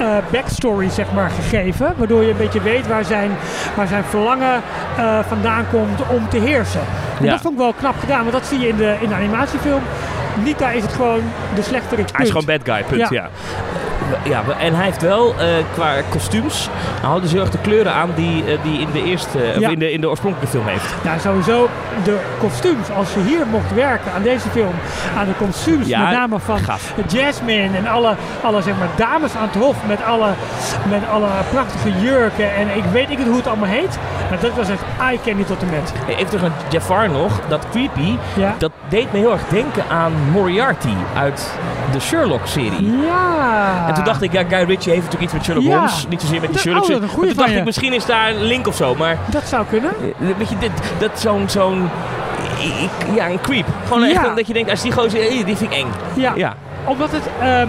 uh, 0.00 0.16
backstory 0.32 0.88
zeg 0.90 1.12
maar, 1.12 1.30
gegeven. 1.30 1.94
Waardoor 1.96 2.22
je 2.22 2.30
een 2.30 2.36
beetje 2.36 2.60
weet 2.62 2.86
waar 2.86 3.04
zijn, 3.04 3.30
waar 3.76 3.86
zijn 3.86 4.04
verlangen 4.04 4.60
uh, 4.98 5.18
vandaan 5.28 5.64
komt 5.70 6.08
om 6.08 6.28
te 6.28 6.38
heersen. 6.38 6.80
En 7.18 7.24
Ja. 7.24 7.30
dat 7.30 7.40
vond 7.40 7.54
ik 7.54 7.60
wel 7.60 7.72
knap 7.72 7.94
gedaan. 8.00 8.20
Want 8.20 8.32
dat 8.32 8.46
zie 8.46 8.58
je 8.58 8.68
in 8.68 8.76
de, 8.76 8.96
in 9.00 9.08
de 9.08 9.14
animatiefilm. 9.14 9.82
Nita 10.44 10.70
is 10.70 10.82
het 10.82 10.92
gewoon 10.92 11.22
de 11.54 11.62
slechterik. 11.62 12.08
Hij 12.12 12.24
is 12.24 12.30
gewoon 12.30 12.46
bad 12.46 12.60
guy, 12.64 12.82
punt. 12.88 13.00
Ja. 13.00 13.08
Ja. 13.10 13.28
Ja, 14.24 14.42
en 14.58 14.74
hij 14.74 14.84
heeft 14.84 15.02
wel 15.02 15.34
uh, 15.38 15.44
qua 15.72 15.92
kostuums 16.08 16.68
houden 17.02 17.28
ze 17.28 17.34
heel 17.34 17.44
erg 17.44 17.52
de 17.52 17.58
kleuren 17.58 17.92
aan 17.94 18.10
die, 18.14 18.44
uh, 18.46 18.58
die 18.62 18.80
in 18.80 18.88
de 18.92 19.02
eerste 19.04 19.38
Ja. 19.38 19.66
of 19.66 19.72
in 19.72 19.78
de, 19.78 19.92
in 19.92 20.00
de 20.00 20.08
oorspronkelijke 20.08 20.56
film 20.56 20.66
heeft. 20.66 20.94
Ja, 21.02 21.18
sowieso 21.18 21.68
de 22.04 22.18
kostuums. 22.38 22.90
Als 22.96 23.14
je 23.14 23.20
hier 23.20 23.46
mocht 23.50 23.74
werken 23.74 24.12
aan 24.12 24.22
deze 24.22 24.48
film, 24.48 24.74
aan 25.18 25.26
de 25.26 25.32
kostuums, 25.46 25.86
Ja, 25.86 26.00
met 26.02 26.12
name 26.12 26.38
van 26.38 26.58
gaaf. 26.58 26.92
Jasmine 27.06 27.76
en 27.76 27.86
alle, 27.86 28.14
alle 28.42 28.62
zeg 28.62 28.74
maar, 28.78 28.88
dames 28.96 29.36
aan 29.36 29.48
het 29.52 29.62
hof 29.62 29.76
met 29.86 29.98
alle, 30.04 30.28
met 30.88 31.02
alle 31.12 31.28
prachtige 31.52 31.92
jurken 32.00 32.54
en 32.54 32.76
ik 32.76 32.84
weet 32.92 33.08
niet 33.08 33.18
hoe 33.26 33.36
het 33.36 33.46
allemaal 33.46 33.68
heet. 33.68 33.98
Maar 34.30 34.40
dat 34.40 34.54
was 34.54 34.68
echt 34.68 34.82
eye 35.00 35.18
candy 35.24 35.44
tot 35.44 35.62
en 35.62 35.68
met. 35.70 35.92
Even 36.08 36.26
terug 36.26 36.42
naar 36.42 36.50
Jafar 36.68 37.10
nog, 37.10 37.40
dat 37.48 37.66
creepy, 37.70 38.16
Ja. 38.34 38.54
dat 38.58 38.70
deed 38.88 39.12
me 39.12 39.18
heel 39.18 39.32
erg 39.32 39.42
denken 39.48 39.82
aan 39.90 40.12
Moriarty 40.32 40.94
uit 41.16 41.50
de 41.92 42.00
Sherlock-serie. 42.00 42.96
Ja. 43.06 43.86
En 44.00 44.06
toen 44.06 44.12
dacht 44.14 44.22
ik, 44.22 44.32
ja, 44.32 44.58
Guy 44.58 44.68
Ritchie 44.68 44.92
heeft 44.92 45.04
natuurlijk 45.04 45.22
iets 45.22 45.32
met 45.32 45.44
Sherlock. 45.44 45.64
Holmes. 45.64 46.06
Niet 46.08 46.20
zozeer 46.20 46.40
met 46.40 46.50
die 46.50 46.58
Sherlock 46.58 46.82
oh, 46.82 46.88
toen 46.88 47.32
dacht 47.34 47.50
ik, 47.50 47.64
misschien 47.64 47.92
is 47.92 48.06
daar 48.06 48.30
een 48.30 48.42
link 48.42 48.66
of 48.66 48.76
zo. 48.76 48.94
Maar 48.94 49.18
Dat 49.30 49.48
zou 49.48 49.66
kunnen. 49.66 49.90
eh, 50.00 50.28
weet 50.38 50.48
je, 50.48 50.58
dit, 50.58 50.70
dat 50.98 51.20
zo'n, 51.20 51.48
zo'n, 51.48 51.88
ja, 53.14 53.28
een 53.28 53.40
creep. 53.40 53.66
Gewoon 53.86 54.02
echt 54.02 54.36
dat 54.36 54.46
je 54.46 54.52
denkt, 54.52 54.70
als 54.70 54.82
die 54.82 54.92
gozer, 54.92 55.20
die 55.20 55.56
vind 55.56 55.60
ik 55.60 55.72
eng. 55.72 55.86
Ja. 56.14 56.32
Ja. 56.36 56.54
Omdat 56.84 57.10
het, 57.12 57.22
ehm, 57.40 57.48
eh, 57.48 57.66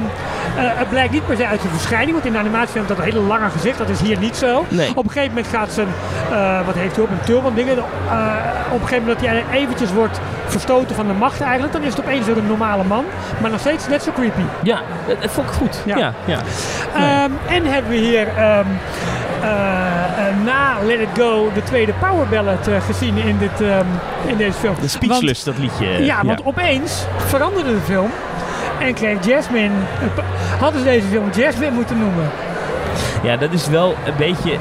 het 0.65 0.89
blijkt 0.89 1.11
niet 1.13 1.25
per 1.25 1.35
se 1.37 1.45
uit 1.47 1.61
zijn 1.61 1.73
verschijning. 1.73 2.11
Want 2.11 2.25
in 2.25 2.31
de 2.31 2.37
animatiefilm 2.37 2.85
heeft 2.85 2.97
dat 2.97 3.05
een 3.07 3.13
hele 3.13 3.27
lange 3.27 3.49
gezicht. 3.49 3.77
Dat 3.77 3.89
is 3.89 4.01
hier 4.01 4.17
niet 4.19 4.35
zo. 4.35 4.65
Nee. 4.67 4.89
Op 4.95 5.03
een 5.05 5.11
gegeven 5.11 5.35
moment 5.35 5.53
gaat 5.55 5.71
zijn, 5.71 5.87
eh, 6.31 6.65
wat 6.65 6.75
heeft 6.75 6.95
hij 6.95 7.03
op, 7.03 7.11
een 7.11 7.25
turban 7.25 7.53
dingen. 7.53 7.77
eh, 7.77 7.83
op 8.71 8.81
een 8.81 8.87
gegeven 8.87 8.99
moment 9.03 9.19
dat 9.19 9.29
hij 9.29 9.43
eventjes 9.51 9.93
wordt 9.93 10.19
verstoten 10.47 10.95
van 10.95 11.07
de 11.07 11.13
macht 11.13 11.41
eigenlijk. 11.41 11.73
Dan 11.73 11.81
is 11.83 11.93
het 11.93 11.99
opeens 12.05 12.25
weer 12.25 12.37
een 12.37 12.47
normale 12.47 12.83
man. 12.83 13.05
Maar 13.41 13.51
nog 13.51 13.59
steeds 13.59 13.87
net 13.87 14.03
zo 14.03 14.11
creepy. 14.11 14.41
Ja, 14.63 14.79
dat, 15.21 15.31
vond 15.31 15.47
ik 15.47 15.53
goed. 15.53 15.81
Ja. 15.85 15.97
Ja. 15.97 16.13
Ja, 16.25 16.39
Ehm, 16.95 17.31
en 17.47 17.65
hebben 17.65 17.91
we 17.91 17.97
hier 17.97 18.27
ehm, 18.27 18.65
eh, 19.41 19.47
eh, 20.27 20.35
na 20.45 20.77
Let 20.85 20.99
It 20.99 21.07
Go 21.17 21.51
de 21.53 21.63
tweede 21.63 21.93
power 21.99 22.27
ballad 22.27 22.67
eh, 22.67 22.81
gezien 22.85 23.17
in, 23.17 23.37
dit, 23.37 23.61
ehm, 23.61 23.85
in 24.25 24.37
deze 24.37 24.57
film. 24.59 24.75
De 24.81 24.87
Speechless, 24.87 25.43
dat 25.43 25.57
liedje. 25.57 26.05
Ja, 26.05 26.23
want 26.23 26.45
opeens 26.45 27.05
veranderde 27.27 27.71
de 27.73 27.81
film. 27.85 28.09
En 28.81 28.93
kreeg 28.93 29.25
Jasmine. 29.25 29.73
Hadden 30.59 30.79
ze 30.81 30.87
deze 30.87 31.07
film 31.07 31.29
Jasmine 31.35 31.71
moeten 31.71 31.99
noemen? 31.99 32.29
Ja, 33.23 33.37
dat 33.37 33.51
is 33.51 33.67
wel 33.67 33.95
een 34.05 34.13
beetje. 34.17 34.51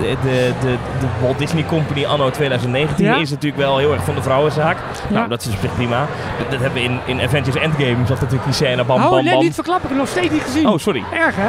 de, 0.00 0.16
de, 0.22 0.52
de, 0.60 0.76
de 1.00 1.06
Walt 1.22 1.38
Disney 1.38 1.64
Company 1.64 2.04
anno 2.04 2.30
2019 2.30 3.20
is 3.20 3.30
natuurlijk 3.30 3.62
wel 3.62 3.78
heel 3.78 3.92
erg 3.92 4.04
van 4.04 4.14
de 4.14 4.22
vrouwenzaak. 4.22 4.76
Nou, 5.08 5.28
dat 5.28 5.40
is 5.40 5.54
op 5.54 5.60
zich 5.60 5.74
prima. 5.74 6.06
Dat, 6.38 6.50
dat, 6.50 6.60
hebben 6.60 6.82
we 6.82 6.88
in, 6.88 7.00
in 7.04 7.20
Avengers 7.20 7.56
Endgame, 7.56 8.06
zat 8.06 8.20
natuurlijk 8.20 8.44
die 8.44 8.52
scène, 8.52 8.84
bam, 8.84 9.02
oh, 9.02 9.10
bam, 9.10 9.24
nee, 9.24 9.36
niet 9.36 9.54
verklappen. 9.54 9.90
Ik 9.90 9.96
heb 9.96 9.98
nog 9.98 10.08
steeds 10.08 10.30
niet 10.30 10.42
gezien. 10.42 10.68
Oh, 10.68 10.78
sorry. 10.78 11.04
Erg, 11.12 11.34
hè? 11.36 11.48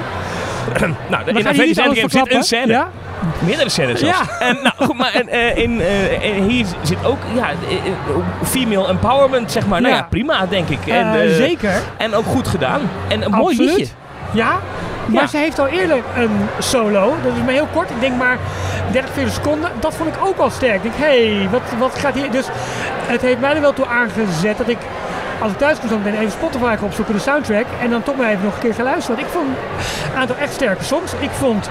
nou, 1.10 1.26
in 1.26 1.48
Avengers 1.48 1.78
Endgame 1.78 2.10
zit 2.10 2.34
een 2.34 2.44
scène. 2.44 2.72
Ja? 2.72 2.90
Meerdere 3.40 3.70
scènes 3.70 4.00
zelfs. 4.00 4.20
Ja. 4.20 4.40
En, 4.48 4.58
nou, 4.64 4.74
goed, 4.78 4.98
maar 4.98 5.14
en, 5.14 5.28
uh, 5.28 5.58
in, 5.58 5.72
uh, 5.72 5.86
hier 6.48 6.66
zit 6.82 7.06
ook 7.06 7.18
ja, 7.36 7.50
female 8.44 8.88
empowerment, 8.88 9.52
zeg 9.52 9.68
maar. 9.68 9.82
Nou 9.82 9.94
ja, 9.94 10.08
prima, 10.10 10.46
denk 10.46 10.70
ik. 10.70 10.88
En, 10.88 11.36
zeker. 11.36 11.82
En 11.98 12.14
ook 12.14 12.26
goed 12.26 12.48
gedaan. 12.48 12.82
En 13.08 13.26
een 13.26 13.32
mooi 13.32 13.58
liedje. 13.58 13.88
Ja, 14.32 14.60
maar 15.06 15.30
ze 15.30 15.38
heeft 15.38 15.60
al 15.60 15.68
eerder 15.68 15.98
een 16.16 16.48
solo. 16.60 17.16
Dat 17.24 17.32
is 17.36 17.44
maar 17.44 17.54
heel 17.54 17.68
kort. 17.74 17.90
Ik 17.90 18.00
denk 18.00 18.18
maar 18.18 18.38
30, 18.92 19.14
40 19.14 19.34
seconden. 19.34 19.72
Dat 19.80 19.96
vond 19.96 20.16
ik 20.16 20.26
ook 20.26 20.38
al 20.38 20.50
sterk. 20.50 20.76
Ik 20.76 20.82
denk, 20.82 20.96
hé, 20.98 21.36
hey, 21.36 21.50
wat, 21.50 21.62
wat 21.80 22.00
gaat 22.00 22.14
hier... 22.14 22.32
Dus 22.32 22.46
het 23.06 23.22
heeft 23.22 23.40
mij 23.40 23.56
er 23.56 23.62
wel 23.62 23.74
toe 23.74 23.86
aangezet 23.86 24.58
dat 24.58 24.70
ik 24.70 24.78
als 25.46 25.54
ik 25.54 25.60
thuis 25.60 25.78
zo 25.90 25.98
meteen 25.98 26.20
even 26.20 26.32
Spotify 26.32 26.76
opzoeken, 26.82 27.14
de 27.14 27.20
soundtrack. 27.20 27.66
En 27.82 27.90
dan 27.90 28.04
toch 28.04 28.16
maar 28.16 28.30
even 28.30 28.44
nog 28.44 28.54
een 28.54 28.60
keer 28.60 28.74
gaan 28.74 28.86
luisteren. 28.86 29.16
Want 29.16 29.28
ik 29.28 29.34
vond 29.34 29.48
een 30.12 30.20
aantal 30.20 30.36
echt 30.36 30.54
sterke 30.54 30.84
songs. 30.84 31.14
Ik 31.20 31.30
vond... 31.30 31.70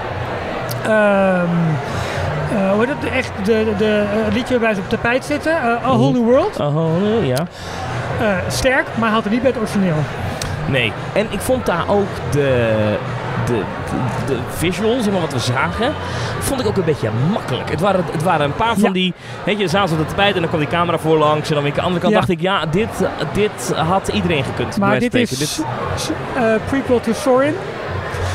Uh, 0.87 1.41
hoe 2.71 2.85
heet 2.85 2.95
het? 2.99 3.11
Echt 3.11 3.31
de, 3.43 3.43
de, 3.43 3.73
de, 3.77 4.03
het 4.07 4.33
liedje 4.33 4.53
waarbij 4.53 4.73
ze 4.73 4.81
op 4.81 4.89
tapijt 4.89 5.25
zitten. 5.25 5.51
Uh, 5.51 5.85
A 5.85 5.97
Whole 5.97 6.11
New 6.11 6.23
World. 6.23 6.59
A 6.59 6.71
Whole 6.71 6.99
New, 6.99 7.25
ja. 7.25 7.47
Uh, 8.21 8.27
sterk, 8.47 8.85
maar 8.95 9.09
had 9.09 9.25
er 9.25 9.31
niet 9.31 9.41
bij 9.41 9.51
het 9.51 9.59
origineel. 9.59 10.03
Nee. 10.65 10.93
En 11.13 11.27
ik 11.29 11.39
vond 11.39 11.65
daar 11.65 11.89
ook 11.89 12.07
de, 12.31 12.97
de, 13.45 13.61
de, 14.27 14.37
visuals, 14.49 15.03
zeg 15.03 15.13
maar, 15.13 15.21
wat 15.21 15.33
we 15.33 15.39
zagen, 15.39 15.93
vond 16.39 16.61
ik 16.61 16.67
ook 16.67 16.77
een 16.77 16.83
beetje 16.83 17.09
makkelijk. 17.31 17.69
Het 17.69 17.79
waren, 17.79 18.05
het 18.11 18.23
waren 18.23 18.45
een 18.45 18.55
paar 18.55 18.75
van 18.77 18.91
die, 18.91 19.13
weet 19.43 19.59
je, 19.59 19.67
zaten 19.67 19.95
ze 19.95 20.01
op 20.01 20.07
tapijt 20.07 20.33
en 20.33 20.39
dan 20.39 20.49
kwam 20.49 20.59
die 20.59 20.69
camera 20.69 20.97
voor 20.97 21.17
langs. 21.17 21.49
En 21.49 21.55
dan 21.55 21.63
weer 21.63 21.71
aan 21.71 21.77
de 21.77 21.83
andere 21.83 22.01
kant 22.01 22.13
dacht 22.13 22.29
ik, 22.29 22.41
ja, 22.41 22.65
dit, 22.65 22.89
dit 23.33 23.73
had 23.75 24.07
iedereen 24.07 24.43
gekund. 24.43 24.77
Maar 24.77 24.99
dit 24.99 25.13
is 25.13 25.29
dit... 25.29 25.63
Uh, 26.37 26.55
prequel 26.67 26.99
to 26.99 27.13
Sorin. 27.13 27.55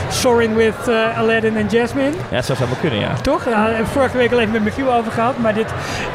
Sorin 0.09 0.55
with 0.55 0.89
uh, 0.89 1.19
Aladdin 1.19 1.57
en 1.57 1.67
Jasmine. 1.67 2.11
Ja, 2.11 2.37
dat 2.37 2.45
zou 2.45 2.59
wel 2.59 2.79
kunnen, 2.81 2.99
ja. 2.99 3.15
Toch? 3.23 3.45
Ja, 3.49 3.85
vorige 3.85 4.17
week 4.17 4.33
al 4.33 4.39
even 4.39 4.53
met 4.53 4.63
Michiel 4.63 4.95
over 4.95 5.13
gehad, 5.13 5.39
maar 5.39 5.55
dit, 5.55 5.67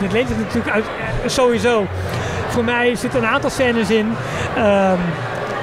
dit 0.01 0.11
leent 0.11 0.27
zich 0.27 0.37
natuurlijk 0.37 0.75
uit, 0.75 0.85
sowieso. 1.25 1.87
Voor 2.47 2.63
mij 2.63 2.95
zitten 2.95 3.23
een 3.23 3.29
aantal 3.29 3.49
scènes 3.49 3.89
in. 3.89 4.05
Um, 4.57 4.99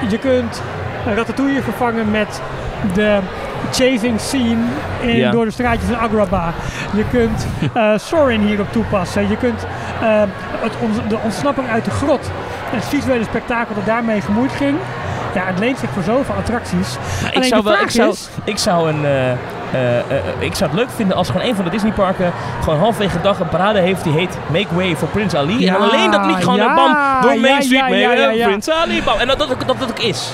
je 0.09 0.17
kunt 0.19 0.61
Ratatouille 1.05 1.61
vervangen 1.61 2.11
met 2.11 2.41
de 2.93 3.19
chasing 3.71 4.19
scene 4.19 4.63
in, 5.01 5.31
door 5.31 5.45
de 5.45 5.51
straatjes 5.51 5.89
van 5.89 5.99
Agrabah. 5.99 6.47
Je 6.95 7.03
kunt 7.11 7.47
uh, 7.77 7.97
Sorin 7.97 8.41
hierop 8.41 8.71
toepassen. 8.71 9.29
Je 9.29 9.37
kunt 9.37 9.65
uh, 10.03 10.21
het 10.61 10.73
de 11.09 11.17
ontsnapping 11.23 11.69
uit 11.69 11.85
de 11.85 11.91
grot. 11.91 12.31
Het 12.65 12.85
visuele 12.85 13.23
spektakel 13.23 13.75
dat 13.75 13.85
daarmee 13.85 14.21
gemoeid 14.21 14.51
ging. 14.51 14.77
Ja, 15.33 15.45
het 15.45 15.59
leent 15.59 15.79
zich 15.79 15.89
voor 15.89 16.03
zoveel 16.03 16.35
attracties. 16.35 16.97
ik, 17.31 17.43
zou 17.43 17.63
wel, 17.63 17.73
ik, 17.73 17.89
zou, 17.89 18.15
ik 18.43 18.57
zou 18.57 18.89
een... 18.89 19.03
Uh, 19.03 19.31
uh, 19.73 19.97
uh, 19.97 19.97
ik 20.39 20.55
zou 20.55 20.69
het 20.69 20.79
leuk 20.79 20.89
vinden 20.95 21.17
als 21.17 21.29
gewoon 21.29 21.47
een 21.47 21.55
van 21.55 21.65
de 21.65 21.71
Disneyparken 21.71 22.31
gewoon 22.63 22.79
halfwege 22.79 23.21
dag 23.21 23.39
een 23.39 23.49
parade 23.49 23.79
heeft 23.79 24.03
die 24.03 24.13
heet 24.13 24.37
Make 24.51 24.75
Way 24.75 24.95
for 24.95 25.07
Prince 25.07 25.37
Ali. 25.37 25.59
Ja, 25.59 25.75
en 25.75 25.81
alleen 25.81 26.11
dat 26.11 26.25
lied 26.25 26.35
gewoon 26.35 26.55
ja, 26.55 26.75
bam, 26.75 27.21
door 27.21 27.39
Main 27.39 27.63
Street 27.63 27.89
mee, 27.89 28.43
Prince 28.43 28.73
Ali, 28.73 29.03
bam. 29.03 29.19
En 29.19 29.27
dat 29.27 29.39
dat, 29.39 29.47
dat, 29.49 29.79
dat 29.79 29.89
ook 29.89 29.99
is. 29.99 30.33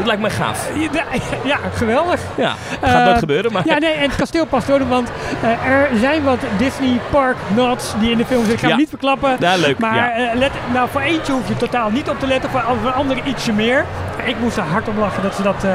Dat 0.00 0.08
lijkt 0.08 0.22
me 0.22 0.30
gaaf. 0.30 0.70
Ja, 0.74 1.04
ja 1.44 1.58
geweldig. 1.74 2.20
Ja, 2.36 2.54
gaat 2.80 3.02
nooit 3.02 3.14
uh, 3.14 3.18
gebeuren, 3.18 3.52
maar... 3.52 3.62
Ja, 3.64 3.78
nee, 3.78 3.92
en 3.92 4.02
het 4.08 4.16
kasteel 4.16 4.46
past 4.46 4.66
door, 4.66 4.88
want 4.88 5.08
uh, 5.44 5.66
er 5.66 5.88
zijn 6.00 6.22
wat 6.24 6.38
Disney 6.58 7.00
Park 7.10 7.36
nods 7.54 7.92
die 8.00 8.10
in 8.10 8.18
de 8.18 8.24
film 8.24 8.44
zitten. 8.44 8.54
Ik 8.54 8.60
ga 8.60 8.68
ja. 8.68 8.76
niet 8.76 8.88
verklappen. 8.88 9.36
Ja, 9.40 9.56
leuk. 9.56 9.78
Maar 9.78 9.96
ja. 9.96 10.32
uh, 10.32 10.38
let, 10.38 10.50
nou, 10.72 10.88
voor 10.88 11.00
eentje 11.00 11.32
hoef 11.32 11.48
je 11.48 11.56
totaal 11.56 11.90
niet 11.90 12.08
op 12.08 12.18
te 12.18 12.26
letten, 12.26 12.50
voor 12.50 12.62
een 12.84 12.92
andere 12.92 13.20
ietsje 13.24 13.52
meer. 13.52 13.84
Ik 14.24 14.36
moest 14.40 14.56
er 14.56 14.62
hard 14.62 14.88
om 14.88 14.98
lachen 14.98 15.22
dat 15.22 15.34
ze 15.34 15.42
dat 15.42 15.66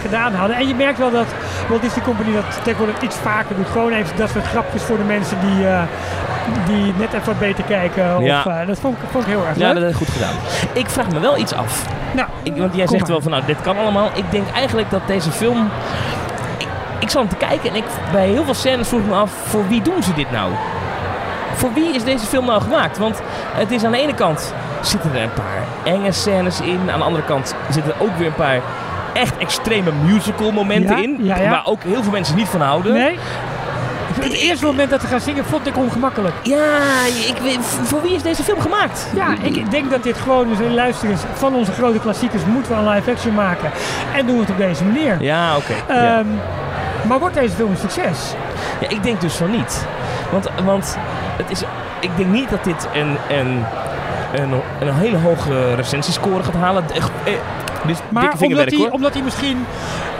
gedaan 0.00 0.34
hadden. 0.34 0.56
En 0.56 0.68
je 0.68 0.74
merkt 0.74 0.98
wel 0.98 1.10
dat 1.10 1.26
Walt 1.68 1.82
Disney 1.82 2.04
Company 2.04 2.32
dat 2.34 2.60
tegenwoordig 2.62 3.02
iets 3.02 3.16
vaker 3.16 3.56
doet. 3.56 3.68
Gewoon 3.68 3.92
even 3.92 4.16
dat 4.16 4.30
soort 4.30 4.46
grapjes 4.46 4.82
voor 4.82 4.96
de 4.96 5.04
mensen 5.04 5.36
die, 5.40 5.66
die 6.66 6.94
net 6.96 7.12
even 7.12 7.26
wat 7.26 7.38
beter 7.38 7.64
kijken. 7.64 8.18
Of, 8.18 8.42
dat 8.66 8.78
vond, 8.78 8.96
vond 9.10 9.24
ik 9.24 9.30
heel 9.30 9.46
erg 9.46 9.56
leuk. 9.56 9.66
Ja, 9.66 9.74
dat 9.74 9.90
is 9.90 9.96
goed 9.96 10.10
gedaan. 10.10 10.34
Ik 10.72 10.88
vraag 10.88 11.08
me 11.10 11.20
wel 11.20 11.36
iets 11.36 11.52
af. 11.52 11.86
Nou, 12.12 12.28
ik, 12.42 12.56
want 12.56 12.74
jij 12.74 12.86
zegt 12.86 13.00
maar. 13.00 13.10
wel 13.10 13.20
van 13.20 13.30
nou, 13.30 13.42
dit 13.46 13.60
kan 13.60 13.78
allemaal. 13.78 14.10
Ik 14.14 14.30
denk 14.30 14.50
eigenlijk 14.54 14.90
dat 14.90 15.00
deze 15.06 15.30
film. 15.30 15.70
Ik, 16.58 16.66
ik 16.98 17.10
zat 17.10 17.20
hem 17.20 17.30
te 17.30 17.46
kijken 17.46 17.70
en 17.70 17.76
ik, 17.76 17.84
bij 18.12 18.28
heel 18.28 18.44
veel 18.44 18.54
scènes 18.54 18.88
vroeg 18.88 19.06
me 19.06 19.14
af: 19.14 19.30
voor 19.44 19.68
wie 19.68 19.82
doen 19.82 20.02
ze 20.02 20.14
dit 20.14 20.30
nou? 20.30 20.52
Voor 21.54 21.72
wie 21.72 21.94
is 21.94 22.04
deze 22.04 22.26
film 22.26 22.46
nou 22.46 22.62
gemaakt? 22.62 22.98
Want 22.98 23.20
het 23.54 23.70
is 23.70 23.84
aan 23.84 23.92
de 23.92 23.98
ene 23.98 24.14
kant 24.14 24.54
zitten 24.80 25.14
er 25.14 25.22
een 25.22 25.32
paar 25.32 25.92
enge 25.94 26.12
scènes 26.12 26.60
in. 26.60 26.90
Aan 26.90 26.98
de 26.98 27.04
andere 27.04 27.24
kant 27.24 27.54
zitten 27.70 27.94
er 27.94 28.02
ook 28.02 28.16
weer 28.16 28.26
een 28.26 28.34
paar 28.34 28.60
echt 29.12 29.36
extreme 29.38 29.90
musical 30.04 30.52
momenten 30.52 30.96
ja, 30.96 31.02
in. 31.02 31.16
Ja, 31.20 31.38
ja. 31.38 31.50
Waar 31.50 31.66
ook 31.66 31.82
heel 31.82 32.02
veel 32.02 32.12
mensen 32.12 32.36
niet 32.36 32.48
van 32.48 32.60
houden. 32.60 32.92
Nee. 32.92 33.18
Het 34.20 34.32
eerste 34.32 34.64
moment 34.64 34.90
dat 34.90 35.00
ze 35.00 35.06
gaan 35.06 35.20
zingen 35.20 35.44
vond 35.44 35.66
ik 35.66 35.76
ongemakkelijk. 35.76 36.34
Ja, 36.42 37.04
ik 37.28 37.58
voor 37.60 38.02
wie 38.02 38.14
is 38.14 38.22
deze 38.22 38.42
film 38.42 38.60
gemaakt? 38.60 39.06
Ja, 39.14 39.34
ik 39.42 39.70
denk 39.70 39.90
dat 39.90 40.02
dit 40.02 40.16
gewoon 40.16 40.48
dus 40.48 40.58
een 40.58 40.74
luister 40.74 41.10
is 41.10 41.20
van 41.32 41.54
onze 41.54 41.72
grote 41.72 41.98
klassiekers. 41.98 42.44
Moeten 42.44 42.72
we 42.72 42.78
een 42.78 42.88
live 42.88 43.10
action 43.10 43.34
maken. 43.34 43.70
En 44.16 44.26
doen 44.26 44.34
we 44.34 44.40
het 44.40 44.50
op 44.50 44.56
deze 44.56 44.84
manier. 44.84 45.22
Ja, 45.22 45.56
oké. 45.56 45.72
Okay. 45.88 46.18
Um, 46.18 46.28
ja. 46.32 47.08
Maar 47.08 47.18
wordt 47.18 47.34
deze 47.34 47.54
film 47.54 47.70
een 47.70 47.76
succes? 47.76 48.34
Ja, 48.80 48.88
ik 48.88 49.02
denk 49.02 49.20
dus 49.20 49.34
van 49.34 49.50
niet. 49.50 49.86
Want, 50.30 50.48
want 50.64 50.96
het 51.36 51.50
is, 51.50 51.62
ik 52.00 52.10
denk 52.16 52.28
niet 52.28 52.50
dat 52.50 52.64
dit 52.64 52.88
een, 52.92 53.16
een, 53.28 53.64
een, 54.32 54.52
een 54.80 54.94
hele 54.94 55.18
hoge 55.18 55.74
recensiescore 55.74 56.42
gaat 56.42 56.54
halen. 56.54 56.84
Dus 57.86 57.96
maar 58.08 58.32
omdat 58.40 58.70
hij, 58.70 58.88
omdat 58.90 59.12
hij 59.12 59.22
misschien 59.22 59.66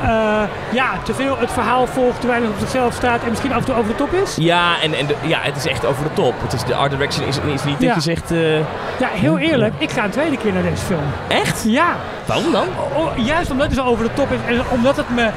uh, 0.02 0.42
ja, 0.70 0.90
te 1.02 1.14
veel 1.14 1.38
het 1.38 1.52
verhaal 1.52 1.86
volgt, 1.86 2.20
te 2.20 2.26
weinig 2.26 2.50
op 2.50 2.56
zichzelf 2.58 2.94
staat 2.94 3.22
en 3.22 3.28
misschien 3.28 3.52
af 3.52 3.58
en 3.58 3.64
toe 3.64 3.74
over 3.74 3.90
de 3.90 3.96
top 3.96 4.12
is? 4.12 4.36
Ja, 4.36 4.80
en, 4.82 4.94
en 4.94 5.06
de, 5.06 5.14
ja, 5.20 5.38
het 5.42 5.56
is 5.56 5.66
echt 5.66 5.86
over 5.86 6.02
de 6.02 6.12
top. 6.12 6.34
Het 6.42 6.52
is, 6.52 6.64
de 6.64 6.74
art 6.74 6.90
direction 6.90 7.26
is, 7.26 7.38
is 7.54 7.64
niet 7.64 7.76
ja. 7.78 7.86
dat 7.86 7.94
je 7.94 8.10
zegt... 8.10 8.32
Uh, 8.32 8.56
ja, 8.98 9.08
heel 9.12 9.38
eerlijk, 9.38 9.74
ik 9.78 9.90
ga 9.90 10.04
een 10.04 10.10
tweede 10.10 10.36
keer 10.36 10.52
naar 10.52 10.62
deze 10.62 10.84
film. 10.84 11.02
Echt? 11.28 11.64
Ja. 11.66 11.96
Waarom 12.26 12.52
dan? 12.52 12.66
O, 12.96 13.12
juist 13.16 13.50
omdat 13.50 13.66
het 13.66 13.76
zo 13.76 13.84
over 13.84 14.04
de 14.04 14.12
top 14.14 14.32
is 14.32 14.56
en 14.56 14.62
omdat 14.70 14.96
het 14.96 15.10
me 15.14 15.30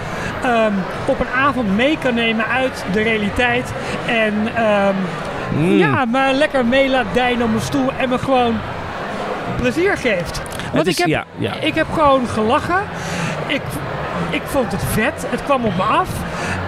um, 0.45 0.73
op 1.05 1.19
een 1.19 1.33
avond 1.35 1.75
mee 1.75 1.97
kan 1.97 2.13
nemen 2.13 2.45
uit 2.47 2.85
de 2.91 3.01
realiteit. 3.01 3.73
En 4.05 4.33
um, 4.63 4.95
mm. 5.55 5.77
ja, 5.77 6.05
me 6.05 6.33
lekker 6.33 6.65
mee 6.65 6.89
laat 6.89 7.05
op 7.31 7.49
mijn 7.49 7.61
stoel 7.61 7.91
en 7.97 8.09
me 8.09 8.17
gewoon 8.17 8.55
plezier 9.55 9.97
geeft. 9.97 10.41
Want 10.73 10.87
is, 10.87 10.93
ik, 10.93 10.99
heb, 10.99 11.07
ja, 11.07 11.25
ja. 11.37 11.53
ik 11.53 11.75
heb 11.75 11.87
gewoon 11.91 12.27
gelachen. 12.27 12.81
Ik, 13.47 13.61
ik 14.29 14.41
vond 14.45 14.71
het 14.71 14.83
vet. 14.91 15.25
Het 15.29 15.43
kwam 15.43 15.65
op 15.65 15.75
me 15.75 15.83
af. 15.83 16.09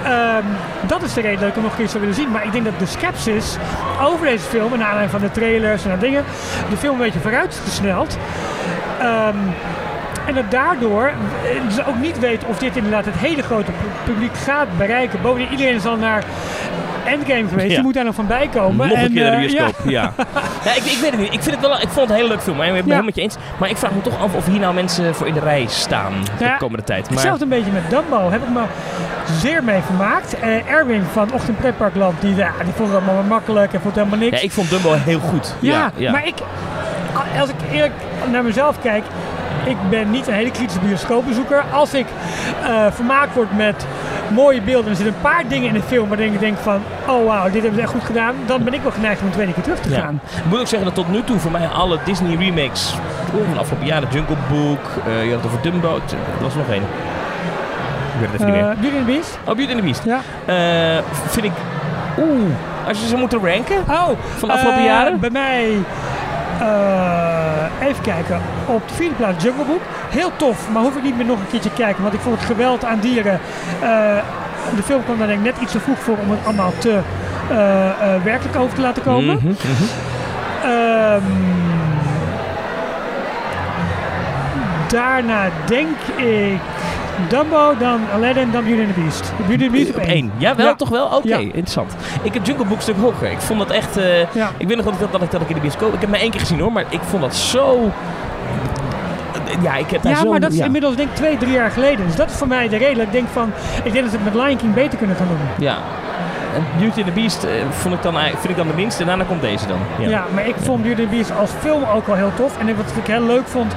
Um, 0.08 0.46
dat 0.88 1.04
is 1.04 1.14
de 1.14 1.22
reden 1.22 1.40
dat 1.40 1.48
ik 1.48 1.54
hem 1.54 1.64
nog 1.64 1.72
een 1.72 1.78
keer 1.78 1.88
zou 1.88 2.00
willen 2.00 2.16
zien. 2.16 2.32
Maar 2.32 2.46
ik 2.46 2.52
denk 2.52 2.66
dat 2.66 2.80
de 2.80 2.86
skepsis 2.86 3.58
over 4.02 4.26
deze 4.26 4.46
film, 4.46 4.70
naar 4.70 4.88
aanleiding 4.88 5.12
van 5.12 5.20
de 5.20 5.32
trailers 5.32 5.86
en 5.86 6.00
dingen, 6.00 6.24
de 6.70 6.78
film 6.78 6.94
een 6.94 7.02
beetje 7.02 7.20
vooruit 7.20 7.62
gesneld. 7.64 8.18
Um, 9.02 9.54
en 10.26 10.34
dat 10.34 10.52
daardoor 10.52 11.12
ze 11.72 11.86
ook 11.86 12.00
niet 12.00 12.20
weten 12.20 12.48
of 12.48 12.58
dit 12.58 12.76
inderdaad 12.76 13.06
het 13.06 13.18
hele 13.18 13.42
grote 13.42 13.72
publiek 14.04 14.38
gaat 14.38 14.78
bereiken. 14.78 15.22
Bovendien, 15.22 15.52
iedereen 15.52 15.80
zal 15.80 15.98
naar 15.98 16.24
Endgame 17.06 17.48
geweest. 17.48 17.70
Ja. 17.70 17.76
Die 17.76 17.84
moet 17.84 17.94
daar 17.94 18.04
nog 18.04 18.16
van 18.16 18.28
bij 18.28 18.48
komen. 18.48 18.88
Nog 18.88 18.98
een 18.98 19.04
en, 19.04 19.14
keer 19.14 19.24
naar 19.24 19.42
de 19.42 19.48
bioscoop, 19.48 19.86
uh, 19.86 19.92
ja. 19.92 20.14
ja. 20.18 20.26
ja 20.66 20.72
ik, 20.76 20.84
ik, 20.84 20.98
weet 21.02 21.12
het 21.12 21.20
niet. 21.20 21.34
Ik, 21.34 21.42
vind 21.42 21.56
het 21.56 21.60
wel, 21.60 21.74
ik 21.74 21.88
vond 21.88 21.96
het 21.96 22.10
een 22.10 22.16
hele 22.16 22.28
leuk 22.28 22.42
film. 22.42 22.56
Ik 22.56 22.66
ben 22.66 22.76
het 22.76 22.84
helemaal 22.84 23.06
met 23.06 23.16
je 23.16 23.22
eens. 23.22 23.36
Maar 23.60 23.70
ik 23.70 23.78
vraag 23.78 23.92
me 23.92 24.02
toch 24.02 24.20
af 24.20 24.36
of 24.36 24.46
hier 24.46 24.60
nou 24.60 24.74
mensen 24.74 25.16
voor 25.16 25.28
in 25.28 25.34
de 25.34 25.40
rij 25.40 25.66
staan 25.68 26.14
de 26.38 26.56
komende 26.58 26.84
tijd. 26.84 27.04
Maar... 27.04 27.14
Hetzelfde 27.14 27.44
een 27.44 27.50
beetje 27.50 27.72
met 27.72 27.90
Dumbo. 27.90 28.32
Heb 28.32 28.44
ik 28.44 28.50
me 28.50 28.64
zeer 29.42 29.64
mee 29.64 29.82
vermaakt. 29.82 30.36
Uh, 30.44 30.70
Erwin 30.70 31.04
van 31.04 31.34
Ochtend 31.34 31.58
Pretparkland, 31.58 32.22
die, 32.22 32.36
ja, 32.36 32.52
die 32.64 32.74
vond 32.74 32.92
het 32.92 32.98
allemaal 32.98 33.24
makkelijk 33.24 33.74
en 33.74 33.82
vond 33.82 33.96
helemaal 33.96 34.20
niks. 34.20 34.38
Ja, 34.38 34.44
ik 34.44 34.52
vond 34.52 34.70
Dumbo 34.70 34.94
heel 34.94 35.20
goed. 35.20 35.56
Ja, 35.60 35.92
ja, 35.96 36.12
maar 36.12 36.28
ik, 36.28 36.36
als 37.40 37.50
ik 37.50 37.56
eerlijk 37.72 37.94
naar 38.32 38.44
mezelf 38.44 38.82
kijk, 38.82 39.04
ik 39.66 39.78
ben 39.90 40.12
niet 40.12 40.28
een 40.28 40.34
hele 40.34 40.52
kritische 40.52 40.80
bioscoopbezoeker. 40.80 41.64
Als 41.72 41.94
ik 41.94 42.06
uh, 42.62 42.86
vermaakt 42.92 43.34
word 43.34 43.58
met 43.58 43.86
mooie 44.28 44.62
beelden 44.62 44.84
en 44.86 44.90
er 44.90 44.96
zitten 44.96 45.16
een 45.16 45.22
paar 45.22 45.48
dingen 45.48 45.68
in 45.68 45.74
de 45.74 45.82
film 45.82 46.08
waarin 46.08 46.34
ik 46.34 46.40
denk 46.40 46.58
van, 46.58 46.82
oh 47.08 47.26
wauw, 47.26 47.44
dit 47.44 47.54
hebben 47.54 47.76
ze 47.76 47.82
echt 47.82 47.92
goed 47.92 48.04
gedaan, 48.04 48.36
dan 48.46 48.64
ben 48.64 48.74
ik 48.74 48.82
wel 48.82 48.92
geneigd 48.92 49.20
om 49.20 49.26
een 49.26 49.32
tweede 49.32 49.54
keer 49.54 49.64
terug 49.64 49.80
te 49.80 49.90
gaan. 49.90 50.22
Ja. 50.24 50.38
Ik 50.38 50.46
moet 50.50 50.60
ook 50.60 50.68
zeggen 50.68 50.88
dat 50.88 50.96
tot 50.96 51.12
nu 51.12 51.24
toe 51.24 51.40
voor 51.40 51.52
mij 51.52 51.68
alle 51.68 51.98
Disney 52.04 52.36
remakes 52.36 52.96
van 53.30 53.54
de 53.54 53.60
afgelopen 53.60 53.88
jaren, 53.88 54.08
Jungle 54.12 54.36
Book, 54.50 54.80
uh, 55.08 55.24
je 55.24 55.34
had 55.34 55.44
het 55.44 55.52
over 55.52 55.62
Dumbo, 55.62 55.96
er 55.96 56.44
was 56.44 56.56
nog 56.56 56.70
één. 56.70 56.84
Ik 58.14 58.20
weet 58.20 58.32
het 58.32 58.42
even 58.42 58.48
uh, 58.48 58.54
niet 58.54 58.64
meer. 58.66 58.76
Beauty 58.80 58.98
and 58.98 59.06
the 59.06 59.12
Beast? 59.12 59.38
Oh, 59.46 59.56
Beauty 59.56 59.72
and 59.72 59.80
the 59.80 59.86
Beast. 59.86 60.04
Ja. 60.04 60.20
Uh, 60.98 61.04
vind 61.26 61.46
ik, 61.46 61.52
oeh, 62.20 62.52
als 62.88 63.00
je 63.00 63.08
ze 63.08 63.16
moet 63.16 63.34
ranken 63.34 63.78
oh, 63.78 64.10
van 64.38 64.48
de 64.50 64.54
afgelopen 64.54 64.84
jaren? 64.84 65.20
Bij 65.20 65.30
mij 65.30 65.72
uh, 66.62 67.88
even 67.88 68.04
kijken. 68.04 68.42
Op 68.66 68.88
de 68.88 68.94
vierde 68.94 69.16
plaats 69.16 69.44
Jungle 69.44 69.66
Book. 69.66 69.82
Heel 70.10 70.32
tof, 70.36 70.70
maar 70.72 70.82
hoef 70.82 70.96
ik 70.96 71.04
niet 71.04 71.18
meer 71.18 71.26
nog 71.26 71.40
een 71.40 71.50
keertje 71.52 71.74
kijken. 71.74 72.02
Want 72.04 72.14
ik 72.14 72.20
vond 72.20 72.36
het 72.36 72.46
geweld 72.46 72.86
aan 72.86 73.00
dieren 73.00 73.40
uh, 73.84 73.90
de 74.76 74.84
film 74.84 75.04
kwam 75.04 75.18
daar 75.18 75.28
denk 75.28 75.40
ik 75.40 75.46
net 75.46 75.62
iets 75.62 75.72
te 75.72 75.80
vroeg 75.80 76.00
voor 76.00 76.18
om 76.18 76.32
het 76.32 76.46
allemaal 76.46 76.74
te 76.78 77.00
werkelijk 78.24 78.58
over 78.58 78.76
te 78.76 78.82
laten 78.82 79.04
komen. 79.04 79.40
Mm 79.44 79.56
daarna 84.88 85.50
denk 85.66 85.98
ik 86.16 86.60
Dumbo, 87.30 87.74
dan 87.80 88.00
Aladdin, 88.14 88.52
dan 88.52 88.64
Beauty 88.64 88.82
and 88.84 88.94
the 88.94 89.02
Beast. 89.02 89.34
Beauty 89.48 89.64
and 89.64 89.74
the 89.74 89.78
Beast 89.78 89.96
op 89.96 90.02
één. 90.02 90.32
Ja, 90.38 90.56
wel, 90.56 90.76
toch 90.76 90.90
wel? 90.90 91.06
Oké, 91.06 91.38
interessant. 91.38 91.96
Ik 92.22 92.34
heb 92.34 92.46
Jungle 92.46 92.66
Book 92.66 92.76
een 92.76 92.82
stuk 92.82 92.98
hoger. 92.98 93.32
Ik 93.32 93.40
vond 93.40 93.60
dat 93.60 93.70
echt... 93.70 93.98
Uh, 93.98 94.20
Ik 94.58 94.68
weet 94.68 94.76
nog 94.76 94.86
dat, 94.86 95.12
dat, 95.12 95.22
ik, 95.22 95.32
dat 95.32 95.42
ik 95.42 95.50
in 95.50 95.56
de 95.56 95.62
bioscoop... 95.62 95.94
Ik 95.94 96.02
heb 96.02 96.10
maar 96.10 96.20
één 96.20 96.32
keer 96.32 96.40
gezien 96.40 96.60
hoor, 96.60 96.72
maar 96.72 96.86
ik 96.90 97.02
vond 97.02 97.22
dat 97.22 97.36
zo... 97.36 97.92
Ja, 99.62 99.76
ik 99.76 99.90
heb 99.90 100.02
daar 100.02 100.12
ja 100.12 100.20
zo... 100.20 100.30
maar 100.30 100.40
dat 100.40 100.52
is 100.54 100.60
inmiddels 100.60 100.96
denk 100.96 101.10
ik 101.10 101.16
twee, 101.16 101.38
drie 101.38 101.52
jaar 101.52 101.72
geleden. 101.72 102.06
Dus 102.06 102.16
dat 102.16 102.30
is 102.30 102.36
voor 102.36 102.48
mij 102.48 102.70
de 102.70 102.78
reden. 102.78 103.04
Ik 103.04 103.12
denk 103.12 103.28
van... 103.34 103.52
Ik 103.84 103.92
denk 103.92 104.04
dat 104.06 104.14
ze 104.14 104.20
het 104.22 104.34
met 104.34 104.44
Lion 104.44 104.58
King 104.58 104.74
beter 104.74 104.98
kunnen 104.98 105.16
gaan 105.16 105.28
doen. 105.28 105.38
Ja, 105.66 105.78
Beauty 106.78 107.02
and 107.02 107.06
the 107.06 107.22
Beast 107.22 107.44
uh, 107.44 107.52
vond 107.70 107.96
ik 107.96 108.02
dan, 108.02 108.14
vind 108.14 108.50
ik 108.50 108.56
dan 108.56 108.68
de 108.68 108.74
minste. 108.74 109.02
En 109.02 109.08
daarna 109.08 109.24
komt 109.24 109.42
deze 109.42 109.68
dan. 109.68 109.78
Ja, 110.00 110.10
ja 110.10 110.24
maar 110.34 110.48
ik 110.48 110.56
vond 110.62 110.84
Beauty 110.84 111.02
and 111.02 111.10
the 111.10 111.16
Beast 111.16 111.38
als 111.38 111.52
film 111.60 111.84
ook 111.84 112.08
wel 112.08 112.16
heel 112.16 112.32
tof. 112.36 112.58
En 112.58 112.76
wat 112.76 112.86
ik 112.96 113.08
heel 113.08 113.26
leuk 113.26 113.48
vond 113.48 113.76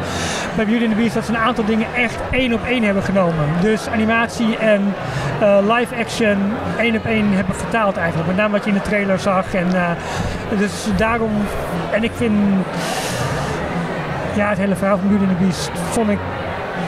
bij 0.56 0.64
Beauty 0.64 0.84
and 0.84 0.92
the 0.92 1.00
Beast... 1.00 1.14
dat 1.14 1.24
ze 1.24 1.30
een 1.30 1.38
aantal 1.38 1.64
dingen 1.64 1.86
echt 1.96 2.16
één 2.30 2.52
op 2.52 2.64
één 2.66 2.82
hebben 2.82 3.02
genomen. 3.02 3.44
Dus 3.60 3.88
animatie 3.88 4.56
en 4.56 4.94
uh, 5.42 5.58
live 5.76 5.94
action 5.96 6.38
één 6.78 6.96
op 6.96 7.04
één 7.04 7.32
hebben 7.32 7.54
vertaald 7.54 7.96
eigenlijk. 7.96 8.28
Met 8.28 8.36
name 8.36 8.52
wat 8.52 8.64
je 8.64 8.70
in 8.70 8.76
de 8.76 8.82
trailer 8.82 9.18
zag. 9.18 9.54
En, 9.54 9.66
uh, 9.74 9.90
dus 10.58 10.86
daarom... 10.96 11.30
En 11.90 12.04
ik 12.04 12.12
vind... 12.14 12.34
Ja, 14.34 14.48
het 14.48 14.58
hele 14.58 14.74
verhaal 14.74 14.98
van 14.98 15.08
Beauty 15.08 15.24
and 15.24 15.38
the 15.38 15.44
Beast 15.44 15.70
vond 15.90 16.08
ik 16.10 16.18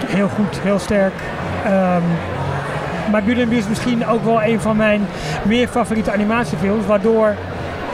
heel 0.06 0.28
goed, 0.28 0.60
heel 0.62 0.78
sterk. 0.78 1.12
Um, 1.66 2.02
maar 3.10 3.22
Beast 3.22 3.50
is 3.50 3.68
misschien 3.68 4.06
ook 4.06 4.24
wel 4.24 4.42
een 4.42 4.60
van 4.60 4.76
mijn 4.76 5.06
meer 5.42 5.68
favoriete 5.68 6.12
animatiefilms. 6.12 6.86
Waardoor 6.86 7.34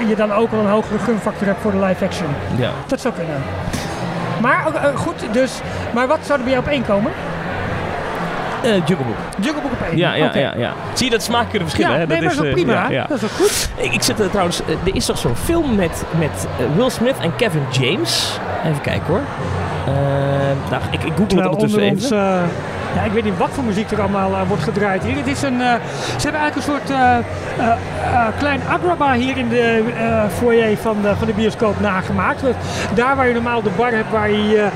je 0.08 0.16
dan 0.16 0.32
ook 0.32 0.52
al 0.52 0.58
een 0.58 0.70
hogere 0.70 0.98
gunfactor 0.98 1.46
hebt 1.46 1.60
voor 1.60 1.70
de 1.70 1.80
live 1.80 2.04
action. 2.04 2.28
Ja. 2.56 2.70
Dat 2.86 3.00
zou 3.00 3.14
kunnen. 3.14 3.36
Maar 4.40 4.66
uh, 4.74 4.96
goed, 4.96 5.26
dus. 5.32 5.60
Maar 5.94 6.06
wat 6.06 6.18
zou 6.22 6.38
er 6.38 6.44
bij 6.44 6.52
jou 6.52 6.64
op 6.64 6.70
één 6.72 6.84
komen? 6.84 7.12
Uh, 8.64 8.72
Jungle 8.72 8.96
Book. 8.96 9.16
Jungle 9.40 9.62
Book 9.62 9.72
op 9.72 9.86
één. 9.88 9.96
Ja, 9.96 10.14
ja, 10.14 10.30
ja, 10.34 10.52
ja. 10.56 10.72
Zie 10.92 11.04
je 11.04 11.12
dat 11.12 11.22
smaak 11.22 11.50
kunnen 11.50 11.68
verschillen? 11.68 11.92
Ja, 11.92 11.98
hè? 11.98 12.06
Nee, 12.06 12.20
dat 12.20 12.36
maar 12.36 12.46
is, 12.46 12.52
prima. 12.52 12.72
Ja, 12.72 12.88
ja. 12.88 13.06
Dat 13.08 13.16
is 13.16 13.24
ook 13.24 13.30
goed. 13.30 13.70
Ik, 13.76 13.92
ik 13.92 14.02
zit 14.02 14.20
er 14.20 14.30
trouwens. 14.30 14.60
Er 14.60 14.94
is 14.94 15.06
toch 15.06 15.18
zo'n 15.18 15.36
film 15.36 15.74
met, 15.74 16.04
met 16.18 16.46
Will 16.76 16.90
Smith 16.90 17.18
en 17.20 17.36
Kevin 17.36 17.62
James. 17.70 18.38
Even 18.64 18.80
kijken 18.80 19.06
hoor. 19.06 19.20
Nou, 20.70 20.82
ik, 20.90 21.02
ik 21.02 21.12
google 21.16 21.36
het 21.36 21.46
ondertussen 21.46 21.80
even. 21.80 21.92
Ons, 21.92 22.10
ja, 22.96 23.02
ik 23.02 23.12
weet 23.12 23.24
niet 23.24 23.38
wat 23.38 23.50
voor 23.52 23.64
muziek 23.64 23.90
er 23.90 24.00
allemaal 24.00 24.30
uh, 24.30 24.48
wordt 24.48 24.62
gedraaid 24.62 25.04
hier. 25.04 25.16
Het 25.16 25.26
is 25.26 25.42
een, 25.42 25.60
uh, 25.60 25.74
ze 26.16 26.28
hebben 26.28 26.40
eigenlijk 26.40 26.56
een 26.56 26.62
soort 26.62 26.90
uh, 26.90 27.16
klein 28.38 28.60
agraba 28.68 29.12
hier 29.12 29.36
in 29.36 29.48
de 29.48 29.82
foyer 30.38 30.76
van 30.76 31.02
de, 31.02 31.16
van 31.16 31.26
de 31.26 31.32
bioscoop 31.32 31.80
nagemaakt. 31.80 32.42
Daar 32.94 33.16
waar 33.16 33.28
je 33.28 33.34
normaal 33.34 33.62
de 33.62 33.70
bar 33.76 33.90
hebt 33.92 34.10
waar 34.10 34.30
je 34.30 34.68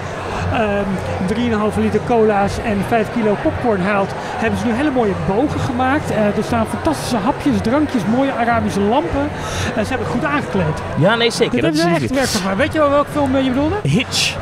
um, 0.52 1.72
3,5 1.72 1.78
liter 1.78 2.00
cola's 2.06 2.58
en 2.64 2.78
5 2.88 3.12
kilo 3.12 3.36
popcorn 3.42 3.80
haalt, 3.80 4.10
hebben 4.16 4.58
ze 4.58 4.66
nu 4.66 4.72
hele 4.72 4.90
mooie 4.90 5.14
bogen 5.28 5.60
gemaakt. 5.60 6.10
er 6.10 6.44
staan 6.44 6.66
fantastische 6.66 7.16
hapjes, 7.16 7.60
drankjes, 7.62 8.02
mooie 8.04 8.32
Arabische 8.32 8.80
lampen. 8.80 9.28
ze 9.74 9.88
hebben 9.88 10.06
het 10.06 10.16
goed 10.16 10.24
aangekleed. 10.24 10.82
Ja, 10.96 11.14
nee, 11.14 11.30
zeker. 11.30 11.60
Dat, 11.62 11.74
dat 11.74 11.82
hebben 11.82 12.00
ze 12.00 12.04
echt 12.04 12.14
werk 12.14 12.44
van 12.44 12.56
Weet 12.56 12.72
je 12.72 12.78
wel 12.78 12.90
welke 12.90 13.10
film 13.10 13.36
je 13.36 13.50
bedoelde? 13.50 13.76
Hitch. 13.82 14.36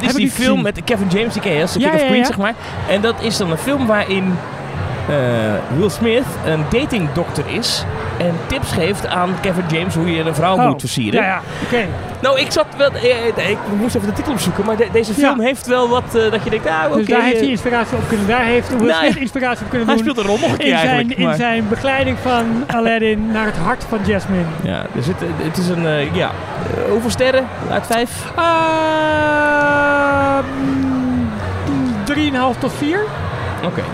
Dat 0.00 0.08
is 0.10 0.14
die 0.14 0.30
film 0.30 0.62
met 0.62 0.84
Kevin 0.84 1.08
James, 1.08 1.32
die 1.32 1.42
ken 1.42 1.52
je, 1.52 1.66
ja, 1.78 1.92
of 1.92 2.06
Queen, 2.06 2.24
zeg 2.24 2.36
maar. 2.36 2.54
En 2.88 3.00
dat 3.00 3.14
is 3.20 3.36
dan 3.36 3.50
een 3.50 3.58
film 3.58 3.86
waarin 3.86 4.34
Will 5.76 5.90
Smith 5.90 6.24
een 6.46 6.64
datingdokter 6.70 7.44
is 7.46 7.84
en 8.18 8.34
tips 8.46 8.72
geeft 8.72 9.06
aan 9.06 9.34
Kevin 9.40 9.64
James 9.68 9.94
hoe 9.94 10.10
je 10.10 10.22
een 10.22 10.34
vrouw 10.34 10.56
oh. 10.56 10.66
moet 10.66 10.80
versieren. 10.80 11.22
Ja, 11.22 11.26
ja, 11.26 11.40
oké. 11.64 11.86
Nou, 12.20 12.40
ik 12.40 12.50
zat 12.50 12.66
wel. 12.76 12.90
Eh, 12.92 13.50
ik 13.50 13.58
moest 13.78 13.94
even 13.94 14.08
de 14.08 14.14
titel 14.14 14.32
opzoeken, 14.32 14.64
maar 14.64 14.76
de, 14.76 14.88
deze 14.92 15.14
film 15.14 15.40
ja. 15.40 15.46
heeft 15.46 15.66
wel 15.66 15.88
wat 15.88 16.04
uh, 16.14 16.30
dat 16.30 16.44
je 16.44 16.50
denkt, 16.50 16.66
ah, 16.66 16.74
oké. 16.74 16.86
Okay, 16.86 16.98
dus 16.98 17.06
daar 17.06 17.22
heeft 17.22 17.40
hij 17.40 17.48
inspiratie 17.48 17.96
op 17.96 18.08
kunnen. 18.08 18.26
Daar 18.26 18.44
heeft 18.44 18.68
Will 18.68 18.86
nou, 18.86 19.04
Smith 19.04 19.16
inspiratie 19.16 19.64
op 19.64 19.70
kunnen 19.70 19.86
hij 19.86 19.96
doen. 19.96 20.04
Hij 20.04 20.14
speelt 20.14 20.26
een 20.26 20.32
rol 20.32 20.48
nog 20.48 20.58
een 20.58 20.64
keer 20.64 20.72
in 20.72 20.78
zijn. 20.78 21.06
Maar. 21.06 21.30
In 21.30 21.36
zijn 21.36 21.68
begeleiding 21.68 22.18
van 22.18 22.64
Aladdin 22.66 23.30
naar 23.32 23.46
het 23.46 23.56
hart 23.56 23.84
van 23.88 23.98
Jasmine. 24.06 24.44
Ja, 24.62 24.86
dus 24.92 25.06
het, 25.06 25.16
het 25.36 25.56
is 25.56 25.68
een, 25.68 25.82
uh, 25.82 26.14
ja. 26.14 26.30
Hoeveel 26.90 27.10
sterren 27.10 27.46
uit 27.70 27.86
vijf? 27.86 28.32
Uh, 28.38 28.44
3,5 32.54 32.58
tot 32.58 32.72
4. 32.72 33.00
Oké. 33.56 33.66
Okay. 33.66 33.84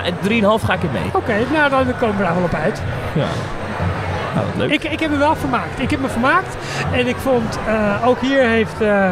3,5 0.00 0.64
ga 0.64 0.72
ik 0.72 0.82
in 0.82 0.92
mee. 0.92 1.06
Oké, 1.06 1.16
okay, 1.16 1.46
nou 1.52 1.70
dan 1.70 1.98
komen 1.98 2.16
we 2.16 2.22
daar 2.22 2.34
wel 2.34 2.44
op 2.44 2.54
uit. 2.54 2.82
Ja. 3.14 3.26
Nou, 4.34 4.46
leuk. 4.56 4.70
Ik, 4.70 4.84
ik 4.84 5.00
heb 5.00 5.10
me 5.10 5.16
wel 5.16 5.36
vermaakt. 5.36 5.80
Ik 5.80 5.90
heb 5.90 6.00
me 6.00 6.08
vermaakt. 6.08 6.56
En 6.92 7.06
ik 7.06 7.16
vond, 7.16 7.58
uh, 7.68 8.06
ook 8.06 8.20
hier 8.20 8.42
heeft 8.42 8.80
uh, 8.80 9.10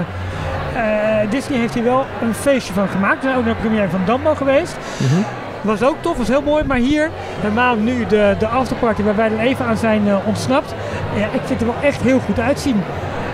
uh, 0.77 1.31
Disney 1.31 1.59
heeft 1.59 1.75
hier 1.75 1.85
wel 1.85 2.07
een 2.23 2.35
feestje 2.35 2.73
van 2.73 2.88
gemaakt. 2.88 3.16
We 3.16 3.23
zijn 3.23 3.37
ook 3.37 3.45
naar 3.45 3.55
de 3.55 3.61
première 3.61 3.88
van 3.88 4.01
Dumbo 4.05 4.35
geweest. 4.35 4.77
Mm 4.97 5.09
-hmm. 5.09 5.25
Was 5.61 5.83
ook 5.83 5.97
tof, 6.01 6.16
was 6.16 6.29
heel 6.29 6.43
mooi. 6.43 6.64
Maar 6.64 6.77
hier, 6.77 7.11
helemaal 7.40 7.77
nu 7.77 8.07
de, 8.07 8.35
de 8.38 8.47
afterparty 8.47 9.03
waar 9.03 9.16
wij 9.16 9.29
dan 9.29 9.38
even 9.38 9.64
aan 9.64 9.77
zijn 9.77 10.03
ontsnapt. 10.25 10.75
Ja, 11.14 11.25
ik 11.25 11.40
vind 11.45 11.49
het 11.49 11.61
er 11.61 11.66
wel 11.66 11.83
echt 11.83 12.03
heel 12.03 12.19
goed 12.19 12.38
uitzien. 12.38 12.83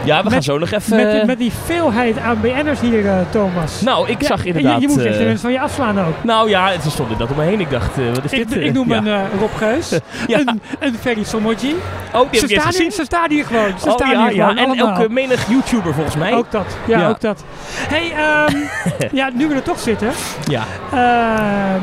Ja, 0.06 0.16
we 0.16 0.24
met, 0.24 0.32
gaan 0.32 0.42
zo 0.42 0.58
nog 0.58 0.70
even... 0.70 0.96
Met, 0.96 1.26
met 1.26 1.38
die 1.38 1.52
veelheid 1.64 2.18
aan 2.18 2.40
BN'ers 2.40 2.80
hier, 2.80 3.04
uh, 3.04 3.14
Thomas. 3.30 3.80
Nou, 3.80 4.08
ik 4.08 4.20
ja, 4.20 4.26
zag 4.26 4.44
inderdaad... 4.44 4.80
Je, 4.80 4.80
je 4.80 4.94
moet 4.94 5.04
echt 5.04 5.18
mensen 5.18 5.38
van 5.38 5.52
je 5.52 5.60
afslaan 5.60 6.00
ook. 6.00 6.24
Nou 6.24 6.48
ja, 6.48 6.70
het 6.70 6.80
stond 6.80 7.10
inderdaad 7.10 7.30
om 7.30 7.36
me 7.36 7.50
heen. 7.50 7.60
Ik 7.60 7.70
dacht, 7.70 7.98
uh, 7.98 8.08
wat 8.08 8.24
is 8.24 8.32
ik, 8.32 8.48
dit? 8.48 8.64
Ik 8.64 8.72
noem 8.72 8.88
ja. 8.88 8.96
een 8.96 9.06
uh, 9.06 9.20
Rob 9.40 9.54
Geus. 9.56 9.92
Een, 10.26 10.60
een 10.78 10.94
Ferry 11.00 11.24
Somoji. 11.24 11.74
Oh, 12.12 12.30
die 12.30 12.40
ze, 12.40 12.48
staan 12.48 12.72
hier, 12.74 12.90
ze 12.90 13.04
staan 13.04 13.30
hier 13.30 13.44
gewoon. 13.44 13.78
Ze 13.78 13.86
oh, 13.86 13.92
staan 13.92 14.10
ja, 14.10 14.22
hier 14.22 14.30
gewoon. 14.30 14.56
En 14.56 14.78
elke 14.78 15.08
menig 15.08 15.48
YouTuber 15.48 15.94
volgens 15.94 16.16
mij. 16.16 16.34
Ook 16.34 16.50
dat. 16.50 16.76
Ja, 16.86 16.98
ja. 16.98 17.08
ook 17.08 17.20
dat. 17.20 17.44
hey, 17.66 18.12
um, 18.48 18.68
ja, 19.18 19.30
nu 19.34 19.48
we 19.48 19.54
er 19.54 19.62
toch 19.62 19.80
zitten. 19.80 20.10
Ja. 20.44 20.62
Um, 21.74 21.82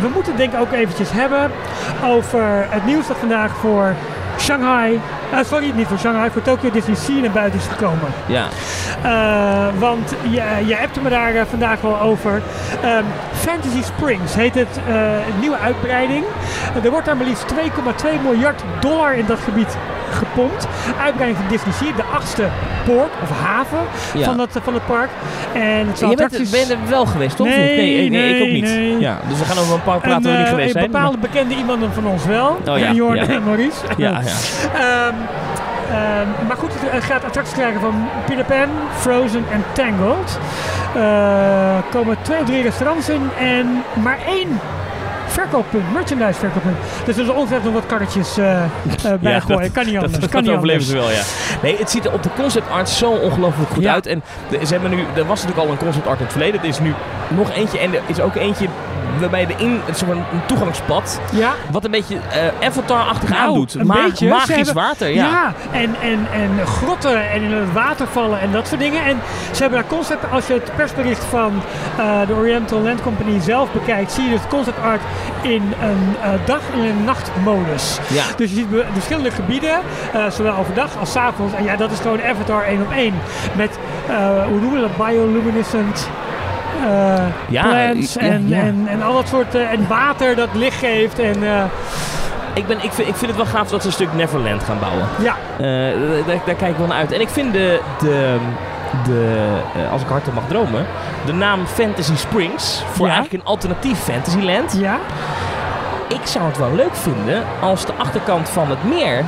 we 0.00 0.08
moeten 0.14 0.36
denk 0.36 0.52
ik 0.52 0.60
ook 0.60 0.72
eventjes 0.72 1.10
hebben 1.12 1.50
over 2.04 2.66
het 2.68 2.86
nieuws 2.86 3.06
dat 3.06 3.16
vandaag 3.16 3.56
voor 3.56 3.94
Shanghai, 4.40 5.00
uh, 5.32 5.38
sorry, 5.44 5.72
niet 5.74 5.86
voor 5.86 5.98
Shanghai, 5.98 6.30
voor 6.30 6.42
Tokyo 6.42 6.70
Disney 6.70 6.96
Sea 6.96 7.20
naar 7.20 7.30
buiten 7.30 7.60
is 7.60 7.66
gekomen. 7.66 8.08
Ja. 8.26 8.46
Uh, 9.04 9.78
want 9.78 10.14
je, 10.22 10.66
je 10.66 10.74
hebt 10.74 11.02
me 11.02 11.08
daar 11.08 11.46
vandaag 11.46 11.80
wel 11.80 12.00
over. 12.00 12.42
Um, 12.84 13.04
Fantasy 13.32 13.82
Springs 13.82 14.34
heet 14.34 14.54
het, 14.54 14.80
een 14.86 15.40
nieuwe 15.40 15.58
uitbreiding. 15.58 16.24
er 16.82 16.90
wordt 16.90 17.06
daar 17.06 17.16
maar 17.16 17.26
liefst 17.26 17.44
2,2 18.04 18.22
miljard 18.22 18.62
dollar 18.80 19.14
in 19.14 19.26
dat 19.26 19.38
gebied 19.38 19.76
gepompt. 20.10 20.66
Uitbreiding 21.00 21.38
van 21.38 21.48
Disney 21.48 21.92
de 21.96 22.02
achtste 22.14 22.48
poort 22.84 23.10
of 23.22 23.40
haven 23.40 23.78
ja. 24.14 24.24
van, 24.24 24.38
het, 24.38 24.50
van 24.62 24.74
het 24.74 24.86
park. 24.86 25.10
En 25.52 25.86
het 25.86 25.98
je 25.98 26.16
bent, 26.16 26.50
ben 26.50 26.60
je 26.60 26.66
er 26.66 26.88
wel 26.88 27.06
geweest, 27.06 27.36
toch? 27.36 27.46
Nee, 27.46 27.76
nee, 27.76 27.76
nee, 27.76 28.10
nee, 28.10 28.34
ik 28.34 28.42
ook 28.42 28.48
niet. 28.48 28.64
Nee. 28.64 28.98
Ja, 28.98 29.18
dus 29.28 29.38
we 29.38 29.44
gaan 29.44 29.58
over 29.58 29.74
een 29.74 29.82
park 29.82 30.00
praten 30.00 30.22
waar 30.22 30.32
we 30.32 30.38
niet 30.38 30.48
geweest 30.48 30.66
een 30.66 30.72
zijn. 30.72 30.84
Een 30.84 30.90
bepaalde 30.90 31.18
bekende 31.18 31.54
iemanden 31.54 31.92
van 31.92 32.06
ons 32.06 32.24
wel. 32.24 32.58
Oh, 32.68 32.78
ja, 32.78 32.92
Jorn 32.92 33.18
en 33.18 33.44
Maurice. 33.44 33.80
Ja, 33.96 34.20
ja. 34.20 35.08
um, 35.08 35.14
um, 35.90 36.46
maar 36.46 36.56
goed, 36.56 36.70
het 36.84 37.04
gaat 37.04 37.24
attracties 37.24 37.54
krijgen 37.54 37.80
van 37.80 38.08
Peter 38.26 38.44
Pan, 38.44 38.68
Frozen 38.98 39.44
en 39.52 39.64
Tangled. 39.72 40.38
Uh, 40.96 41.78
komen 41.90 42.16
twee 42.22 42.40
of 42.40 42.46
drie 42.46 42.62
restaurants 42.62 43.08
in 43.08 43.30
en 43.38 43.82
maar 44.02 44.18
één 44.26 44.60
verkooppunt, 45.40 45.92
merchandise 45.92 46.38
verkooppunt. 46.38 46.76
Dus 47.04 47.16
er 47.16 47.24
zullen 47.24 47.34
ongeveer 47.40 47.60
nog 47.64 47.72
wat 47.72 47.86
karretjes 47.86 48.38
uh, 48.38 48.44
uh, 48.46 48.62
bij 49.20 49.32
ja, 49.32 49.40
gooien. 49.40 49.62
Dat, 49.62 49.72
kan 49.72 49.86
niet 49.86 49.94
anders. 49.94 50.12
Dat, 50.18 50.20
kan 50.20 50.30
dat 50.30 50.42
niet 50.42 50.50
overleven 50.50 50.82
ze 50.82 50.94
wel, 50.94 51.10
ja. 51.10 51.22
Nee, 51.62 51.76
het 51.78 51.90
ziet 51.90 52.04
er 52.04 52.12
op 52.12 52.22
de 52.22 52.28
concept 52.36 52.70
art 52.70 52.88
zo 52.88 53.10
ongelooflijk 53.10 53.70
goed 53.70 53.82
Ja. 53.82 53.92
uit. 53.92 54.06
En 54.06 54.22
de- 54.48 54.66
ze 54.66 54.72
hebben 54.72 54.90
nu, 54.90 55.04
er 55.16 55.26
was 55.26 55.40
natuurlijk 55.42 55.66
al 55.66 55.72
een 55.72 55.78
concept 55.78 56.06
art 56.06 56.18
in 56.18 56.24
het 56.24 56.32
verleden. 56.32 56.60
Er 56.60 56.66
is 56.68 56.80
nu 56.80 56.94
nog 57.28 57.50
eentje 57.52 57.78
en 57.78 57.94
er 57.94 58.00
is 58.06 58.20
ook 58.20 58.34
eentje 58.34 58.66
waarbij 59.20 59.46
de 59.46 59.54
in, 59.56 59.80
een 60.10 60.24
toegangspad. 60.46 61.20
Ja, 61.32 61.52
Wat 61.70 61.84
een 61.84 61.90
beetje 61.90 62.16
eh, 62.60 62.66
Avatar-achtig 62.68 63.28
Nou, 63.28 63.42
aandoet. 63.42 63.74
een 63.74 63.86
Ma- 63.86 64.02
beetje. 64.04 64.28
Magisch 64.28 64.54
hebben- 64.56 64.74
water, 64.74 65.08
ja. 65.14 65.24
ja. 65.26 65.52
en, 65.72 65.94
en, 66.02 66.26
en 66.32 66.66
grotten 66.66 67.30
en 67.30 67.42
in 67.42 67.52
het 67.52 67.72
water 67.72 68.06
vallen 68.06 68.40
en 68.40 68.52
dat 68.52 68.68
soort 68.68 68.80
dingen. 68.80 69.04
En 69.04 69.20
ze 69.52 69.60
hebben 69.62 69.80
daar 69.80 69.88
concept, 69.88 70.24
als 70.32 70.46
je 70.46 70.52
het 70.52 70.70
persbericht 70.76 71.24
van 71.24 71.52
eh, 71.98 72.26
de 72.26 72.34
Oriental 72.34 72.80
Land 72.80 73.02
Company 73.02 73.40
zelf 73.40 73.72
bekijkt, 73.72 74.12
zie 74.12 74.24
je 74.24 74.30
het 74.34 74.48
concept 74.48 74.82
art 74.82 75.00
in 75.42 75.72
een 75.82 76.16
eh, 76.22 76.30
dag- 76.44 76.70
en 76.74 76.78
een 76.80 77.04
nachtmodus. 77.04 77.98
Ja. 78.08 78.22
Dus 78.36 78.50
je 78.50 78.56
ziet 78.56 78.66
verschillende 78.92 79.30
gebieden, 79.30 79.78
zowel 80.30 80.56
overdag 80.56 80.88
als 81.00 81.12
's 81.12 81.16
avonds. 81.16 81.54
En 81.54 81.64
ja, 81.64 81.76
dat 81.76 81.90
is 81.90 81.98
gewoon 81.98 82.22
Avatar 82.22 82.62
één 82.64 82.80
op 82.82 82.92
één. 82.92 83.14
Met, 83.56 83.78
hoe 84.48 84.60
noemen 84.60 84.82
we 84.82 84.88
dat, 84.96 85.06
bioluminescent 85.06 86.08
Ja, 87.48 87.62
plants 87.90 88.14
ja, 88.14 88.20
en. 88.20 88.52
En, 88.52 88.84
en 88.88 89.02
al 89.02 89.12
dat 89.14 89.28
soort, 89.28 89.54
eh, 89.54 89.72
en 89.72 89.88
water 89.88 90.36
dat 90.36 90.48
licht 90.52 90.78
geeft. 90.78 91.18
En 91.18 91.42
eh, 91.42 91.62
Ik, 92.54 92.66
ben, 92.66 92.76
ik, 92.82 92.92
vind, 92.92 93.08
ik 93.08 93.14
vind 93.14 93.26
het 93.30 93.36
wel 93.36 93.46
gaaf 93.46 93.68
dat 93.68 93.80
ze 93.80 93.86
een 93.86 93.92
stuk 93.92 94.12
Neverland 94.14 94.62
gaan 94.64 94.78
bouwen. 94.78 95.06
ja, 95.22 95.34
Eh, 95.58 96.26
daar, 96.26 96.38
daar 96.46 96.54
kijk 96.54 96.70
ik 96.70 96.76
wel 96.76 96.86
naar 96.86 96.96
uit. 96.96 97.12
En 97.12 97.20
ik 97.20 97.28
vind 97.28 97.52
de, 97.52 97.80
de, 98.00 98.36
de 99.04 99.46
eh, 99.76 99.92
als 99.92 100.02
ik 100.02 100.08
hardop 100.08 100.34
mag 100.34 100.44
dromen, 100.48 100.86
de 101.26 101.32
naam 101.32 101.66
Fantasy 101.66 102.16
Springs 102.16 102.82
voor 102.92 103.06
Ja. 103.06 103.12
eigenlijk 103.12 103.42
een 103.42 103.48
alternatief 103.50 103.98
Fantasyland. 103.98 104.76
ja, 104.78 104.98
ik 106.08 106.20
zou 106.24 106.44
het 106.46 106.58
wel 106.58 106.74
leuk 106.74 106.94
vinden 106.96 107.42
als 107.60 107.84
de 107.86 107.92
achterkant 107.98 108.48
van 108.48 108.68
het 108.70 108.84
meer 108.84 109.24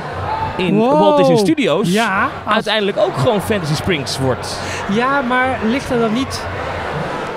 in 0.55 0.77
wow. 0.77 0.99
Walt 0.99 1.17
Disney 1.17 1.37
Studios 1.37 1.91
ja, 1.93 2.27
uiteindelijk 2.47 2.97
ook 2.97 3.17
gewoon 3.17 3.41
Fantasy 3.41 3.75
Springs 3.75 4.19
wordt. 4.19 4.59
Ja, 4.89 5.21
maar 5.21 5.57
ligt 5.65 5.89
er 5.89 5.99
dan 5.99 6.13
niet 6.13 6.45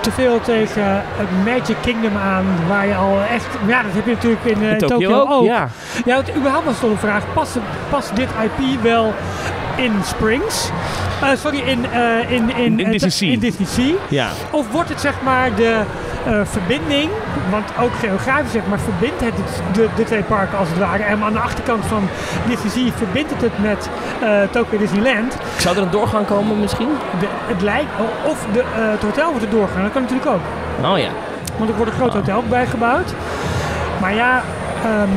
te 0.06 0.12
veel 0.12 0.40
tegen 0.40 1.02
het 1.16 1.44
Magic 1.44 1.76
Kingdom 1.80 2.16
aan, 2.16 2.44
waar 2.68 2.86
je 2.86 2.94
al 2.94 3.20
echt... 3.20 3.46
Ja, 3.66 3.82
dat 3.82 3.92
heb 3.92 4.04
je 4.04 4.12
natuurlijk 4.12 4.44
in, 4.44 4.62
in 4.62 4.78
Tokyo, 4.78 5.26
ook. 5.28 5.44
Ja, 5.44 5.68
ja 6.04 6.16
het, 6.16 6.36
überhaupt 6.36 6.64
was 6.64 6.80
toch 6.80 6.90
een 6.90 6.98
vraag. 6.98 7.24
Past, 7.34 7.56
past 7.90 8.16
dit 8.16 8.28
IP 8.42 8.82
wel 8.82 9.14
in 9.76 9.92
Springs? 10.04 10.70
Uh, 11.22 11.36
sorry, 11.36 11.58
in, 11.58 11.84
uh, 11.84 12.30
in, 12.30 12.50
in, 12.56 12.80
in, 12.80 12.90
Disney 12.90 13.10
Sea. 13.10 13.30
in 13.32 13.38
Disney 13.38 13.66
Sea? 13.66 13.94
Ja. 14.08 14.28
Of 14.50 14.70
wordt 14.70 14.88
het 14.88 15.00
zeg 15.00 15.14
maar 15.22 15.54
de 15.54 15.80
uh, 16.26 16.40
verbinding, 16.44 17.10
want 17.50 17.64
ook 17.80 17.94
geografisch 17.94 18.52
zeg 18.52 18.66
maar, 18.66 18.78
verbindt 18.78 19.20
het 19.20 19.34
de, 19.72 19.88
de 19.96 20.04
twee 20.04 20.22
parken 20.22 20.58
als 20.58 20.68
het 20.68 20.78
ware. 20.78 21.02
En 21.02 21.22
aan 21.22 21.32
de 21.32 21.38
achterkant 21.38 21.84
van 21.84 22.08
Disney 22.48 22.70
Sea 22.70 22.96
verbindt 22.96 23.30
het 23.30 23.40
het 23.40 23.58
met 23.58 23.88
uh, 24.22 24.42
Tokyo 24.50 24.78
Disneyland. 24.78 25.36
Zou 25.58 25.76
er 25.76 25.82
een 25.82 25.90
doorgang 25.90 26.26
komen 26.26 26.60
misschien? 26.60 26.88
De, 27.20 27.26
het 27.46 27.62
lijkt, 27.62 27.90
of 28.26 28.46
de, 28.52 28.58
uh, 28.58 28.90
het 28.90 29.02
hotel 29.02 29.30
wordt 29.30 29.44
er 29.44 29.50
doorgaan, 29.50 29.82
dat 29.82 29.92
kan 29.92 30.02
natuurlijk 30.02 30.30
ook. 30.30 30.42
Oh 30.84 30.98
ja. 30.98 31.10
Want 31.58 31.70
er 31.70 31.76
wordt 31.76 31.90
een 31.90 31.98
groot 31.98 32.14
oh. 32.14 32.14
hotel 32.14 32.42
bijgebouwd. 32.48 33.14
Maar 34.00 34.14
ja, 34.14 34.42
um, 34.86 35.10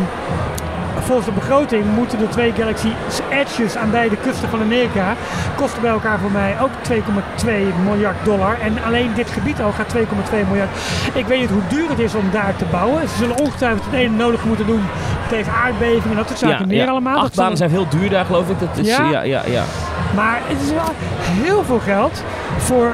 volgens 1.09 1.29
de 1.29 1.39
begroting 1.41 1.85
moeten 1.95 2.17
de 2.19 2.27
twee 2.27 2.51
Galaxy 2.51 2.87
Edges 3.29 3.75
aan 3.75 3.91
beide 3.91 4.15
kusten 4.17 4.49
van 4.49 4.61
Amerika 4.61 5.15
kosten 5.55 5.81
bij 5.81 5.91
elkaar 5.91 6.19
voor 6.19 6.31
mij 6.31 6.55
ook 6.61 6.69
2,2 6.91 7.49
miljard 7.83 8.15
dollar. 8.23 8.59
En 8.59 8.83
alleen 8.83 9.13
dit 9.15 9.29
gebied 9.29 9.61
al 9.61 9.71
gaat 9.71 9.95
2,2 9.95 10.01
miljard. 10.47 10.69
Ik 11.13 11.25
weet 11.25 11.39
niet 11.39 11.49
hoe 11.49 11.61
duur 11.69 11.89
het 11.89 11.99
is 11.99 12.15
om 12.15 12.31
daar 12.31 12.55
te 12.55 12.65
bouwen. 12.71 13.07
Ze 13.07 13.15
zullen 13.17 13.37
ongetwijfeld 13.37 13.85
het 13.85 13.93
ene 13.93 14.15
nodig 14.15 14.45
moeten 14.45 14.65
doen 14.65 14.81
tegen 15.29 15.53
aardbevingen 15.53 16.09
en 16.09 16.15
dat 16.15 16.27
soort 16.27 16.39
zaken 16.39 16.67
meer 16.67 16.87
allemaal. 16.87 17.17
Achtbanen 17.17 17.57
zijn 17.57 17.69
heel 17.69 17.89
duur 17.89 18.09
daar 18.09 18.25
geloof 18.25 18.49
ik. 18.49 18.59
Dat 18.59 18.77
is, 18.77 18.87
ja? 18.87 19.09
ja, 19.09 19.21
ja, 19.21 19.41
ja. 19.45 19.63
Maar 20.15 20.39
het 20.43 20.61
is 20.61 20.71
wel 20.71 20.93
heel 21.43 21.63
veel 21.63 21.79
geld 21.79 22.23
voor 22.57 22.93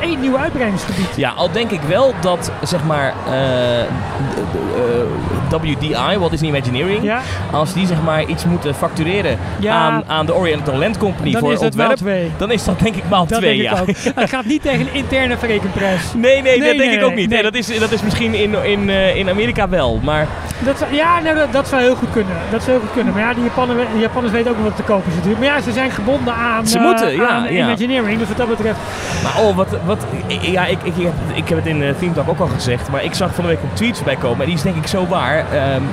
één 0.00 0.20
nieuw 0.20 0.38
uitbreidingsgebied. 0.38 1.16
Ja, 1.16 1.30
al 1.30 1.50
denk 1.50 1.70
ik 1.70 1.80
wel 1.80 2.14
dat 2.20 2.50
zeg 2.62 2.84
maar 2.84 3.14
uh, 3.28 3.78
uh, 3.78 5.62
WDI, 5.62 6.18
Walt 6.18 6.30
Disney 6.30 6.50
Imagineering, 6.50 7.02
ja. 7.02 7.20
als 7.52 7.72
die 7.72 7.86
zeg 7.86 8.02
maar 8.02 8.24
iets 8.24 8.44
moeten 8.44 8.74
factureren 8.74 9.38
aan, 9.68 10.04
aan 10.06 10.26
de 10.26 10.34
Oriental 10.34 10.78
Land 10.78 10.98
Company 10.98 11.30
dan 11.32 11.40
voor 11.40 11.52
is 11.52 11.58
ontwerp, 11.58 12.00
dan 12.36 12.50
is 12.50 12.64
dat 12.64 12.78
denk 12.78 12.94
ik 12.94 13.08
maal 13.08 13.26
dat 13.26 13.38
twee. 13.38 13.62
ja. 13.62 13.84
het 14.14 14.30
gaat 14.30 14.44
niet 14.44 14.62
tegen 14.62 14.80
een 14.80 14.94
interne 14.94 15.36
verrekenprijs. 15.36 16.02
Nee, 16.14 16.42
nee, 16.42 16.58
nee 16.58 16.68
dat 16.68 16.78
denk 16.78 16.92
ik 16.92 17.04
ook 17.04 17.14
niet. 17.14 17.30
Nee. 17.30 17.42
dat, 17.42 17.54
is, 17.54 17.78
dat 17.78 17.92
is 17.92 18.02
misschien 18.02 18.34
in, 18.34 18.64
in, 18.64 18.88
uh, 18.88 19.16
in 19.16 19.28
Amerika 19.28 19.68
wel, 19.68 20.00
maar... 20.02 20.26
Dat 20.58 20.78
zou, 20.78 20.94
ja, 20.94 21.20
nou, 21.20 21.36
dat, 21.36 21.52
dat, 21.52 21.68
zou 21.68 21.82
heel 21.82 21.94
goed 21.94 22.10
kunnen. 22.10 22.36
Dat 22.50 22.62
zou 22.62 22.76
heel 22.76 22.80
goed 22.80 22.94
kunnen. 22.94 23.14
Maar 23.14 23.22
ja, 23.22 23.34
de 23.34 23.42
Japanners, 23.42 23.88
de 23.92 24.00
Japanners 24.00 24.32
weten 24.32 24.50
ook 24.50 24.56
wel 24.56 24.66
wat 24.66 24.76
te 24.76 24.82
kopen 24.82 25.08
is 25.08 25.14
natuurlijk. 25.14 25.44
Maar 25.44 25.54
ja, 25.54 25.60
ze 25.60 25.72
zijn 25.72 25.90
gebonden 25.90 26.34
aan, 26.34 26.66
ze 26.66 26.78
moeten, 26.78 27.16
ja, 27.16 27.28
aan 27.28 27.52
ja. 27.52 27.64
Imagineering. 27.64 28.18
Dus 28.18 28.28
wat 28.28 28.36
dat 28.36 28.48
betreft... 28.48 28.78
Maar 29.22 29.42
oh, 29.42 29.56
wat, 29.70 29.80
wat, 29.84 30.04
ja, 30.40 30.66
ik, 30.66 30.82
ik, 30.82 30.94
ik, 31.34 31.48
heb 31.48 31.58
het 31.58 31.66
in 31.66 31.82
uh, 31.82 31.94
Theme 31.98 32.12
Talk 32.12 32.28
ook 32.28 32.38
al 32.38 32.46
gezegd, 32.46 32.90
maar 32.90 33.04
ik 33.04 33.14
zag 33.14 33.34
van 33.34 33.44
de 33.44 33.50
week 33.50 33.62
een 33.62 33.72
tweet 33.72 34.02
bij 34.04 34.16
komen 34.16 34.40
en 34.40 34.46
die 34.46 34.54
is 34.54 34.62
denk 34.62 34.76
ik 34.76 34.86
zo 34.86 35.06
waar. 35.06 35.38
Um, 35.74 35.88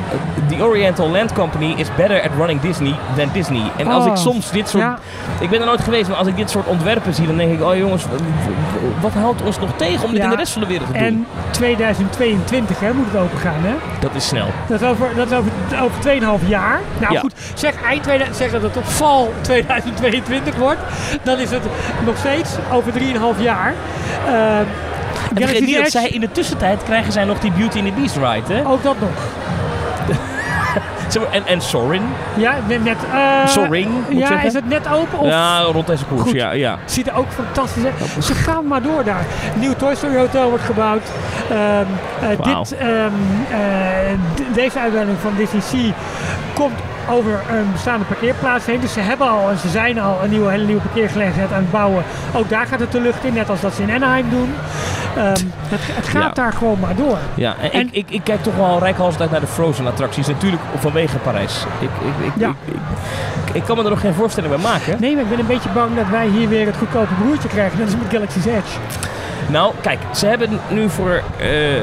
the 0.47 0.63
Oriental 0.63 1.09
Land 1.09 1.33
Company 1.33 1.73
is 1.77 1.87
better 1.95 2.21
at 2.21 2.29
running 2.37 2.61
Disney 2.61 2.95
than 3.15 3.29
Disney. 3.33 3.71
En 3.77 3.87
als 3.87 4.05
ik 4.05 4.11
oh, 4.11 4.17
soms 4.17 4.51
dit 4.51 4.69
soort... 4.69 4.99
Ik 5.39 5.49
ben 5.49 5.59
er 5.59 5.65
nooit 5.65 5.81
geweest, 5.81 6.09
maar 6.09 6.17
als 6.17 6.27
ik 6.27 6.35
dit 6.35 6.49
soort 6.49 6.67
ontwerpen 6.67 7.13
zie, 7.13 7.27
dan 7.27 7.37
denk 7.37 7.51
ik, 7.53 7.63
oh 7.63 7.75
jongens, 7.77 8.05
wat 9.01 9.13
houdt 9.13 9.41
ons 9.41 9.59
nog 9.59 9.69
tegen 9.75 10.05
om 10.05 10.11
dit 10.11 10.23
in 10.23 10.29
de 10.29 10.35
rest 10.35 10.53
van 10.53 10.61
de 10.61 10.67
wereld 10.67 10.87
te 10.87 10.93
doen? 10.93 11.03
En 11.03 11.25
2022 11.51 12.79
hè, 12.79 12.93
moet 12.93 13.05
het 13.11 13.21
open 13.21 13.37
gaan, 13.37 13.61
hè? 13.61 13.73
Dat 13.99 14.15
is 14.15 14.27
snel. 14.27 14.47
Dat 14.67 14.81
is 14.81 14.87
over, 14.87 15.15
dat 15.15 15.31
is 15.31 15.37
over, 15.37 15.51
over 15.81 16.41
2,5 16.41 16.47
jaar. 16.47 16.79
Nou 16.99 17.17
goed, 17.17 17.33
zeg, 17.53 17.83
eind 17.83 18.03
2000, 18.03 18.37
zeg 18.37 18.51
dat 18.51 18.61
het 18.61 18.77
op 18.77 18.85
val 18.85 19.33
2022 19.41 20.55
wordt, 20.55 20.79
dan 21.23 21.39
is 21.39 21.49
het 21.49 21.63
nog 22.05 22.17
steeds 22.17 22.49
over 22.71 22.93
3,5 22.93 23.41
jaar. 23.41 23.60
Uh, 23.67 24.57
en 24.59 24.67
vergeet 25.35 25.65
niet 25.65 25.77
dat 25.77 25.91
zij 25.91 26.07
in 26.07 26.21
de 26.21 26.31
tussentijd 26.31 26.83
krijgen 26.83 27.11
zij 27.11 27.25
nog 27.25 27.39
die 27.39 27.51
Beauty 27.51 27.77
and 27.77 27.87
the 27.87 27.93
Beast 27.93 28.15
ride, 28.15 28.53
hè? 28.53 28.67
Ook 28.67 28.83
dat 28.83 28.95
nog. 28.99 29.09
en, 31.31 31.45
en 31.45 31.61
Sorin? 31.61 32.01
Ja, 32.35 32.55
net... 32.67 32.97
Uh, 33.13 33.47
Soring, 33.47 33.89
Ja, 34.09 34.41
is 34.41 34.53
het 34.53 34.69
net 34.69 34.87
open? 34.87 35.19
Of? 35.19 35.27
Ja, 35.27 35.59
rond 35.61 35.87
deze 35.87 36.05
koers, 36.05 36.31
ja, 36.31 36.51
ja. 36.51 36.77
Ziet 36.85 37.07
er 37.07 37.15
ook 37.15 37.31
fantastisch 37.31 37.83
uit. 37.83 38.23
Ze 38.23 38.33
gaan 38.33 38.67
maar 38.67 38.81
door 38.81 39.03
daar. 39.03 39.25
Nieuw 39.55 39.73
Toy 39.73 39.95
Story 39.95 40.17
Hotel 40.17 40.49
wordt 40.49 40.63
gebouwd. 40.63 41.03
Um, 41.51 41.57
uh, 41.57 42.57
dit, 42.57 42.81
um, 42.81 43.13
uh, 43.51 44.53
deze 44.53 44.79
uitbreiding 44.79 45.17
van 45.19 45.33
Disney 45.37 45.61
Sea 45.61 45.93
komt 46.53 46.79
over 47.09 47.41
een 47.49 47.71
bestaande 47.71 48.05
parkeerplaats 48.05 48.65
heen. 48.65 48.79
Dus 48.79 48.93
ze 48.93 48.99
hebben 48.99 49.29
al 49.29 49.49
en 49.49 49.57
ze 49.57 49.69
zijn 49.69 49.99
al 49.99 50.23
een 50.23 50.29
nieuwe, 50.29 50.51
hele 50.51 50.65
nieuwe 50.65 50.81
parkeergelegenheid 50.81 51.51
aan 51.51 51.61
het 51.61 51.71
bouwen. 51.71 52.03
Ook 52.33 52.49
daar 52.49 52.67
gaat 52.67 52.79
het 52.79 52.91
de 52.91 53.01
lucht 53.01 53.23
in, 53.23 53.33
net 53.33 53.49
als 53.49 53.61
dat 53.61 53.73
ze 53.73 53.81
in 53.81 53.91
Anaheim 53.91 54.29
doen. 54.29 54.53
Um, 55.17 55.23
het, 55.23 55.79
het, 55.83 56.07
gaat 56.07 56.35
daar 56.35 56.53
gewoon 56.53 56.79
maar 56.79 56.95
door. 56.95 57.17
Ja, 57.35 57.55
en, 57.71 57.81
ik, 57.81 57.89
ik, 57.91 58.09
ik, 58.09 58.23
kijk 58.23 58.43
toch 58.43 58.55
wel 58.55 58.79
rijkhalsend 58.79 59.21
uit 59.21 59.31
naar 59.31 59.39
de 59.39 59.47
Frozen 59.47 59.87
attracties. 59.87 60.27
Natuurlijk 60.27 60.61
vanwege 60.75 61.17
Parijs. 61.17 61.65
Ik, 61.79 61.89
ik, 62.25 62.31
ja. 62.35 62.53
ik, 63.53 63.63
kan 63.63 63.77
me 63.77 63.83
er 63.83 63.89
nog 63.89 63.99
geen 63.99 64.13
voorstelling 64.13 64.53
bij 64.53 64.63
maken. 64.63 64.97
Nee, 64.99 65.13
maar 65.13 65.23
ik 65.23 65.29
ben 65.29 65.39
een 65.39 65.45
beetje 65.45 65.69
bang 65.69 65.95
dat 65.95 66.09
wij 66.09 66.27
hier 66.27 66.49
weer 66.49 66.65
het 66.65 66.77
goedkope 66.77 67.13
broertje 67.13 67.49
krijgen. 67.49 67.79
Dat 67.79 67.87
is 67.87 67.95
met 67.95 68.11
Galaxy's 68.11 68.45
Edge. 68.45 68.77
Nou, 69.47 69.73
kijk, 69.81 69.99
ze 70.15 70.25
hebben 70.25 70.59
nu 70.69 70.89
voor, 70.89 71.21
uh, 71.41 71.81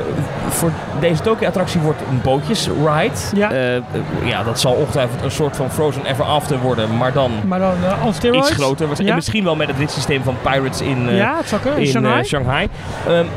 voor 0.48 0.70
deze 1.00 1.22
Tokyo-attractie 1.22 1.80
wordt 1.80 2.00
een 2.10 2.20
bootjesride. 2.22 3.10
Ja. 3.34 3.52
Uh, 3.52 3.82
ja, 4.24 4.42
dat 4.42 4.60
zal 4.60 4.72
ongetwijfeld 4.72 5.22
een 5.22 5.30
soort 5.30 5.56
van 5.56 5.70
Frozen 5.70 6.06
Ever 6.06 6.24
After 6.24 6.58
worden, 6.58 6.96
maar 6.96 7.12
dan, 7.12 7.32
maar 7.46 7.58
dan 7.58 7.74
uh, 8.24 8.36
iets 8.36 8.50
groter. 8.50 8.88
Ja. 8.96 9.08
En 9.08 9.14
misschien 9.14 9.44
wel 9.44 9.56
met 9.56 9.68
het 9.68 9.78
ritssysteem 9.78 10.22
van 10.22 10.36
Pirates 10.42 10.80
in, 10.80 11.14
ja, 11.14 11.38
in 11.76 11.86
Shanghai. 11.86 12.24
Shanghai. 12.24 12.68
Um, 13.08 13.28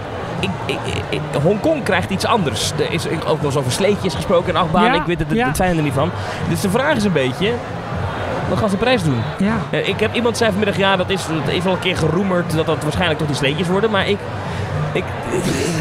Hongkong 1.41 1.83
krijgt 1.83 2.09
iets 2.09 2.25
anders. 2.25 2.71
Er 2.71 2.91
is 2.91 3.07
ook 3.07 3.37
wel 3.37 3.45
eens 3.45 3.57
over 3.57 3.71
sleetjes 3.71 4.13
gesproken 4.13 4.55
en 4.55 4.61
achtbaan. 4.61 4.93
ik 4.93 5.01
weet 5.05 5.19
het, 5.19 5.29
het, 5.29 5.41
het 5.41 5.55
fijne 5.55 5.77
er 5.77 5.83
niet 5.83 5.93
van. 5.93 6.11
Dus 6.49 6.61
de 6.61 6.69
vraag 6.69 6.95
is 6.95 7.03
een 7.03 7.11
beetje, 7.11 7.53
dan 8.51 8.59
gaan 8.59 8.69
ze 8.69 8.77
prijs 8.77 9.03
doen. 9.03 9.21
Ja. 9.37 9.55
Uh, 9.71 9.87
ik 9.87 9.99
heb 9.99 10.13
iemand 10.13 10.37
zei 10.37 10.49
vanmiddag, 10.49 10.77
ja, 10.77 10.95
dat 10.95 11.09
is, 11.09 11.25
dat 11.45 11.53
is 11.53 11.65
al 11.65 11.73
een 11.73 11.79
keer 11.79 11.97
geroemerd 11.97 12.55
dat 12.55 12.65
dat 12.65 12.83
waarschijnlijk 12.83 13.19
toch 13.19 13.27
die 13.27 13.37
sleetjes 13.37 13.67
worden. 13.67 13.91
Maar 13.91 14.07
ik... 14.07 14.17
ik, 14.93 15.03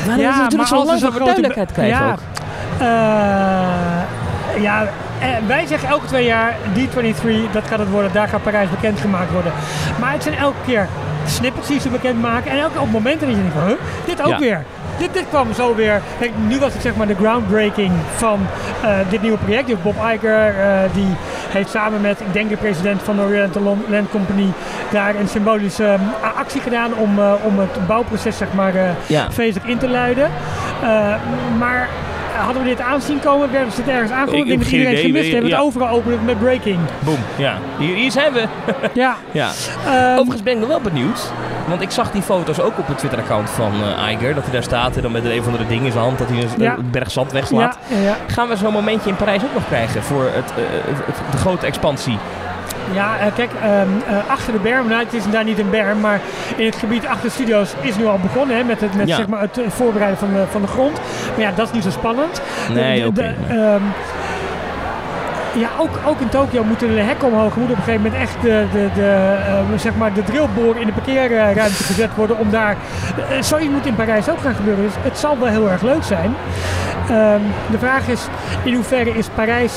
ja, 0.06 0.30
is 0.30 0.36
natuurlijk 0.36 0.68
zo 0.68 0.84
lang 0.84 1.00
voor 1.00 1.24
duidelijkheid 1.24 1.72
krijgen 1.72 2.04
ja. 2.04 2.12
ook. 2.12 2.18
Uh, 2.80 4.62
ja, 4.62 4.82
eh, 5.20 5.28
wij 5.46 5.66
zeggen 5.66 5.88
elke 5.88 6.06
twee 6.06 6.24
jaar 6.24 6.56
D23, 6.74 7.52
dat 7.52 7.66
gaat 7.66 7.78
het 7.78 7.90
worden, 7.90 8.12
daar 8.12 8.28
gaat 8.28 8.42
Parijs 8.42 8.70
bekendgemaakt 8.70 9.32
worden. 9.32 9.52
Maar 10.00 10.12
het 10.12 10.22
zijn 10.22 10.36
elke 10.36 10.56
keer 10.66 10.88
snippets 11.26 11.68
die 11.68 11.80
ze 11.80 11.88
bekend 11.88 12.20
maken. 12.20 12.50
En 12.50 12.58
elke 12.58 12.80
op 12.80 12.90
momenten 12.90 13.26
dat 13.26 13.36
je 13.36 13.42
denkt 13.42 13.58
van, 13.58 13.66
huh, 13.66 13.78
dit 14.06 14.22
ook 14.22 14.38
weer 14.38 14.64
dit, 15.00 15.12
dit 15.12 15.28
kwam 15.28 15.54
zo 15.54 15.74
weer. 15.74 16.02
Kijk, 16.18 16.30
nu 16.48 16.58
was 16.58 16.72
het 16.72 16.82
zeg 16.82 16.96
maar 16.96 17.06
de 17.06 17.14
groundbreaking 17.14 17.92
van 18.16 18.40
uh, 18.84 18.98
dit 19.08 19.22
nieuwe 19.22 19.38
project. 19.38 19.66
Dus 19.66 19.82
Bob 19.82 19.96
Iger, 20.14 20.54
uh, 20.58 20.94
die 20.94 21.16
heeft 21.52 21.70
samen 21.70 22.00
met, 22.00 22.20
ik 22.20 22.32
denk 22.32 22.48
de 22.48 22.56
president 22.56 23.02
van 23.02 23.16
de 23.16 23.22
Oriental 23.22 23.76
Land 23.88 24.10
Company, 24.10 24.52
daar 24.92 25.14
een 25.14 25.28
symbolische 25.28 25.96
uh, 26.22 26.36
actie 26.36 26.60
gedaan 26.60 26.94
om, 26.94 27.18
om 27.42 27.58
het 27.58 27.86
bouwproces 27.86 28.36
zeg 28.36 28.48
maar 28.54 28.74
ja. 29.06 29.30
feestelijk 29.30 29.70
in 29.70 29.78
te 29.78 29.88
luiden. 29.88 30.30
maar 31.58 31.88
hadden 32.40 32.62
we 32.62 32.68
dit 32.68 32.80
aanzien 32.80 33.20
komen, 33.20 33.52
werden 33.52 33.72
ze 33.72 33.80
het 33.80 33.90
ergens 33.90 34.10
aangekomen. 34.10 34.40
Ik 34.40 34.46
denk 34.46 34.62
dat 34.62 34.72
iedereen 34.72 34.96
gemist 34.96 35.26
We 35.26 35.32
hebben 35.32 35.50
het 35.50 35.60
overal 35.60 35.88
openen 35.88 36.24
met 36.24 36.38
breaking. 36.38 36.78
Boom, 37.04 37.18
ja. 37.36 37.58
Hier, 37.78 37.94
hier 37.94 38.10
zijn 38.10 38.32
we. 38.32 38.44
ja. 38.92 39.16
ja. 39.32 39.50
Um, 39.86 40.18
Overigens 40.18 40.42
ben 40.42 40.52
ik 40.52 40.58
nog 40.58 40.68
wel 40.68 40.80
benieuwd. 40.80 41.32
Want 41.70 41.82
ik 41.82 41.90
zag 41.90 42.10
die 42.10 42.22
foto's 42.22 42.60
ook 42.60 42.78
op 42.78 42.86
het 42.86 42.98
Twitter-account 42.98 43.50
van 43.50 43.72
uh, 43.82 44.12
Iger. 44.12 44.34
Dat 44.34 44.42
hij 44.42 44.52
daar 44.52 44.62
staat 44.62 44.96
en 44.96 45.02
dan 45.02 45.12
met 45.12 45.24
een 45.24 45.42
van 45.42 45.52
de 45.52 45.66
dingen 45.66 45.84
in 45.84 45.92
zijn 45.92 46.04
hand 46.04 46.18
dat 46.18 46.28
hij 46.28 46.42
een, 46.42 46.48
ja. 46.56 46.76
berg 46.90 47.10
zand 47.10 47.32
wegslaat. 47.32 47.78
Ja, 47.88 48.16
Gaan 48.26 48.48
we 48.48 48.56
zo'n 48.56 48.72
momentje 48.72 49.10
in 49.10 49.16
Parijs 49.16 49.42
ook 49.44 49.54
nog 49.54 49.66
krijgen 49.66 50.02
voor 50.02 50.24
het, 50.24 50.52
uh, 50.58 50.64
het, 51.06 51.16
de 51.30 51.36
grote 51.36 51.66
expansie? 51.66 52.18
Ja, 52.92 53.16
uh, 53.16 53.34
kijk, 53.34 53.50
um, 53.50 54.02
uh, 54.08 54.30
achter 54.30 54.52
de 54.52 54.58
berm, 54.58 54.88
nou 54.88 55.04
het 55.04 55.12
is 55.12 55.30
daar 55.30 55.44
niet 55.44 55.58
een 55.58 55.70
berm, 55.70 56.00
maar 56.00 56.20
in 56.56 56.64
het 56.64 56.76
gebied 56.76 57.06
achter 57.06 57.26
de 57.26 57.30
studio's 57.30 57.74
is 57.80 57.96
nu 57.96 58.06
al 58.06 58.18
begonnen 58.18 58.56
hè, 58.56 58.64
met, 58.64 58.80
het, 58.80 58.94
met 58.94 59.08
ja. 59.08 59.16
zeg 59.16 59.26
maar, 59.26 59.40
het 59.40 59.60
voorbereiden 59.68 60.18
van 60.18 60.32
de, 60.32 60.44
van 60.50 60.60
de 60.60 60.68
grond. 60.68 61.00
Maar 61.36 61.40
ja, 61.40 61.52
dat 61.54 61.66
is 61.66 61.72
niet 61.72 61.82
zo 61.82 61.90
spannend. 61.90 62.42
Nee, 62.72 63.06
oké. 63.06 63.34
Okay. 63.48 63.74
Um, 63.74 63.82
ja, 65.54 65.68
ook, 65.78 65.90
ook 66.06 66.20
in 66.20 66.28
Tokio 66.28 66.64
moeten 66.64 66.94
de 66.94 67.00
hekken 67.00 67.28
omhoog. 67.28 67.56
Moet 67.56 67.70
op 67.70 67.76
een 67.76 67.82
gegeven 67.82 68.02
moment 68.02 68.20
echt 68.20 68.42
de, 68.42 68.66
de, 68.72 68.88
de, 68.94 69.36
uh, 69.72 69.78
zeg 69.78 69.94
maar 69.94 70.14
de 70.14 70.22
drillboor 70.22 70.76
in 70.76 70.86
de 70.86 70.92
parkeerruimte 70.92 71.84
gezet 71.84 72.14
worden. 72.14 72.38
Om 72.38 72.50
daar. 72.50 72.76
Uh, 73.18 73.42
zoiets 73.42 73.70
moet 73.70 73.86
in 73.86 73.94
Parijs 73.94 74.28
ook 74.28 74.40
gaan 74.40 74.54
gebeuren. 74.54 74.84
Dus 74.84 74.94
het 75.00 75.18
zal 75.18 75.38
wel 75.38 75.48
heel 75.48 75.70
erg 75.70 75.82
leuk 75.82 76.02
zijn. 76.02 76.34
Um, 77.10 77.42
de 77.70 77.78
vraag 77.78 78.08
is: 78.08 78.20
in 78.62 78.74
hoeverre 78.74 79.10
is 79.10 79.28
Parijs 79.28 79.72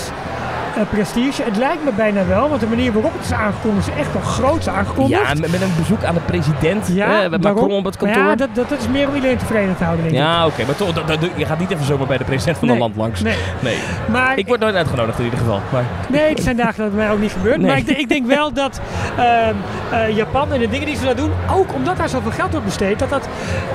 prestige. 0.90 1.44
Het 1.44 1.58
lijkt 1.58 1.84
me 1.84 1.92
bijna 1.92 2.26
wel, 2.26 2.50
want 2.50 2.62
de 2.62 2.68
manier 2.68 2.94
waarop 2.94 3.14
het 3.14 3.26
is 3.26 3.32
aangekondigd 3.32 3.88
is 3.88 3.94
echt 3.94 4.14
wel 4.14 4.22
groot 4.22 4.68
aangekondigd. 4.68 5.22
Ja, 5.22 5.34
met, 5.34 5.62
een 5.62 5.74
bezoek 5.78 6.04
aan 6.04 6.14
de 6.14 6.20
president. 6.20 6.88
Ja, 6.88 7.30
met 7.30 7.44
Macron 7.44 7.72
op 7.72 7.86
het 7.86 7.98
kantoor. 7.98 8.24
ja, 8.24 8.36
dat, 8.36 8.50
dat, 8.56 8.72
is 8.72 8.88
meer 8.88 9.08
om 9.08 9.16
iedereen 9.16 9.38
tevreden 9.38 9.78
te 9.78 9.84
houden, 9.84 10.06
denk 10.06 10.16
ik. 10.16 10.22
Ja, 10.22 10.46
oké. 10.46 10.66
maar 10.66 10.76
toch, 10.76 10.94
je 11.36 11.46
gaat 11.46 11.60
niet 11.60 11.72
even 11.72 11.86
zomaar 11.86 12.08
bij 12.08 12.18
de 12.18 12.24
president 12.24 12.58
van 12.58 12.70
een 12.70 12.78
land 12.78 12.96
langs. 12.96 13.22
Nee. 13.22 13.38
nee. 13.60 13.78
Maar, 14.12 14.38
ik 14.38 14.48
word 14.48 14.60
nooit 14.60 14.76
uitgenodigd 14.76 15.18
in 15.18 15.24
ieder 15.24 15.40
geval. 15.40 15.62
Maar. 15.72 15.84
Nee, 16.10 16.36
er 16.36 16.42
zijn 16.42 16.58
dagen 16.58 16.78
dat 16.78 16.86
het 16.86 16.96
mij 16.96 17.12
ook 17.12 17.20
niet 17.20 17.32
gebeurt. 17.32 17.62
Maar 17.62 17.78
ik, 17.78 17.88
ik, 17.88 18.10
denk 18.10 18.28
wel 18.28 18.54
dat 18.54 18.82
ehm, 19.18 19.56
eh, 19.92 20.16
Japan 20.16 20.52
en 20.52 20.60
de 20.60 20.70
dingen 20.70 20.86
die 20.86 20.96
ze 20.96 21.06
daar 21.06 21.16
doen, 21.16 21.32
ook 21.52 21.74
omdat 21.74 21.98
daar 21.98 22.10
zoveel 22.10 22.32
geld 22.32 22.52
wordt 22.52 22.66
besteed, 22.66 23.00
dat 23.00 23.10
dat 23.10 23.28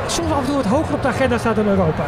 soms 0.06 0.32
af 0.32 0.38
en 0.38 0.44
toe 0.44 0.56
wat 0.56 0.66
hoger 0.66 0.94
op 0.94 1.02
de 1.02 1.08
agenda 1.08 1.38
staat 1.38 1.56
dan 1.56 1.66
Europa. 1.66 2.04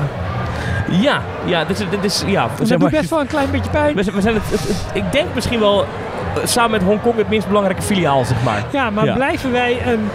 Ja, 0.91 1.21
ja, 1.45 1.65
dit 1.65 1.81
is, 1.81 1.87
dit 1.91 2.05
is 2.05 2.23
ja. 2.27 2.49
Dat 2.57 2.69
zeg 2.69 2.79
doet 2.79 2.91
best 2.91 3.11
wel 3.11 3.21
een 3.21 3.27
klein 3.27 3.51
beetje 3.51 3.71
pijn. 3.71 3.95
We, 3.95 4.21
zijn 4.21 4.35
het, 4.35 4.87
ik 4.93 5.13
denk 5.13 5.27
misschien 5.35 5.61
wel 5.61 5.81
eh, 5.83 6.47
samen 6.47 6.71
met 6.71 6.83
Hongkong 6.83 7.17
het 7.17 7.29
minst 7.29 7.47
belangrijke 7.47 7.83
filiaal, 7.83 8.25
zeg 8.25 8.43
maar. 8.45 8.65
Ja, 8.73 8.91
maar 8.91 9.13
blijven 9.13 9.53
wij 9.53 9.87
een 9.87 10.09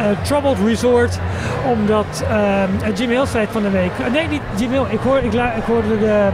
uh, 0.00 0.06
troubled 0.22 0.58
resort 0.66 1.18
omdat 1.66 2.24
uh, 2.30 2.62
Jim 2.94 3.10
Hill 3.10 3.26
zei 3.26 3.46
van 3.50 3.62
de 3.62 3.70
week. 3.70 3.90
nee, 4.12 4.28
niet 4.28 4.42
Jim 4.56 4.70
Hill. 4.70 4.84
Ik, 4.88 5.00
hoor, 5.00 5.16
ik, 5.16 5.32
ik 5.32 5.64
hoorde 5.66 5.88
de, 5.88 6.28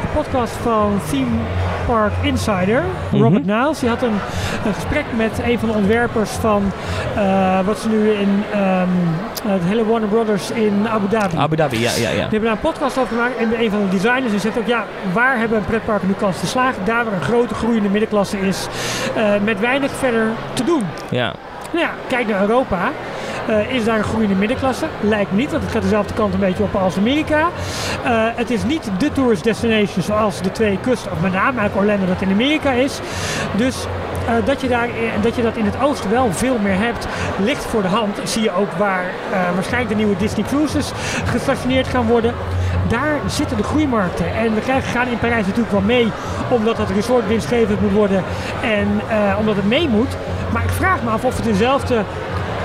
de 0.00 0.06
podcast 0.14 0.52
van 0.52 1.00
Theme 1.10 1.38
Park 1.86 2.12
Insider, 2.22 2.82
mhm. 3.10 3.22
Robert 3.22 3.46
Niles. 3.46 3.78
Die 3.78 3.88
had 3.88 4.02
een, 4.02 4.18
een, 4.64 4.74
gesprek 4.74 5.04
met 5.16 5.40
een 5.44 5.58
van 5.58 5.68
de 5.68 5.74
ontwerpers 5.74 6.30
van 6.30 6.72
uh, 7.16 7.60
wat 7.60 7.78
ze 7.78 7.88
nu 7.88 8.10
in 8.10 8.42
um, 8.54 8.88
het 9.52 9.62
hele 9.64 9.86
Warner 9.86 10.08
Brothers 10.08 10.50
in 10.50 10.88
Abu 10.88 11.08
Dhabi. 11.08 11.36
Abu 11.36 11.56
Dhabi, 11.56 11.80
ja, 11.80 11.90
ja, 11.96 12.08
ja. 12.08 12.08
Die 12.08 12.20
hebben 12.20 12.42
daar 12.42 12.52
een 12.52 12.58
podcast 12.58 12.98
over 12.98 13.16
gemaakt 13.16 13.36
en 13.36 13.60
een 13.60 13.70
van 13.70 13.80
de 13.80 13.88
designers 13.88 14.32
en 14.32 14.40
zegt 14.40 14.58
ook 14.58 14.66
ja, 14.66 14.84
waar 15.12 15.38
hebben 15.38 15.64
pretparken 15.64 16.08
nu 16.08 16.14
kans 16.14 16.40
te 16.40 16.46
slagen? 16.46 16.84
Daar 16.84 17.04
waar 17.04 17.12
een 17.12 17.22
grote 17.22 17.54
groeiende 17.54 17.88
middenklasse 17.88 18.40
is, 18.40 18.66
uh, 19.16 19.32
met 19.44 19.60
weinig 19.60 19.90
verder 19.90 20.28
te 20.52 20.64
doen. 20.64 20.82
Ja. 21.10 21.34
Nou 21.72 21.86
ja, 21.86 21.92
kijk 22.06 22.28
naar 22.28 22.40
Europa. 22.40 22.90
Uh, 23.48 23.74
is 23.74 23.84
daar 23.84 23.98
een 23.98 24.04
groeiende 24.04 24.34
middenklasse? 24.34 24.86
Lijkt 25.00 25.32
niet, 25.32 25.50
want 25.50 25.62
het 25.62 25.72
gaat 25.72 25.82
dezelfde 25.82 26.14
kant 26.14 26.34
een 26.34 26.40
beetje 26.40 26.62
op 26.62 26.74
als 26.74 26.96
Amerika. 26.96 27.38
Uh, 27.38 28.26
het 28.34 28.50
is 28.50 28.64
niet 28.64 28.90
de 28.98 29.12
tourist 29.12 29.44
destination 29.44 30.02
zoals 30.02 30.42
de 30.42 30.52
twee 30.52 30.78
kusten, 30.82 31.12
of 31.12 31.20
met 31.20 31.32
name 31.32 31.68
Orlando 31.76 32.06
dat 32.06 32.20
in 32.20 32.30
Amerika 32.30 32.70
is. 32.70 33.00
Dus 33.56 33.86
uh, 34.28 34.46
dat, 34.46 34.60
je 34.60 34.68
daar, 34.68 34.88
dat 35.22 35.36
je 35.36 35.42
dat 35.42 35.56
in 35.56 35.64
het 35.64 35.80
oosten 35.80 36.10
wel 36.10 36.32
veel 36.32 36.58
meer 36.58 36.78
hebt, 36.78 37.06
ligt 37.38 37.64
voor 37.64 37.82
de 37.82 37.88
hand. 37.88 38.18
Zie 38.24 38.42
je 38.42 38.52
ook 38.52 38.72
waar 38.72 39.04
waarschijnlijk 39.54 39.90
de 39.90 39.96
nieuwe 39.96 40.16
Disney 40.16 40.46
Cruises 40.46 40.92
gestationeerd 41.24 41.86
gaan 41.86 42.06
worden. 42.06 42.34
Daar 42.88 43.20
zitten 43.26 43.56
de 43.56 43.62
groeimarkten. 43.62 44.34
En 44.34 44.54
we 44.54 44.60
krijgen, 44.60 44.90
gaan 44.90 45.08
in 45.08 45.18
Parijs 45.18 45.46
natuurlijk 45.46 45.72
wel 45.72 45.80
mee, 45.80 46.12
omdat 46.48 46.76
dat 46.76 46.90
resort 46.90 47.26
winstgevend 47.26 47.80
moet 47.80 47.92
worden 47.92 48.24
en 48.62 49.00
omdat 49.38 49.56
het 49.56 49.68
mee 49.68 49.88
moet. 49.88 50.16
Maar 50.52 50.62
ik 50.62 50.70
vraag 50.70 51.02
me 51.02 51.10
af 51.10 51.24
of 51.24 51.36
het 51.36 51.44
dezelfde 51.44 52.02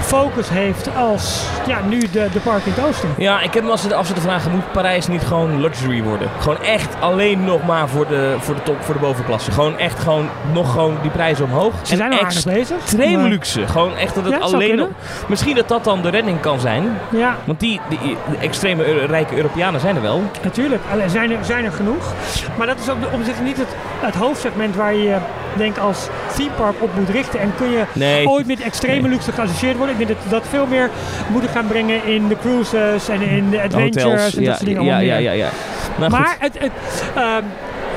focus 0.09 0.49
heeft 0.49 0.95
als 0.95 1.45
ja, 1.67 1.79
nu 1.89 1.99
de, 1.99 2.27
de 2.33 2.39
park 2.39 2.65
in 2.65 2.71
het 2.71 2.85
oosten. 2.85 3.09
Ja, 3.17 3.41
ik 3.41 3.53
heb 3.53 3.63
me 3.63 3.69
als 3.69 3.83
de 4.13 4.21
vragen, 4.21 4.51
moet 4.51 4.71
Parijs 4.71 5.07
niet 5.07 5.21
gewoon 5.21 5.61
luxury 5.61 6.03
worden? 6.03 6.29
Gewoon 6.39 6.61
echt 6.61 6.95
alleen 6.99 7.43
nog 7.43 7.65
maar 7.65 7.89
voor 7.89 8.07
de, 8.07 8.35
voor 8.39 8.55
de 8.55 8.63
top, 8.63 8.83
voor 8.83 8.93
de 8.93 8.99
bovenklasse. 8.99 9.51
Gewoon 9.51 9.77
echt 9.77 9.99
gewoon 9.99 10.29
nog 10.53 10.71
gewoon 10.71 10.97
die 11.01 11.11
prijzen 11.11 11.45
omhoog. 11.45 11.73
Ze 11.81 11.95
zijn 11.95 12.11
al 12.13 12.19
aardig 12.19 12.43
bezig. 12.43 12.77
Extreem 12.77 13.21
luxe. 13.21 13.67
Gewoon 13.67 13.95
echt 13.95 14.15
dat 14.15 14.25
het 14.25 14.41
alleen 14.41 14.75
nog... 14.75 14.87
Misschien 15.27 15.55
dat 15.55 15.67
dat 15.67 15.83
dan 15.83 16.01
de 16.01 16.09
redding 16.09 16.39
kan 16.39 16.59
zijn. 16.59 16.97
Ja. 17.09 17.35
Want 17.45 17.59
die, 17.59 17.79
die, 17.89 18.17
extreme 18.39 19.05
rijke 19.05 19.35
Europeanen 19.35 19.79
zijn 19.79 19.95
er 19.95 20.01
wel. 20.01 20.21
Natuurlijk, 20.43 20.81
zijn 21.07 21.31
er, 21.31 21.45
zijn 21.45 21.65
er 21.65 21.71
genoeg. 21.71 22.13
Maar 22.57 22.67
dat 22.67 22.79
is 22.79 22.89
ook 22.89 22.97
op 23.13 23.19
zich 23.23 23.41
niet 23.41 23.57
het, 23.57 23.75
het 23.99 24.15
hoofdsegment 24.15 24.75
waar 24.75 24.93
je 24.93 25.17
denk 25.57 25.77
als 25.77 26.07
theme 26.35 26.51
park 26.55 26.75
op 26.81 26.95
moet 26.95 27.09
richten. 27.09 27.39
En 27.39 27.53
kun 27.57 27.69
je 27.69 27.83
ooit 28.25 28.47
met 28.47 28.61
extreme 28.61 29.07
luxe 29.07 29.31
geassocieerd 29.31 29.77
worden. 29.77 29.99
Ik 29.99 30.07
denk 30.07 30.19
dat 30.19 30.29
dat 30.29 30.47
veel 30.49 30.65
meer 30.65 30.89
moeten 31.27 31.49
gaan 31.49 31.67
brengen 31.67 32.05
in 32.05 32.27
de 32.27 32.37
cruises 32.41 33.09
en 33.09 33.21
in 33.21 33.49
de 33.49 33.61
adventures 33.61 34.03
Hotels, 34.03 34.35
en 34.35 34.43
dat 34.43 34.55
soort 34.55 34.65
dingen. 34.65 34.83
Ja, 34.83 34.99
ja, 34.99 35.17
ja, 35.17 35.31
ja. 35.31 35.49
Nou, 35.97 36.11
maar 36.11 36.35
het, 36.39 36.59
het, 36.59 36.71
ehm, 37.15 37.43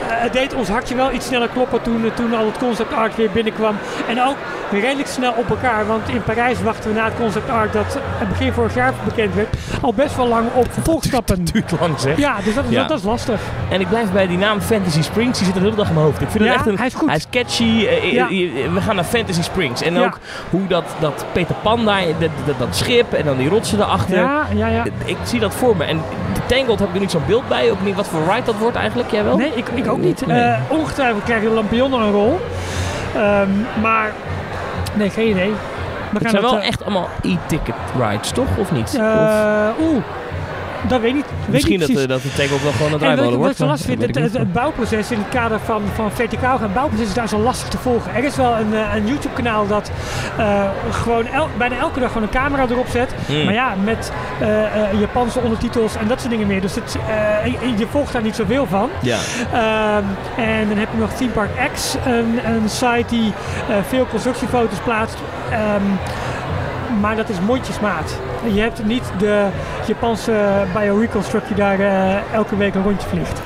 het 0.06 0.32
deed 0.32 0.54
ons 0.54 0.68
hartje 0.68 0.94
wel 0.94 1.12
iets 1.12 1.26
sneller 1.26 1.48
kloppen 1.48 1.82
toen, 1.82 2.10
toen 2.14 2.34
al 2.34 2.46
het 2.46 2.58
concept 2.58 2.92
art 2.92 3.16
weer 3.16 3.30
binnenkwam. 3.30 3.76
En 4.08 4.22
ook 4.22 4.36
redelijk 4.80 5.08
snel 5.08 5.32
op 5.32 5.50
elkaar. 5.50 5.86
Want 5.86 6.08
in 6.08 6.22
Parijs 6.22 6.62
wachten 6.62 6.90
we 6.90 6.96
na 6.96 7.04
het 7.04 7.14
concept 7.16 7.50
art 7.50 7.72
dat 7.72 7.98
begin 8.28 8.52
vorig 8.52 8.74
jaar 8.74 8.92
bekend 9.04 9.34
werd, 9.34 9.48
al 9.82 9.94
best 9.94 10.16
wel 10.16 10.28
lang 10.28 10.46
op 10.54 10.72
vervolgstappen. 10.72 11.38
Het 11.38 11.52
duurt 11.52 11.72
lang 11.80 12.00
zeg. 12.00 12.16
Ja, 12.18 12.36
dus 12.44 12.54
dat 12.54 12.64
is, 12.68 12.74
dat, 12.74 12.98
is 12.98 13.04
lastig. 13.04 13.40
En 13.70 13.80
ik 13.80 13.88
blijf 13.88 14.12
bij 14.12 14.26
die 14.26 14.38
naam 14.38 14.60
Fantasy 14.60 15.02
Springs, 15.02 15.38
die 15.38 15.46
zit 15.46 15.54
de 15.54 15.60
hele 15.60 15.76
dag 15.76 15.88
in 15.88 15.94
mijn 15.94 16.06
hoofd. 16.06 16.20
Ik 16.20 16.28
vind 16.30 16.44
het 16.44 16.54
echt 16.54 16.66
een, 16.66 16.76
hij 16.76 16.86
is 16.86 16.94
goed. 16.94 17.08
Hij 17.08 17.16
is 17.16 17.26
catchy. 17.30 17.86
Eh, 17.86 18.20
eh, 18.20 18.72
we 18.72 18.80
gaan 18.80 18.94
naar 18.94 19.04
Fantasy 19.04 19.42
Springs. 19.42 19.82
En 19.82 19.98
ook 19.98 20.18
hoe 20.50 20.66
dat, 20.66 20.84
dat 21.00 21.24
Peter 21.32 21.54
Pan 21.62 21.84
daar, 21.84 22.02
dat, 22.18 22.58
dat, 22.58 22.76
schip 22.76 23.12
en 23.12 23.24
dan 23.24 23.36
die 23.36 23.48
rotsen 23.48 23.80
erachter. 23.80 24.16
Ja, 24.16 24.46
ja, 24.54 24.66
ja. 24.66 24.84
Ik 25.04 25.16
zie 25.24 25.40
dat 25.40 25.54
voor 25.54 25.76
me. 25.76 25.84
En 25.84 26.00
de 26.34 26.40
Tangled 26.46 26.78
heb 26.78 26.88
ik 26.88 26.94
er 26.94 27.00
niet 27.00 27.10
zo'n 27.10 27.22
beeld 27.26 27.48
bij. 27.48 27.70
Ook 27.70 27.84
niet 27.84 27.94
wat 27.94 28.06
voor 28.06 28.20
ride 28.28 28.44
dat 28.44 28.58
wordt 28.58 28.76
eigenlijk. 28.76 29.10
Jij 29.10 29.24
wel? 29.24 29.36
Nee, 29.36 29.52
ik, 29.54 29.68
ik 29.74 29.88
ook 29.88 29.98
niet. 29.98 30.26
Nee. 30.26 30.42
Uh, 30.42 30.58
ongetwijfeld 30.68 31.24
krijgen 31.24 31.48
de 31.48 31.54
Lampion 31.54 31.92
een 31.92 32.10
rol. 32.10 32.40
Um, 33.16 33.66
maar 33.80 34.12
Nee, 34.94 35.10
geen 35.10 35.28
idee. 35.28 35.50
We 36.10 36.18
het 36.18 36.30
zijn 36.30 36.42
wel 36.42 36.58
eh, 36.58 36.66
echt 36.66 36.82
allemaal 36.82 37.08
e-ticket 37.22 37.74
rides, 37.98 38.30
toch? 38.30 38.56
Of 38.58 38.72
niet? 38.72 38.94
Uh, 38.94 39.68
Oeh, 39.80 40.02
dat 40.88 41.00
weet 41.00 41.10
ik 41.10 41.14
niet. 41.14 41.24
Misschien 41.48 41.80
dat, 41.80 41.88
uh, 41.88 42.06
dat 42.06 42.22
de 42.22 42.32
tank 42.36 42.52
ook 42.52 42.60
wel 42.60 42.72
gewoon 42.72 42.92
een 42.92 42.98
draaimolen 42.98 43.38
wordt. 43.38 43.42
Wat 43.42 43.50
ik 43.50 43.56
zo 43.56 43.66
lastig 43.66 43.86
vind, 43.86 44.16
het, 44.16 44.32
het, 44.32 44.52
bouwproces 44.52 45.10
in 45.10 45.18
het 45.18 45.28
kader 45.28 45.60
van, 45.60 45.82
van 45.94 46.12
verticaal 46.12 46.58
gaan, 46.58 46.72
bouwproces 46.72 47.08
is 47.08 47.14
daar 47.14 47.28
zo 47.28 47.38
lastig 47.38 47.68
te 47.68 47.78
volgen. 47.78 48.14
Er 48.14 48.24
is 48.24 48.36
wel 48.36 48.56
een, 48.56 48.72
uh, 48.72 48.94
een 48.94 49.06
YouTube 49.06 49.34
kanaal 49.34 49.66
dat 49.66 49.90
uh, 50.38 50.64
gewoon 50.90 51.26
el, 51.26 51.48
bijna 51.58 51.78
elke 51.78 52.00
dag 52.00 52.08
gewoon 52.08 52.22
een 52.22 52.34
camera 52.34 52.66
erop 52.70 52.86
zet. 52.86 53.14
Mm. 53.28 53.44
Maar 53.44 53.54
ja, 53.54 53.74
met 53.84 54.12
Japanse 54.98 55.40
ondertitels 55.40 55.96
en 55.96 56.08
dat 56.08 56.18
soort 56.18 56.30
dingen 56.30 56.46
meer. 56.46 56.60
Dus 56.60 56.74
het, 56.74 56.96
je, 57.44 57.76
je, 57.76 57.86
volgt 57.90 58.12
daar 58.12 58.22
niet 58.22 58.34
zoveel 58.34 58.66
van. 58.66 58.90
Ja. 59.02 59.18
Ehm, 59.52 60.04
en 60.36 60.68
dan 60.68 60.76
heb 60.76 60.88
je 60.92 60.98
nog 60.98 61.12
Theme 61.12 61.30
Park 61.30 61.50
X, 61.72 61.96
een, 62.06 62.40
een 62.44 62.68
site 62.68 63.04
die 63.08 63.32
veel 63.88 64.06
constructiefoto's 64.06 64.78
plaatst. 64.78 65.16
Um, 65.52 65.98
maar 67.00 67.16
dat 67.16 67.28
is 67.28 67.40
mondjesmaat. 67.40 68.18
Je 68.44 68.60
hebt 68.60 68.84
niet 68.84 69.12
de 69.18 69.48
Japanse 69.86 70.64
bioreconstruct 70.78 71.46
die 71.46 71.56
daar 71.56 71.80
uh, 71.80 72.32
elke 72.32 72.56
week 72.56 72.74
een 72.74 72.82
rondje 72.82 73.08
vliegt. 73.08 73.42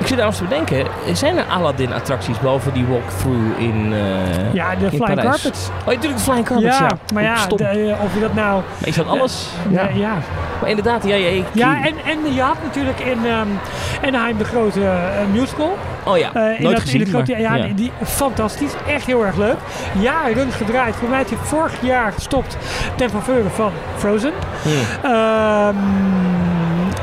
Ik 0.00 0.06
zit 0.06 0.16
trouwens 0.16 0.38
te 0.38 0.44
bedenken, 0.44 0.86
zijn 1.12 1.36
er 1.36 1.44
Aladdin-attracties 1.44 2.38
boven 2.38 2.72
die 2.72 2.84
walkthrough 2.86 3.58
in 3.58 3.92
uh, 3.92 4.54
Ja, 4.54 4.74
de 4.74 4.88
flying 4.88 5.20
carpets. 5.20 5.68
Oh, 5.80 5.86
natuurlijk 5.86 6.16
de 6.16 6.22
flying 6.22 6.46
carpets, 6.46 6.78
ja. 6.78 6.84
ja. 6.84 6.98
Maar 7.14 7.22
ja, 7.22 7.46
de, 7.46 7.86
uh, 7.86 8.02
of 8.02 8.14
je 8.14 8.20
dat 8.20 8.34
nou... 8.34 8.62
Maar 8.78 8.88
is 8.88 8.94
dat 8.94 9.06
alles? 9.06 9.48
ja. 9.68 9.88
ja. 9.94 10.18
Maar 10.60 10.68
inderdaad, 10.68 11.06
ja, 11.06 11.14
ja, 11.14 11.42
ja 11.52 11.84
en, 11.84 11.94
en 12.04 12.34
je 12.34 12.40
had 12.40 12.56
natuurlijk 12.62 13.00
in 13.00 13.24
um, 13.24 13.58
Anaheim 14.04 14.38
de 14.38 14.44
grote 14.44 14.80
uh, 14.80 14.90
musical. 15.32 15.76
Oh 16.04 16.18
ja, 16.18 16.28
uh, 16.34 16.42
nooit 16.60 16.76
dat, 16.76 16.80
gezien. 16.80 17.06
Grote, 17.06 17.38
ja, 17.38 17.54
ja. 17.54 17.64
Die, 17.64 17.74
die, 17.74 17.92
fantastisch. 18.04 18.72
Echt 18.86 19.06
heel 19.06 19.24
erg 19.24 19.36
leuk. 19.36 19.56
Jaren 19.98 20.52
gedraaid. 20.52 20.96
Voor 20.96 21.08
mij 21.08 21.18
heeft 21.18 21.30
hij 21.30 21.38
vorig 21.38 21.72
jaar 21.80 22.12
gestopt 22.12 22.56
ten 22.96 23.10
faveur 23.10 23.50
van 23.54 23.72
Frozen. 23.96 24.32
Hmm. 24.62 25.10
Um, 25.10 25.76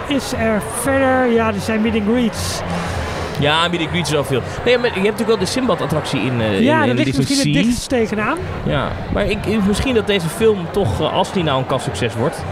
is 0.08 0.34
er 0.34 0.62
verder... 0.82 1.32
Ja, 1.32 1.48
er 1.48 1.60
zijn 1.60 1.82
meet 1.82 1.96
and 1.96 2.04
greets. 2.10 2.62
Ja, 3.40 3.68
meet 3.68 3.80
and 3.80 3.90
greets 3.90 4.10
is 4.10 4.18
al 4.18 4.24
veel. 4.24 4.42
Nee, 4.66 4.78
maar 4.78 4.88
je 4.88 4.94
hebt 4.94 5.04
natuurlijk 5.04 5.28
wel 5.28 5.38
de 5.38 5.46
Simbad-attractie 5.46 6.22
in, 6.22 6.40
uh, 6.40 6.62
ja, 6.62 6.84
in, 6.84 6.90
in 6.90 6.96
ligt 6.96 7.18
misschien 7.18 7.54
het 7.54 7.64
dichtst 7.64 7.90
tegenaan. 7.90 8.38
Ja, 8.66 8.92
maar 9.14 9.26
ik, 9.26 9.38
misschien 9.68 9.94
dat 9.94 10.08
deze 10.08 10.28
film 10.28 10.68
toch, 10.72 11.02
uh, 11.02 11.14
als 11.14 11.32
die 11.32 11.44
nou 11.44 11.60
een 11.60 11.66
kassucces 11.66 12.16
wordt... 12.16 12.44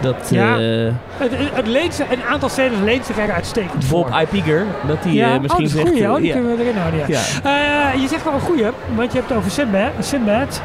Dat, 0.00 0.28
ja, 0.30 0.58
uh, 0.58 0.92
het, 1.16 1.30
het 1.52 1.66
leent 1.66 1.94
zich, 1.94 2.10
een 2.10 2.22
aantal 2.30 2.48
scènes 2.48 2.78
leent 2.84 3.06
zich 3.06 3.18
er 3.18 3.32
uitstekend 3.32 3.88
Bob 3.88 4.14
Ipiger, 4.20 4.66
dat 4.86 4.96
hij 5.00 5.12
ja. 5.12 5.38
misschien 5.38 5.64
oh, 5.64 5.70
zegt... 5.70 5.88
Goeie, 5.88 6.02
uh, 6.02 6.14
die 6.14 6.32
kunnen 6.32 6.56
we 6.56 6.62
erin 6.62 6.76
houden, 6.76 7.00
ja. 7.06 7.20
Uh, 7.94 8.00
je 8.02 8.08
zegt 8.08 8.24
wel 8.24 8.32
een 8.32 8.40
goeie, 8.40 8.64
want 8.94 9.12
je 9.12 9.18
hebt 9.18 9.28
het 9.28 9.38
over 9.38 9.50
Sinbad. 9.50 9.90
Sinbad 10.00 10.60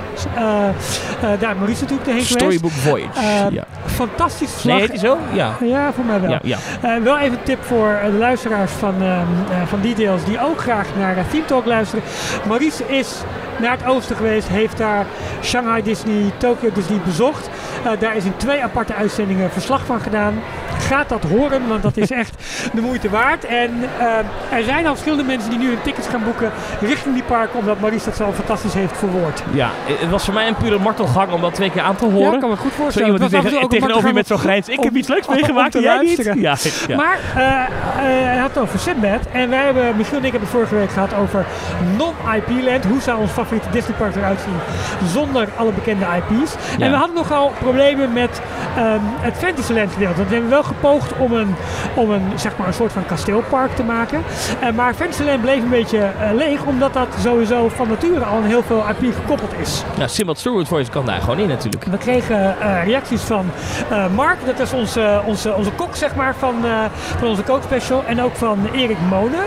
daar 1.39 1.55
Maurice 1.57 1.81
natuurlijk 1.81 2.09
heen 2.09 2.21
Storybook 2.21 2.71
geweest. 2.71 3.07
Voyage, 3.13 3.53
ja. 3.53 3.63
Fantastisch 3.85 4.51
verslag. 4.51 4.77
Nee, 4.77 4.87
heet 4.89 4.99
zo? 4.99 5.17
Ja. 5.33 5.51
Ja, 5.61 5.93
voor 5.93 6.05
mij 6.05 6.21
wel. 6.21 6.29
Ja, 6.29 6.39
ja. 6.43 7.01
wel 7.01 7.17
even 7.17 7.37
een 7.37 7.43
tip 7.43 7.63
voor 7.63 7.99
de 8.05 8.17
luisteraars 8.17 8.71
van, 8.71 8.95
van 9.65 9.81
Details 9.81 10.23
die 10.23 10.41
ook 10.41 10.59
graag 10.59 10.87
naar 10.97 11.15
Theme 11.31 11.45
Talk 11.45 11.65
luisteren. 11.65 12.03
Maurice 12.47 12.83
is 12.87 13.15
naar 13.59 13.77
het 13.77 13.85
oosten 13.85 14.15
geweest, 14.15 14.47
heeft 14.47 14.77
daar 14.77 15.05
Shanghai 15.41 15.83
Disney, 15.83 16.31
Tokyo 16.37 16.71
Disney 16.73 16.99
bezocht. 17.05 17.49
daar 17.99 18.15
is 18.15 18.25
in 18.25 18.37
twee 18.37 18.63
aparte 18.63 18.93
uitzendingen 18.93 19.51
verslag 19.51 19.85
van 19.85 20.01
gedaan. 20.01 20.41
Gaat 20.79 21.09
dat 21.09 21.23
horen, 21.23 21.67
want 21.67 21.81
dat 21.81 21.97
is 21.97 22.11
echt 22.11 22.35
de 22.73 22.81
moeite 22.81 23.09
waard. 23.09 23.45
En 23.45 23.71
er 24.51 24.63
zijn 24.63 24.85
al 24.85 24.91
verschillende 24.91 25.23
mensen 25.23 25.49
die 25.49 25.59
nu 25.59 25.67
hun 25.67 25.81
tickets 25.81 26.07
gaan 26.07 26.23
boeken 26.23 26.51
richting 26.81 27.13
die 27.13 27.23
parken, 27.23 27.59
omdat 27.59 27.79
Maurice 27.79 28.05
dat 28.05 28.15
zo 28.15 28.31
fantastisch 28.31 28.73
heeft 28.73 28.97
verwoord. 28.97 29.43
Ja, 29.51 29.69
het 29.85 30.09
was 30.09 30.25
voor 30.25 30.33
mij 30.33 30.47
een 30.47 30.55
pure 30.55 30.79
martelgang 30.79 31.31
om 31.31 31.41
dat 31.41 31.53
twee 31.53 31.71
keer 31.71 31.81
aan 31.81 31.95
te 31.95 32.05
horen. 32.05 32.31
Ja, 32.31 32.39
kan 32.39 32.49
me 32.49 32.55
goed 32.55 32.71
voorstellen. 32.71 33.07
Zo 33.07 33.13
iemand 33.13 33.31
die 33.31 33.51
tegen, 33.51 33.69
tegenover 33.69 34.07
je 34.07 34.13
met 34.13 34.27
zo'n 34.27 34.37
grijns, 34.37 34.69
ik 34.69 34.83
heb 34.83 34.95
iets 34.95 35.07
leuks 35.07 35.27
meegemaakt, 35.27 35.73
jij 35.73 35.97
niet? 35.97 36.31
Ja, 36.35 36.55
ja. 36.87 36.95
Maar 36.95 37.19
hij 37.23 38.37
had 38.37 38.49
het 38.49 38.57
over 38.57 38.79
Sinbad 38.79 39.19
en 39.31 39.49
wij 39.49 39.63
hebben, 39.63 39.95
Michiel 39.97 40.17
en 40.17 40.23
ik 40.23 40.31
hebben 40.31 40.49
het 40.49 40.57
vorige 40.57 40.75
week 40.75 40.91
gehad 40.91 41.13
over 41.13 41.45
non-IP-land. 41.97 42.85
Hoe 42.85 43.01
zou 43.01 43.19
ons 43.19 43.31
favoriete 43.31 43.69
Disney 43.71 43.97
park 43.97 44.15
eruit 44.15 44.39
zien 44.39 45.09
zonder 45.11 45.47
alle 45.57 45.71
bekende 45.71 46.05
IP's? 46.05 46.55
En 46.79 46.91
we 46.91 46.97
hadden 46.97 47.15
nogal 47.15 47.51
problemen 47.59 48.13
met 48.13 48.41
um, 48.77 49.01
het 49.19 49.37
Fantasyland 49.37 49.91
gedeelte. 49.93 50.25
We 50.25 50.33
hebben 50.33 50.49
wel 50.49 50.63
gepoogd 50.65 51.17
om 51.17 51.33
een, 51.33 51.55
om 51.95 52.11
een, 52.11 52.31
zeg 52.35 52.57
maar 52.57 52.67
een 52.67 52.73
soort 52.73 52.91
van 52.91 53.05
kasteelpark 53.05 53.75
te 53.75 53.83
maken. 53.83 54.23
Uh, 54.63 54.71
maar 54.71 54.93
Fantasyland 54.93 55.41
bleef 55.41 55.63
een 55.63 55.69
beetje 55.69 55.97
uh, 55.97 56.33
leeg, 56.33 56.63
omdat 56.65 56.93
dat 56.93 57.07
sowieso 57.19 57.69
van 57.69 57.87
nature 57.87 58.23
al 58.23 58.37
een 58.37 58.43
heel 58.43 58.63
veel 58.63 58.83
IP 58.89 59.13
gekoppeld 59.15 59.53
is. 59.61 59.83
Ja, 59.97 60.07
Simbad 60.07 60.37
Stewart 60.39 60.67
Voice 60.67 60.91
kan 60.91 61.05
daar 61.05 61.21
gewoon 61.21 61.39
in 61.39 61.47
natuurlijk. 61.47 61.83
We 61.83 61.97
kregen 61.97 62.55
uh, 62.59 62.83
reacties 62.83 63.21
van 63.21 63.45
Mark, 64.15 64.45
dat 64.45 64.59
is 64.59 64.73
onze, 64.73 65.21
onze, 65.25 65.53
onze 65.53 65.71
kok 65.71 65.95
zeg 65.95 66.15
maar 66.15 66.35
van, 66.35 66.55
van 67.17 67.27
onze 67.27 67.41
kookspecial. 67.41 68.03
En 68.05 68.21
ook 68.21 68.35
van 68.35 68.69
Erik 68.73 68.97
Monen, 69.09 69.45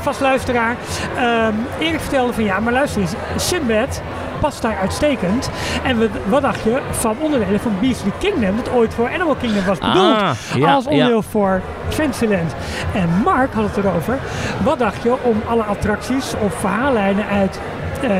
vast 0.00 0.20
luisteraar. 0.20 0.76
Ehm, 1.16 1.54
Erik 1.78 2.00
vertelde 2.00 2.32
van 2.32 2.44
ja, 2.44 2.60
maar 2.60 2.72
luister 2.72 3.00
eens, 3.00 3.12
Sinbad 3.36 4.02
past 4.44 4.62
daar 4.62 4.78
uitstekend. 4.80 5.50
En 5.82 6.10
wat 6.28 6.42
dacht 6.42 6.62
je 6.62 6.80
van 6.90 7.16
onderdelen 7.20 7.60
van 7.60 7.72
Beastly 7.80 8.12
Kingdom, 8.18 8.56
dat 8.56 8.72
ooit 8.72 8.94
voor 8.94 9.10
Animal 9.14 9.34
Kingdom 9.34 9.64
was 9.64 9.78
bedoeld 9.78 10.16
ah, 10.16 10.74
als 10.74 10.86
onderdeel 10.86 11.22
voor 11.22 11.60
Fantasyland. 11.88 12.54
En 12.94 13.08
Mark 13.24 13.52
had 13.52 13.64
het 13.64 13.84
erover. 13.84 14.18
Wat 14.64 14.78
dacht 14.78 15.02
je 15.02 15.22
om 15.22 15.42
alle 15.48 15.62
attracties 15.62 16.34
of 16.44 16.54
verhaallijnen 16.54 17.26
uit 17.26 17.58
uh, 18.02 18.10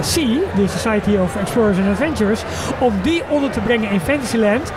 Sea, 0.00 0.38
de 0.54 0.68
Society 0.68 1.16
of 1.16 1.36
Explorers 1.36 1.78
and 1.78 1.88
Adventurers, 1.88 2.42
om 2.78 2.92
die 3.02 3.22
onder 3.28 3.50
te 3.50 3.60
brengen 3.60 3.90
in 3.90 4.00
Fantasyland. 4.00 4.72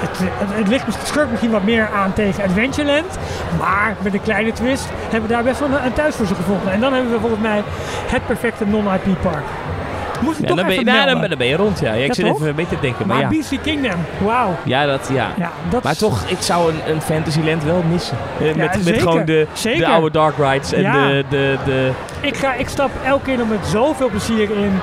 Het, 0.00 0.18
het, 0.18 0.56
het 0.56 0.68
ligt 0.68 1.06
schurkt 1.06 1.30
misschien 1.30 1.50
wat 1.50 1.64
meer 1.64 1.88
aan 1.94 2.12
tegen 2.12 2.44
Adventureland. 2.44 3.18
Maar 3.58 3.96
met 4.02 4.14
een 4.14 4.22
kleine 4.22 4.52
twist 4.52 4.88
hebben 5.02 5.28
we 5.28 5.34
daar 5.34 5.44
best 5.44 5.60
wel 5.60 5.68
een, 5.68 5.84
een 5.84 5.92
thuis 5.92 6.14
voor 6.14 6.26
ze 6.26 6.34
gevonden. 6.34 6.72
En 6.72 6.80
dan 6.80 6.92
hebben 6.92 7.12
we 7.12 7.20
volgens 7.20 7.42
mij 7.42 7.62
het 8.06 8.26
perfecte 8.26 8.66
non-IP 8.66 9.20
park. 9.22 9.44
Moest 10.20 10.40
ja, 10.40 10.46
dan, 10.46 10.66
ben 10.66 10.74
je, 10.74 10.84
dan, 11.28 11.38
ben 11.38 11.46
je 11.46 11.56
rond, 11.56 11.80
ja. 11.80 11.92
ik 11.92 12.14
zit 12.14 12.26
even 12.26 12.54
mee 12.54 12.66
te 12.68 12.76
denken. 12.80 13.06
Maar, 13.06 13.22
maar 13.22 13.32
ja. 13.34 13.40
BC 13.40 13.62
Kingdom, 13.62 14.00
wauw. 14.24 14.56
Ja, 14.64 14.86
dat, 14.86 15.10
ja. 15.12 15.32
dat 15.68 15.82
maar 15.82 15.96
toch, 15.96 16.24
ik 16.26 16.40
zou 16.40 16.72
een, 16.72 16.80
een 16.94 17.00
Fantasyland 17.00 17.64
wel 17.64 17.82
missen. 17.90 18.16
Uh, 18.42 18.54
met, 18.54 18.84
met 18.84 18.98
gewoon 18.98 19.24
de, 19.24 19.46
de 19.62 19.86
oude 19.86 20.10
Dark 20.10 20.34
Rides 20.36 20.72
en 20.72 20.82
de, 20.82 21.24
de, 21.28 21.56
de... 21.64 21.90
Ik, 22.20 22.36
ga, 22.36 22.54
ik 22.54 22.68
stap 22.68 22.90
elke 23.04 23.24
keer 23.24 23.36
nog 23.36 23.48
met 23.48 23.66
zoveel 23.66 24.08
plezier 24.08 24.50
in 24.50 24.80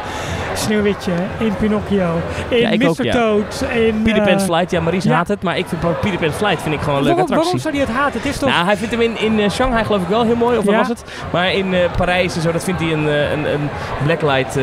Sneeuwwitje, 0.54 1.12
in 1.40 1.56
Pinocchio, 1.56 2.20
in 2.50 2.58
ja, 2.58 2.70
Mr. 2.70 2.88
Ook, 2.88 3.04
ja. 3.04 3.12
Toad, 3.12 3.66
in... 3.74 4.02
Peter 4.02 4.24
Pan's 4.24 4.44
Flight, 4.44 4.72
ja, 4.72 4.82
Maries 4.82 5.08
haat 5.08 5.28
het, 5.28 5.42
maar 5.42 5.58
ik 5.58 5.66
vind 5.68 6.00
Peter 6.00 6.20
Pan's 6.20 6.36
Flight 6.36 6.62
vind 6.62 6.76
ik 6.76 6.82
gewoon 6.82 6.98
een 6.98 7.04
leuke 7.04 7.22
attractie. 7.22 7.44
Waarom 7.44 7.62
zou 7.62 7.76
hij 7.76 7.84
het 7.84 7.94
haten? 7.96 8.20
Het 8.20 8.30
is 8.30 8.38
toch... 8.38 8.50
Nou, 8.50 8.66
hij 8.66 8.78
vindt 8.78 8.92
hem 8.92 9.02
in, 9.02 9.18
in 9.20 9.40
uh, 9.40 9.50
Shanghai 9.50 9.86
geloof 9.86 10.02
ik 10.02 10.08
wel 10.08 10.24
heel 10.24 10.36
mooi, 10.36 10.58
of 10.58 10.64
wat 10.66 10.76
was 10.76 10.88
het? 10.88 11.04
Maar 11.32 11.54
in 11.54 11.74
uh, 11.74 11.80
Parijs 11.98 12.36
en 12.36 12.42
zo, 12.42 12.52
dat 12.52 12.64
vindt 12.64 12.82
hij 12.82 12.92
een, 12.92 13.06
een, 13.08 13.54
een 13.54 13.70
blacklight 14.04 14.58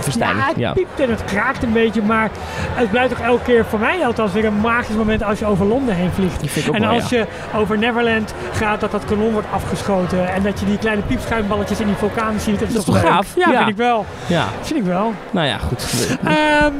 verstijning. 0.00 0.44
Ja, 0.56 0.68
het 0.68 0.76
piept 0.76 1.00
en 1.00 1.10
het 1.10 1.24
kraakt 1.24 1.62
een 1.62 1.72
beetje, 1.72 2.02
maar 2.02 2.30
het 2.74 2.90
blijft 2.90 3.10
toch 3.10 3.26
elke 3.26 3.42
keer 3.42 3.64
voor 3.64 3.78
mij 3.78 4.06
althans 4.06 4.32
weer 4.32 4.44
een 4.44 4.60
magisch 4.60 4.96
moment 4.96 5.22
als 5.22 5.38
je 5.38 5.46
over 5.46 5.66
Londen 5.66 5.94
heen 5.94 6.10
vliegt. 6.10 6.70
En 6.72 6.84
als 6.84 7.08
je 7.08 7.26
over 7.54 7.78
Neverland 7.78 8.34
gaat, 8.52 8.80
dat 8.80 8.90
dat 8.90 9.04
kanon 9.04 9.32
wordt 9.32 9.46
afgeschoten 9.52 10.32
en 10.32 10.42
dat 10.42 10.60
je 10.60 10.66
die 10.66 10.78
kleine 10.78 11.02
piepschuimballetjes 11.02 11.80
in 11.80 11.86
die 11.86 11.96
vulkaan 11.96 12.40
ziet. 12.40 12.58
Dat 12.58 12.68
is, 12.68 12.74
dat 12.74 12.84
toch 12.84 13.00
gaaf? 13.00 13.26
Ja, 13.36 13.56
vind 13.56 13.68
ik 13.68 13.76
wel. 13.76 14.06
Ja. 14.26 14.44
Vind 14.60 14.80
ik 14.80 14.86
wel. 14.86 15.12
Nou 15.30 15.46
ja, 15.46 15.58
goed. 15.58 16.16
Um, 16.24 16.74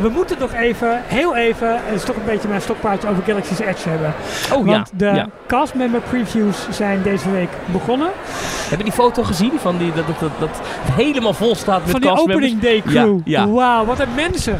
we 0.00 0.08
moeten 0.08 0.38
nog 0.38 0.52
even, 0.52 1.00
heel 1.06 1.36
even, 1.36 1.80
het 1.84 1.94
is 1.94 2.04
toch 2.04 2.16
een 2.16 2.24
beetje 2.24 2.48
mijn 2.48 2.60
stokpaardje 2.60 3.08
over 3.08 3.22
Galaxy's 3.22 3.58
Edge 3.58 3.88
hebben. 3.88 4.14
Oh 4.52 4.66
Want 4.66 4.92
ja. 4.96 5.12
de 5.12 5.24
castmember 5.46 6.00
previews 6.00 6.66
zijn 6.70 7.02
deze 7.02 7.30
week 7.30 7.48
begonnen. 7.72 8.10
Heb 8.68 8.78
je 8.78 8.84
die 8.84 8.92
foto 8.92 9.22
gezien 9.22 9.52
van 9.56 9.78
die, 9.78 9.92
dat, 9.92 10.06
dat, 10.06 10.20
dat, 10.20 10.30
dat 10.38 10.48
het 10.62 10.94
helemaal 10.94 11.34
vol 11.34 11.54
staat 11.54 11.80
met 11.80 11.90
Van 11.90 12.00
die 12.00 12.10
opening 12.10 12.60
day 12.60 12.82
crew. 12.86 13.18
Ja, 13.24 13.48
Wauw, 13.48 13.84
wat 13.84 14.00
een 14.00 14.14
mensen. 14.14 14.58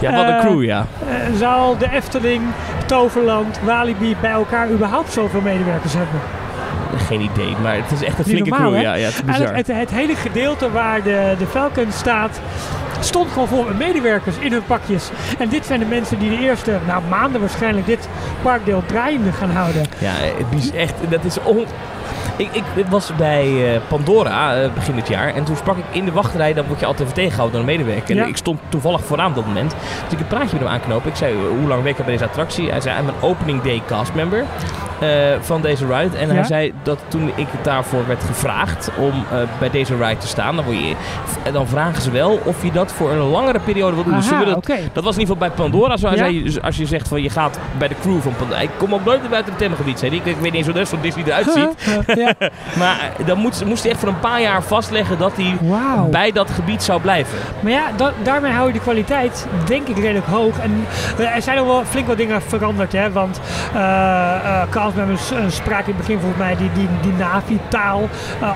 Ja, 0.00 0.12
wat 0.12 0.24
een 0.24 0.34
eh, 0.34 0.40
crew, 0.40 0.62
ja. 0.62 0.86
Uh, 1.08 1.38
zal 1.38 1.78
de 1.78 1.90
Efteling, 1.90 2.42
Toverland, 2.86 3.60
Walibi 3.64 4.16
bij 4.20 4.30
elkaar 4.30 4.70
überhaupt 4.70 5.12
zoveel 5.12 5.40
medewerkers 5.40 5.92
hebben? 5.92 6.20
Geen 6.96 7.20
idee, 7.20 7.56
maar 7.62 7.74
het 7.76 7.90
is 7.92 8.02
echt 8.02 8.18
een 8.18 8.24
flinke 8.24 8.50
crew. 8.50 8.80
Ja, 8.80 8.94
ja, 8.94 9.04
het, 9.04 9.14
is 9.14 9.24
bizar. 9.24 9.54
Het, 9.54 9.66
het, 9.66 9.90
hele 9.90 10.14
gedeelte 10.14 10.70
waar 10.70 11.02
de, 11.02 11.34
de 11.38 11.46
Falcon 11.46 11.92
staat, 11.92 12.40
stond 13.00 13.30
gewoon 13.32 13.48
vol 13.48 13.64
met 13.64 13.78
medewerkers 13.78 14.36
in 14.36 14.52
hun 14.52 14.64
pakjes. 14.64 15.10
En 15.38 15.48
dit 15.48 15.66
zijn 15.66 15.80
de 15.80 15.86
mensen 15.86 16.18
die 16.18 16.30
de 16.30 16.38
eerste 16.38 16.78
nou, 16.86 17.02
maanden 17.08 17.40
waarschijnlijk 17.40 17.86
dit 17.86 18.08
parkdeel 18.42 18.82
draaiende 18.86 19.32
gaan 19.32 19.50
houden. 19.50 19.86
Ja, 19.98 20.12
het 20.12 20.62
is 20.62 20.70
echt, 20.70 20.94
dat 21.08 21.24
is 21.24 21.42
on, 21.42 21.66
ik, 22.40 22.62
ik 22.74 22.86
was 22.88 23.16
bij 23.16 23.74
uh, 23.74 23.80
Pandora 23.88 24.62
uh, 24.62 24.72
begin 24.72 24.94
dit 24.94 25.08
jaar 25.08 25.34
en 25.34 25.44
toen 25.44 25.56
sprak 25.56 25.76
ik 25.76 25.84
in 25.90 26.04
de 26.04 26.12
wachtrij, 26.12 26.52
dan 26.52 26.66
word 26.66 26.80
je 26.80 26.86
altijd 26.86 27.02
even 27.02 27.20
tegengehouden 27.20 27.60
door 27.60 27.68
een 27.68 27.76
medewerker. 27.76 28.18
En 28.18 28.28
ik 28.28 28.36
stond 28.36 28.60
toevallig 28.68 29.04
vooraan 29.04 29.28
op 29.28 29.34
dat 29.34 29.46
moment. 29.46 29.74
Dus 30.04 30.12
ik 30.12 30.20
een 30.20 30.26
praatje 30.26 30.52
met 30.52 30.60
hem 30.60 30.68
aanknopen. 30.68 31.10
Ik 31.10 31.16
zei, 31.16 31.34
hoe 31.58 31.68
lang 31.68 31.82
werk 31.82 31.96
je 31.96 32.02
bij 32.02 32.12
deze 32.12 32.24
attractie? 32.24 32.70
Hij 32.70 32.80
zei, 32.80 33.00
I'm 33.00 33.08
een 33.08 33.20
opening 33.20 33.62
day 33.62 33.82
cast 33.86 34.14
member. 34.14 34.44
Uh, 35.02 35.08
van 35.40 35.60
deze 35.60 35.86
ride. 35.86 36.16
En 36.16 36.28
ja? 36.28 36.34
hij 36.34 36.44
zei 36.44 36.72
dat 36.82 36.98
toen 37.08 37.30
ik 37.34 37.46
daarvoor 37.62 38.06
werd 38.06 38.24
gevraagd 38.24 38.90
om 38.98 39.12
uh, 39.32 39.38
bij 39.58 39.70
deze 39.70 39.96
ride 39.96 40.18
te 40.18 40.26
staan, 40.26 40.56
dan, 40.56 40.64
word 40.64 40.76
je, 40.76 40.94
dan 41.52 41.68
vragen 41.68 42.02
ze 42.02 42.10
wel 42.10 42.40
of 42.44 42.62
je 42.62 42.72
dat 42.72 42.92
voor 42.92 43.10
een 43.10 43.18
langere 43.18 43.60
periode 43.60 43.94
wil 43.94 44.04
doen. 44.04 44.14
Aha, 44.14 44.38
dus 44.38 44.48
dat, 44.48 44.56
okay. 44.56 44.90
dat 44.92 45.04
was 45.04 45.14
in 45.14 45.20
ieder 45.20 45.34
geval 45.34 45.48
bij 45.48 45.56
Pandora 45.56 45.96
zo. 45.96 46.06
Hij 46.06 46.16
ja? 46.16 46.22
zei, 46.22 46.42
dus 46.42 46.62
als 46.62 46.76
je 46.76 46.86
zegt 46.86 47.08
van 47.08 47.22
je 47.22 47.30
gaat 47.30 47.58
bij 47.78 47.88
de 47.88 47.94
crew 48.00 48.20
van 48.20 48.32
Pandora. 48.36 48.60
Ik 48.60 48.70
kom 48.76 48.94
ook 48.94 49.04
nooit 49.04 49.30
buiten 49.30 49.52
het 49.52 49.62
themagebied. 49.62 49.98
Zei 49.98 50.14
ik, 50.14 50.24
ik 50.24 50.36
weet 50.36 50.42
niet 50.42 50.54
eens 50.54 50.64
hoe 50.64 50.72
de 50.72 50.78
rest 50.78 50.90
van 50.90 51.00
Disney 51.00 51.24
eruit 51.24 51.50
ziet. 51.52 52.06
maar 52.80 53.12
dan 53.26 53.38
moest, 53.38 53.64
moest 53.64 53.82
hij 53.82 53.92
echt 53.92 54.00
voor 54.00 54.08
een 54.08 54.20
paar 54.20 54.40
jaar 54.40 54.62
vastleggen 54.62 55.18
dat 55.18 55.32
hij 55.36 55.56
wow. 55.60 56.10
bij 56.10 56.32
dat 56.32 56.50
gebied 56.50 56.82
zou 56.82 57.00
blijven. 57.00 57.38
Maar 57.60 57.72
ja, 57.72 57.90
da 57.96 58.12
daarmee 58.22 58.52
hou 58.52 58.66
je 58.66 58.72
de 58.72 58.80
kwaliteit 58.80 59.46
denk 59.66 59.88
ik 59.88 59.98
redelijk 59.98 60.26
hoog. 60.26 60.58
En 60.58 60.86
er 61.34 61.42
zijn 61.42 61.58
ook 61.58 61.66
wel 61.66 61.84
flink 61.84 62.06
wat 62.06 62.16
dingen 62.16 62.42
veranderd. 62.42 62.92
Hè? 62.92 63.12
Want 63.12 63.40
uh, 63.74 63.80
uh, 63.80 64.62
castmembers 64.94 65.32
uh, 65.32 65.50
spraken 65.50 65.86
in 65.86 65.96
het 65.96 66.06
begin 66.06 66.20
volgens 66.20 66.40
mij 66.40 66.56
die, 66.56 66.70
die, 66.72 66.88
die 67.02 67.12
Navi-taal. 67.12 68.08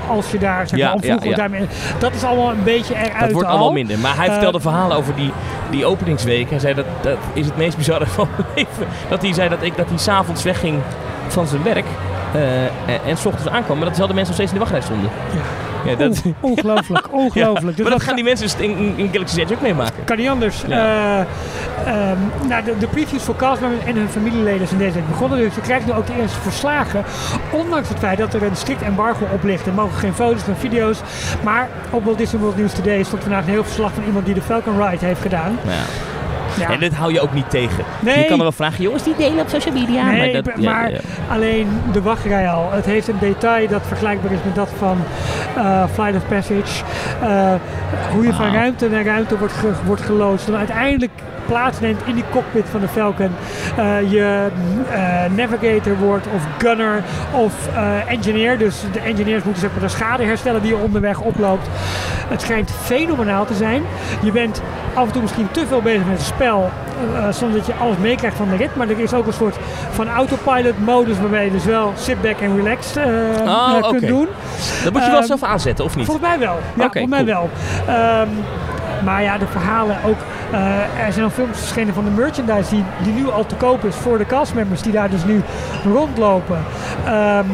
als 0.09 0.31
je 0.31 0.39
daar 0.39 0.69
zeg 0.69 0.81
maar, 0.81 0.97
ja, 1.01 1.17
ja, 1.21 1.29
ja. 1.31 1.37
daarmee... 1.37 1.67
Dat 1.99 2.15
is 2.15 2.25
allemaal 2.25 2.51
een 2.51 2.65
beetje 2.65 2.95
eruit 2.95 3.21
Dat 3.21 3.33
wordt 3.33 3.49
allemaal 3.49 3.73
minder. 3.73 3.99
Maar 3.99 4.17
hij 4.17 4.31
vertelde 4.31 4.61
verhalen 4.61 4.97
over 4.97 5.15
die, 5.15 5.33
die 5.71 5.87
openingsweek. 5.87 6.51
Hij 6.51 6.59
zei 6.59 6.75
dat 6.75 6.87
dat 7.01 7.19
is 7.33 7.47
het 7.47 7.57
meest 7.57 7.77
bizarre 7.77 8.07
van 8.17 8.29
mijn 8.37 8.49
leven. 8.55 8.87
Dat 9.09 9.23
hij 9.23 9.33
zei 9.33 9.49
dat 9.49 9.63
ik 9.63 9.77
dat 9.77 9.89
hij 9.89 9.99
s'avonds 9.99 10.43
wegging 10.43 10.81
van 11.29 11.47
zijn 11.47 11.63
werk. 11.63 11.87
Uh, 12.35 12.65
en, 12.65 13.01
en 13.07 13.17
s 13.17 13.27
ochtends 13.27 13.49
aankwam, 13.49 13.77
maar 13.77 13.85
dat 13.85 13.95
dezelfde 13.95 14.15
mensen 14.15 14.35
nog 14.35 14.35
steeds 14.35 14.53
in 14.53 14.59
de 14.59 14.65
wachtrij 14.65 14.81
stonden. 14.81 15.11
Ja. 15.33 15.65
Ja, 15.85 15.95
dat... 15.95 16.23
ongelooflijk, 16.41 17.13
ongelooflijk. 17.25 17.77
Ja, 17.77 17.83
maar 17.83 17.93
dat 17.93 18.03
gaan 18.03 18.15
die 18.15 18.25
mensen 18.25 18.61
in, 18.61 18.95
in 18.97 19.09
Galaxy's 19.13 19.39
Edge 19.39 19.55
ook 19.55 19.61
meemaken. 19.61 20.05
Kan 20.05 20.17
niet 20.17 20.29
anders. 20.29 20.63
Ja. 20.67 21.21
Uh, 21.87 22.11
um, 22.11 22.49
nou, 22.49 22.65
de, 22.65 22.79
de, 22.79 22.87
previews 22.87 23.23
voor 23.23 23.37
castmembers 23.37 23.85
en 23.85 23.97
hun 23.97 24.09
familieleden 24.09 24.67
zijn 24.67 24.81
deze 24.81 24.95
week 24.95 25.09
begonnen. 25.09 25.39
Dus 25.39 25.55
je 25.55 25.61
krijgt 25.61 25.87
nu 25.87 25.93
ook 25.93 26.07
de 26.07 26.17
eerste 26.21 26.41
verslagen. 26.41 27.05
Ondanks 27.51 27.89
het 27.89 27.99
feit 27.99 28.19
dat 28.19 28.35
er 28.35 28.43
een 28.43 28.57
strikt 28.57 28.83
embargo 28.83 29.27
op 29.33 29.43
ligt. 29.43 29.67
Er 29.67 29.73
mogen 29.73 29.99
geen 29.99 30.15
foto's, 30.15 30.43
geen 30.43 30.57
video's. 30.57 31.01
Maar 31.43 31.69
op 31.91 32.05
Walt 32.05 32.19
Disney 32.19 32.41
World 32.41 32.57
News 32.57 32.73
Today 32.73 33.03
stond 33.03 33.23
vandaag 33.23 33.45
een 33.45 33.51
heel 33.51 33.65
verslag 33.65 33.93
van 33.93 34.05
iemand 34.05 34.25
die 34.25 34.35
de 34.35 34.43
Falcon 34.43 34.87
Ride 34.87 35.05
heeft 35.05 35.21
gedaan. 35.21 35.59
Ja. 35.65 36.14
Ja. 36.59 36.71
En 36.71 36.81
dit 36.81 36.95
hou 36.95 37.13
je 37.13 37.21
ook 37.21 37.35
niet 37.35 37.51
tegen. 37.51 37.85
Nee. 38.01 38.19
Je 38.19 38.25
kan 38.25 38.37
er 38.37 38.43
wel 38.43 38.53
vragen, 38.53 38.83
jongens, 38.83 39.03
die 39.03 39.15
delen 39.17 39.41
op 39.41 39.49
social 39.49 39.75
media. 39.75 40.11
Nee, 40.11 40.33
maar, 40.33 40.43
dat, 40.43 40.57
maar 40.57 40.91
ja, 40.91 40.97
ja. 40.97 41.35
alleen 41.35 41.69
de 41.93 42.03
wachtrij 42.03 42.49
al. 42.49 42.73
Het 42.73 42.85
heeft 42.85 43.09
een 43.09 43.19
detail 43.21 43.69
dat 43.69 43.83
vergelijkbaar 43.87 44.33
is 44.33 44.39
met 44.45 44.55
dat 44.55 44.71
van 44.79 44.99
uh, 45.57 45.85
Flight 45.93 46.17
of 46.17 46.29
Passage. 46.29 46.85
Uh, 47.23 47.55
hoe 48.13 48.25
je 48.25 48.33
van 48.33 48.53
ruimte 48.53 48.89
naar 48.89 49.05
ruimte 49.05 49.39
wordt, 49.39 49.55
ge 49.55 49.71
wordt 49.85 50.03
geloosd. 50.03 50.49
En 50.49 50.57
uiteindelijk 50.57 51.13
plaatsneemt 51.47 52.01
in 52.05 52.15
die 52.15 52.25
cockpit 52.31 52.65
van 52.71 52.81
de 52.81 52.89
Falcon. 52.89 53.31
Uh, 53.79 54.13
je 54.13 54.47
uh, 54.91 55.37
navigator 55.37 55.97
wordt 55.99 56.27
of 56.35 56.43
gunner 56.59 57.03
of 57.33 57.53
uh, 57.75 58.11
engineer. 58.11 58.59
Dus 58.59 58.83
de 58.93 59.01
engineers 59.01 59.43
moeten 59.43 59.63
zeg 59.63 59.71
maar, 59.73 59.81
de 59.81 59.89
schade 59.89 60.25
herstellen 60.25 60.63
die 60.63 60.77
je 60.77 60.83
onderweg 60.83 61.21
oploopt. 61.21 61.69
Het 62.29 62.41
schijnt 62.41 62.71
fenomenaal 62.83 63.45
te 63.45 63.55
zijn. 63.55 63.83
Je 64.23 64.33
bent 64.33 64.63
af 64.95 65.07
en 65.07 65.13
toe 65.13 65.23
misschien 65.23 65.49
te 65.51 65.67
veel 65.67 65.83
bezig 65.83 66.07
met 66.07 66.17
het 66.17 66.27
spel. 66.27 66.71
zonder 67.31 67.59
dat 67.59 67.67
je 67.67 67.75
alles 67.75 67.97
meekrijgt 67.97 68.37
van 68.37 68.49
de 68.49 68.57
rit. 68.57 68.77
Maar 68.77 68.89
er 68.89 68.99
is 68.99 69.13
ook 69.13 69.27
een 69.27 69.33
soort 69.33 69.57
van 69.91 70.09
autopilot 70.09 70.79
modus 70.79 71.21
waarbij 71.21 71.45
je 71.45 71.51
dus 71.51 71.65
wel 71.65 71.93
sit 71.97 72.23
back 72.23 72.41
en 72.41 72.57
relaxed 72.57 72.97
oh, 73.47 73.73
kunt 73.73 73.85
okay. 73.85 74.09
doen. 74.09 74.29
Dat 74.85 74.93
moet 74.93 75.05
je 75.05 75.11
wel 75.11 75.23
zelf 75.23 75.43
aanzetten 75.43 75.85
of 75.85 75.97
niet? 75.97 76.07
Volgens 76.07 76.27
mij 76.27 76.39
wel. 76.39 76.59
Ja, 76.75 76.85
okay, 76.85 77.03
volgens 77.03 77.25
mij 77.25 77.35
cool. 77.35 77.51
wel. 77.87 78.21
Um, 78.21 78.29
maar 79.05 79.23
ja, 79.23 79.39
de 79.39 79.47
verhalen 79.47 79.97
ook. 80.05 80.17
Er 81.07 81.13
zijn 81.13 81.25
al 81.25 81.31
films 81.31 81.59
verschenen 81.59 81.95
van 81.95 82.05
de 82.05 82.11
merchandise 82.11 82.75
die, 83.03 83.13
nu 83.13 83.31
al 83.31 83.47
te 83.47 83.55
koop 83.55 83.85
is 83.85 83.95
voor 83.95 84.19
de 84.19 84.27
castmembers 84.27 84.83
die 84.83 84.93
daar 84.93 85.11
dus 85.11 85.25
nu 85.25 85.43
rondlopen. 85.85 86.59
Um, 87.09 87.47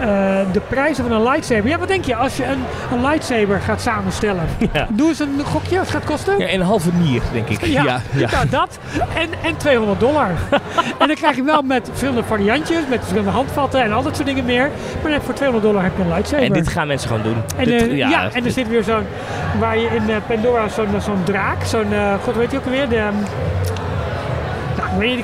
uh, 0.00 0.06
de 0.52 0.60
prijzen 0.68 1.04
van 1.04 1.12
een 1.12 1.22
lightsaber. 1.22 1.68
Ja, 1.68 1.78
wat 1.78 1.88
denk 1.88 2.04
je 2.04 2.16
als 2.16 2.36
je 2.36 2.44
een, 2.44 2.62
een 2.92 3.00
lightsaber 3.00 3.60
gaat 3.60 3.80
samenstellen? 3.80 4.42
Ja. 4.72 4.86
Doe 4.90 5.08
eens 5.08 5.18
een 5.18 5.40
gokje, 5.44 5.78
wat 5.78 5.86
gaat 5.86 6.02
het 6.02 6.10
kosten? 6.10 6.38
Ja, 6.38 6.52
een 6.52 6.60
halve 6.60 6.90
nier, 6.92 7.22
denk 7.32 7.48
ik. 7.48 7.64
Ja, 7.64 7.84
ja, 7.84 8.00
ja. 8.14 8.44
dat. 8.50 8.78
En, 9.14 9.28
en 9.42 9.56
200 9.56 10.00
dollar. 10.00 10.30
en 11.00 11.06
dan 11.06 11.16
krijg 11.16 11.36
je 11.36 11.42
wel 11.42 11.62
met 11.62 11.86
verschillende 11.88 12.22
variantjes, 12.22 12.80
met 12.88 12.98
verschillende 12.98 13.30
handvatten 13.30 13.82
en 13.82 13.92
al 13.92 14.02
dat 14.02 14.14
soort 14.14 14.28
dingen 14.28 14.44
meer. 14.44 14.70
Maar 15.02 15.10
net 15.10 15.22
voor 15.22 15.34
200 15.34 15.72
dollar 15.72 15.82
heb 15.82 15.96
je 15.96 16.02
een 16.02 16.08
lightsaber. 16.08 16.44
En 16.44 16.52
dit 16.52 16.68
gaan 16.68 16.86
mensen 16.86 17.08
gewoon 17.08 17.22
doen. 17.22 17.42
En, 17.56 17.68
uh, 17.68 17.96
ja, 17.96 18.30
en 18.32 18.44
er 18.44 18.50
zit 18.50 18.68
weer 18.68 18.82
zo'n, 18.82 19.06
waar 19.58 19.78
je 19.78 19.86
in 19.86 20.08
uh, 20.08 20.16
Pandora 20.26 20.68
zo'n 20.68 20.88
zo'n 21.00 21.22
draak, 21.24 21.64
zo'n, 21.64 21.86
god 22.22 22.36
weet 22.36 22.50
je 22.50 22.58
ook 22.58 22.64
alweer, 22.64 22.88
de... 22.88 22.96
Um, 22.96 23.14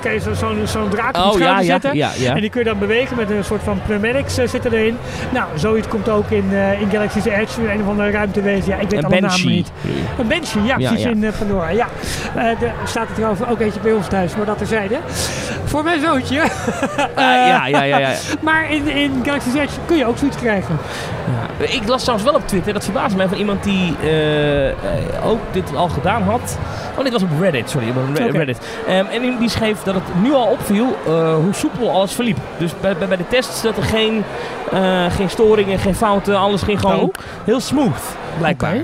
kan 0.01 0.12
je 0.12 0.21
zo'n 0.21 0.35
zo, 0.35 0.55
zo 0.66 0.89
draad 0.89 1.16
op 1.16 1.33
oh, 1.33 1.39
ja, 1.39 1.62
zetten. 1.62 1.97
Ja, 1.97 2.11
ja, 2.16 2.35
en 2.35 2.41
die 2.41 2.51
kun 2.51 2.61
je 2.61 2.66
dan 2.66 2.79
bewegen 2.79 3.16
met 3.16 3.31
een 3.31 3.45
soort 3.45 3.62
van 3.62 3.81
pneumatics 3.87 4.39
uh, 4.39 4.49
zitten 4.49 4.73
erin. 4.73 4.97
Nou, 5.33 5.47
zoiets 5.55 5.89
komt 5.89 6.09
ook 6.09 6.31
in, 6.31 6.45
uh, 6.51 6.81
in 6.81 6.91
Galaxy's 6.91 7.25
Edge, 7.25 7.73
een 7.73 7.81
of 7.81 7.89
andere 7.89 8.11
ruimtewezen. 8.11 8.68
Ja, 8.68 8.79
ik 8.79 8.91
weet 8.91 9.05
alle 9.05 9.21
namen 9.21 9.47
niet. 9.47 9.73
Een 10.18 10.29
Banshee, 10.29 10.62
ja, 10.62 10.75
precies 10.77 11.05
in 11.05 11.23
uh, 11.23 11.31
Pandora. 11.39 11.68
Ja. 11.71 11.89
er 12.37 12.73
staat 12.85 13.09
er 13.09 13.14
trouwens 13.14 13.47
ook 13.47 13.61
eentje 13.61 13.81
bij 13.81 13.93
ons 13.93 14.09
thuis, 14.09 14.37
maar 14.37 14.47
dat 14.47 14.59
terzijde. 14.59 14.99
Voor 15.64 15.85
mijn 15.85 16.01
zoontje. 16.01 16.43
Ja, 17.16 17.66
ja, 17.66 17.83
ja, 17.83 17.99
ja, 17.99 18.12
Maar 18.41 18.71
in, 18.71 18.89
in 18.89 19.21
Galaxy's 19.25 19.55
Edge 19.55 19.75
kun 19.87 19.97
je 19.97 20.07
ook 20.07 20.18
zoiets 20.18 20.37
krijgen. 20.37 20.79
Ik 21.59 21.83
las 21.87 22.03
trouwens 22.03 22.31
wel 22.31 22.41
op 22.41 22.49
Twitter, 22.49 22.73
dat 22.73 22.85
verbaasde 22.85 23.16
mij, 23.16 23.29
van 23.29 23.39
iemand 23.39 23.64
die 23.64 23.97
ook 25.25 25.39
dit 25.53 25.77
al 25.77 25.89
gedaan 25.89 26.23
had. 26.23 26.59
Oh, 26.97 27.05
dit 27.05 27.12
was 27.12 27.23
op 27.23 27.29
Reddit, 27.41 27.71
sorry, 27.71 27.89
op 27.89 28.31
Reddit. 28.31 28.59
Um, 28.89 29.07
en 29.07 29.39
die 29.39 29.49
schreef 29.49 29.83
dat 29.83 29.95
het 29.95 30.23
nu 30.23 30.33
al 30.33 30.47
opviel 30.47 30.97
hoe 31.43 31.55
soepel 31.55 31.91
alles 31.91 32.12
verliep. 32.12 32.39
Dus 32.59 32.71
bij, 32.81 32.97
bij, 32.97 33.16
de 33.16 33.29
tests 33.29 33.62
dat 33.62 33.77
er 33.77 33.83
geen, 33.83 34.25
geen 35.11 35.31
storingen, 35.31 35.79
geen 35.79 35.95
fouten, 35.95 36.39
alles 36.39 36.62
ging 36.62 36.81
gewoon 36.81 37.01
oh. 37.01 37.14
heel 37.45 37.61
smooth, 37.61 38.16
blijkbaar. 38.39 38.77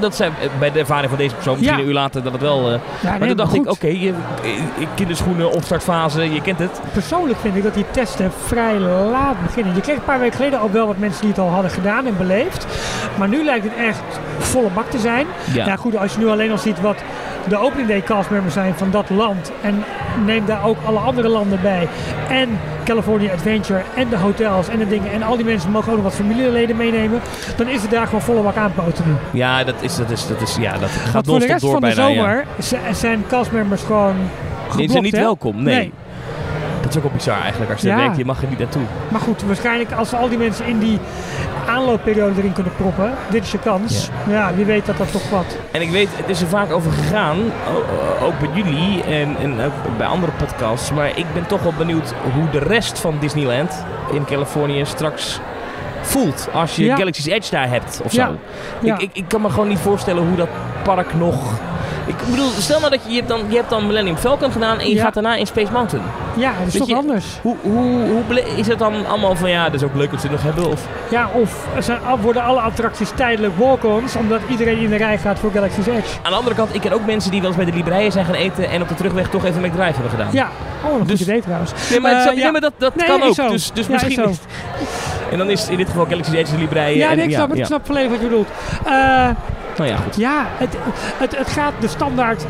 Dat 0.00 0.16
zijn 0.16 0.32
eh, 0.40 0.48
bij 0.58 0.72
de 0.72 0.78
ervaring 0.78 1.08
van 1.08 1.18
deze 1.18 1.34
persoon, 1.34 1.56
misschien 1.56 1.78
een 1.78 1.86
uur 1.86 1.92
later, 1.92 2.22
dat 2.22 2.32
het 2.32 2.40
wel... 2.40 2.70
Ja, 2.70 2.80
maar 3.18 3.28
toen 3.28 3.36
dacht 3.36 3.54
ik, 3.54 3.60
oké, 3.60 3.70
okay, 3.70 4.14
kinderschoenen, 4.94 5.50
opstartfase, 5.52 6.32
je 6.32 6.42
kent 6.42 6.58
het. 6.58 6.80
Persoonlijk 6.92 7.38
vind 7.38 7.56
ik 7.56 7.62
dat 7.62 7.74
die 7.74 7.84
testen 7.90 8.32
vrij 8.44 8.78
laat 8.78 9.42
beginnen. 9.42 9.74
Je 9.74 9.80
kreeg 9.80 9.96
een 9.96 10.04
paar 10.04 10.18
weken 10.18 10.36
geleden 10.36 10.60
al 10.60 10.70
wel 10.70 10.86
wat 10.86 10.98
mensen 10.98 11.20
die 11.20 11.30
het 11.30 11.38
al 11.38 11.48
hadden 11.48 11.70
gedaan 11.70 12.06
en 12.06 12.16
beleefd. 12.16 12.66
Maar 13.18 13.28
nu 13.28 13.44
lijkt 13.44 13.64
het 13.64 13.74
echt 13.76 14.20
volle 14.38 14.68
bak 14.74 14.90
te 14.90 14.98
zijn. 14.98 15.26
Ja, 15.52 15.66
ja 15.66 15.76
goed, 15.76 15.96
als 15.96 16.12
je 16.12 16.18
nu 16.18 16.26
alleen 16.26 16.50
al 16.50 16.58
ziet 16.58 16.80
wat 16.80 16.96
de 17.48 17.56
opening 17.56 17.88
day 17.88 18.02
castmembers 18.02 18.54
zijn 18.54 18.74
van 18.74 18.90
dat 18.90 19.10
land. 19.10 19.52
En 19.62 19.84
neem 20.24 20.46
daar 20.46 20.64
ook 20.64 20.76
alle 20.84 20.98
andere 20.98 21.28
landen 21.28 21.62
bij. 21.62 21.88
En 22.28 22.58
California 22.86 23.32
Adventure 23.32 23.82
en 23.96 24.08
de 24.08 24.16
hotels 24.16 24.68
en 24.68 24.78
de 24.78 24.88
dingen. 24.88 25.12
En 25.12 25.22
al 25.22 25.36
die 25.36 25.44
mensen 25.44 25.70
mogen 25.70 25.88
ook 25.88 25.94
nog 25.94 26.04
wat 26.04 26.14
familieleden 26.14 26.76
meenemen. 26.76 27.20
Dan 27.56 27.68
is 27.68 27.82
het 27.82 27.90
daar 27.90 28.06
gewoon 28.06 28.22
volle 28.22 28.42
bak 28.42 28.56
aanpoten 28.56 29.04
nu. 29.06 29.38
Ja, 29.38 29.64
dat 29.64 29.74
is, 29.80 29.96
dat 29.96 30.10
is, 30.10 30.26
dat 30.26 30.40
is, 30.40 30.56
ja, 30.56 30.78
dat 30.78 30.90
gaat 30.90 31.12
Want 31.12 31.26
voor 31.26 31.38
de 31.38 31.46
rest 31.46 31.66
van 31.70 31.80
de 31.80 31.92
zomer 31.92 32.46
zijn 32.92 33.24
castmembers 33.28 33.82
gewoon 33.82 34.14
Die 34.76 34.90
zijn 34.90 35.02
niet 35.02 35.16
welkom, 35.16 35.62
nee. 35.62 35.92
Dat 36.86 36.94
is 36.94 37.02
ook 37.02 37.08
wel 37.10 37.16
bizar 37.16 37.40
eigenlijk. 37.40 37.72
Als 37.72 37.80
je 37.80 37.88
ja. 37.88 37.96
denkt, 37.96 38.16
je 38.16 38.24
mag 38.24 38.42
er 38.42 38.48
niet 38.48 38.58
naartoe. 38.58 38.82
Maar 39.08 39.20
goed, 39.20 39.42
waarschijnlijk 39.42 39.92
als 39.92 40.14
al 40.14 40.28
die 40.28 40.38
mensen 40.38 40.66
in 40.66 40.78
die 40.78 40.98
aanloopperiode 41.66 42.38
erin 42.38 42.52
kunnen 42.52 42.72
proppen. 42.76 43.12
Dit 43.30 43.42
is 43.42 43.52
je 43.52 43.58
kans. 43.58 44.10
Ja. 44.28 44.54
wie 44.54 44.64
weet 44.64 44.86
dat 44.86 44.96
dat 44.96 45.12
toch 45.12 45.30
wat. 45.30 45.56
En 45.70 45.80
ik 45.80 45.90
weet, 45.90 46.08
het 46.12 46.28
is 46.28 46.40
er 46.40 46.46
vaak 46.46 46.72
over 46.72 46.92
gegaan. 46.92 47.36
Ook 48.22 48.38
bij 48.38 48.48
jullie 48.54 49.02
en, 49.02 49.36
en 49.36 49.60
ook 49.60 49.96
bij 49.96 50.06
andere 50.06 50.32
podcasts. 50.32 50.92
Maar 50.92 51.18
ik 51.18 51.26
ben 51.34 51.46
toch 51.46 51.62
wel 51.62 51.72
benieuwd 51.78 52.14
hoe 52.34 52.50
de 52.50 52.58
rest 52.58 52.98
van 52.98 53.16
Disneyland 53.20 53.84
in 54.12 54.24
Californië 54.24 54.84
straks 54.84 55.40
voelt 56.00 56.48
als 56.52 56.76
je 56.76 56.84
ja. 56.84 56.96
Galaxy's 56.96 57.26
Edge 57.26 57.50
daar 57.50 57.68
hebt 57.68 58.00
of 58.04 58.12
zo. 58.12 58.38
Ik, 58.80 58.98
ik, 58.98 59.10
ik, 59.12 59.24
kan 59.28 59.40
me 59.40 59.50
gewoon 59.50 59.68
niet 59.68 59.78
voorstellen 59.78 60.26
hoe 60.26 60.36
dat 60.36 60.48
park 60.82 61.14
nog 61.14 61.60
ik 62.06 62.16
bedoel, 62.30 62.50
stel 62.50 62.78
nou 62.78 62.90
dat 62.90 63.00
je, 63.04 63.10
je, 63.10 63.16
hebt 63.16 63.28
dan, 63.28 63.44
je 63.48 63.56
hebt 63.56 63.70
dan 63.70 63.86
Millennium 63.86 64.16
Falcon 64.16 64.52
gedaan 64.52 64.78
en 64.78 64.88
je 64.88 65.00
gaat 65.00 65.14
daarna 65.14 65.34
in 65.34 65.46
Space 65.46 65.72
Mountain. 65.72 66.04
Ja, 66.36 66.52
dat 66.58 66.74
is 66.74 66.78
toch 66.78 66.92
anders. 66.92 67.24
Hoe, 67.42 67.56
hoe, 67.62 68.06
hoe 68.08 68.42
is 68.56 68.66
het 68.66 68.78
dan 68.78 69.06
allemaal 69.06 69.36
van 69.36 69.50
ja, 69.50 69.64
dat 69.64 69.74
is 69.74 69.82
ook 69.82 69.94
leuk 69.94 70.10
dat 70.10 70.20
ze 70.20 70.30
nog 70.30 70.42
hebben? 70.42 70.68
Of? 70.68 70.86
Ja, 71.10 71.28
of 71.32 71.66
zijn, 71.78 71.98
worden 72.20 72.42
alle 72.42 72.60
attracties 72.60 73.10
tijdelijk 73.14 73.58
walk-ons 73.58 74.16
omdat 74.16 74.40
iedereen 74.50 74.78
in 74.78 74.90
de 74.90 74.96
rij 74.96 75.18
gaat 75.18 75.38
voor 75.38 75.50
Galaxy's 75.50 75.86
Edge. 75.86 76.16
Aan 76.22 76.30
de 76.30 76.36
andere 76.36 76.54
kant, 76.54 76.74
ik 76.74 76.80
ken 76.80 76.92
ook 76.92 77.06
mensen 77.06 77.30
die 77.30 77.40
wel 77.40 77.48
eens 77.48 77.58
bij 77.58 77.66
de 77.66 77.72
Libreien 77.72 78.12
zijn 78.12 78.24
gaan 78.24 78.34
eten 78.34 78.70
en 78.70 78.82
op 78.82 78.88
de 78.88 78.94
terugweg 78.94 79.28
toch 79.28 79.44
even 79.44 79.60
McDrive 79.60 79.92
hebben 79.92 80.10
gedaan. 80.10 80.28
Ja, 80.32 80.50
oh, 80.84 81.00
een 81.00 81.06
dus, 81.06 81.20
idee 81.20 81.40
trouwens. 81.40 81.72
Nee, 81.90 82.00
maar, 82.00 82.32
uh, 82.32 82.38
ja. 82.38 82.50
maar 82.50 82.60
dat, 82.60 82.72
dat 82.78 82.92
kan 82.94 83.22
ook. 83.22 83.36
Dus, 83.36 83.70
dus 83.72 83.88
misschien 83.88 84.28
is 84.28 84.38
En 85.30 85.38
dan 85.38 85.50
is 85.50 85.68
in 85.68 85.76
dit 85.76 85.88
geval 85.88 86.06
Galaxy's 86.06 86.34
Edge 86.34 86.52
de 86.52 86.58
Libreien. 86.58 86.98
Ja, 86.98 87.14
nee, 87.14 87.26
ik, 87.26 87.34
snap, 87.34 87.54
ik 87.54 87.64
snap 87.64 87.86
volledig 87.86 88.10
wat 88.10 88.20
je 88.20 88.26
bedoelt. 88.26 88.48
Uh, 88.86 89.28
nou 89.76 89.90
ja, 89.90 89.96
goed. 89.96 90.16
Ja, 90.16 90.46
het, 90.48 90.76
het, 91.18 91.36
het 91.38 91.48
gaat 91.48 91.72
de 91.80 91.88
standaard 91.88 92.46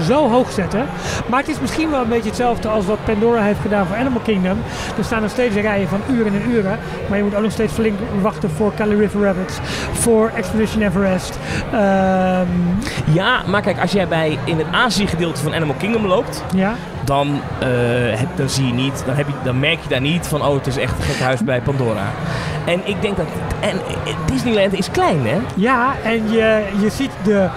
zo 0.00 0.30
hoog 0.30 0.52
zetten. 0.52 0.86
Maar 1.26 1.40
het 1.40 1.48
is 1.48 1.60
misschien 1.60 1.90
wel 1.90 2.00
een 2.00 2.08
beetje 2.08 2.28
hetzelfde 2.28 2.68
als 2.68 2.86
wat 2.86 3.04
Pandora 3.04 3.42
heeft 3.42 3.60
gedaan 3.60 3.86
voor 3.86 3.96
Animal 3.96 4.20
Kingdom. 4.20 4.58
Er 4.98 5.04
staan 5.04 5.22
nog 5.22 5.30
steeds 5.30 5.54
rijen 5.54 5.88
van 5.88 6.00
uren 6.10 6.32
en 6.34 6.50
uren. 6.50 6.78
Maar 7.08 7.18
je 7.18 7.24
moet 7.24 7.34
ook 7.34 7.42
nog 7.42 7.52
steeds 7.52 7.72
flink 7.72 7.98
wachten 8.20 8.50
voor 8.50 8.74
Cali 8.74 8.96
River 8.96 9.22
Rapids. 9.22 9.58
Voor 9.92 10.30
Expedition 10.34 10.82
Everest. 10.82 11.38
Um... 11.74 12.78
Ja, 13.12 13.42
maar 13.46 13.62
kijk, 13.62 13.80
als 13.80 13.92
jij 13.92 14.08
bij 14.08 14.38
in 14.44 14.58
het 14.58 14.66
Azië-gedeelte 14.72 15.42
van 15.42 15.54
Animal 15.54 15.76
Kingdom 15.78 16.06
loopt. 16.06 16.44
Ja 16.54 16.74
dan, 17.04 17.28
uh, 17.62 18.18
heb, 18.18 18.28
dan 18.34 18.48
zie 18.48 18.66
je 18.66 18.72
niet, 18.72 19.02
dan, 19.06 19.14
heb 19.14 19.26
je, 19.26 19.32
dan 19.44 19.58
merk 19.58 19.82
je 19.82 19.88
daar 19.88 20.00
niet 20.00 20.26
van, 20.26 20.42
oh, 20.42 20.54
het 20.54 20.66
is 20.66 20.76
echt 20.76 20.98
een 20.98 21.04
gek 21.04 21.20
huis 21.20 21.44
bij 21.44 21.60
Pandora. 21.60 22.12
En 22.64 22.80
ik 22.84 23.02
denk 23.02 23.16
dat, 23.16 23.26
en 23.60 23.80
Disneyland 24.26 24.72
is 24.72 24.90
klein, 24.90 25.26
hè? 25.26 25.38
Ja, 25.54 25.94
en 26.04 26.30
je, 26.30 26.64
je 26.80 26.90
ziet 26.90 27.10
de 27.22 27.48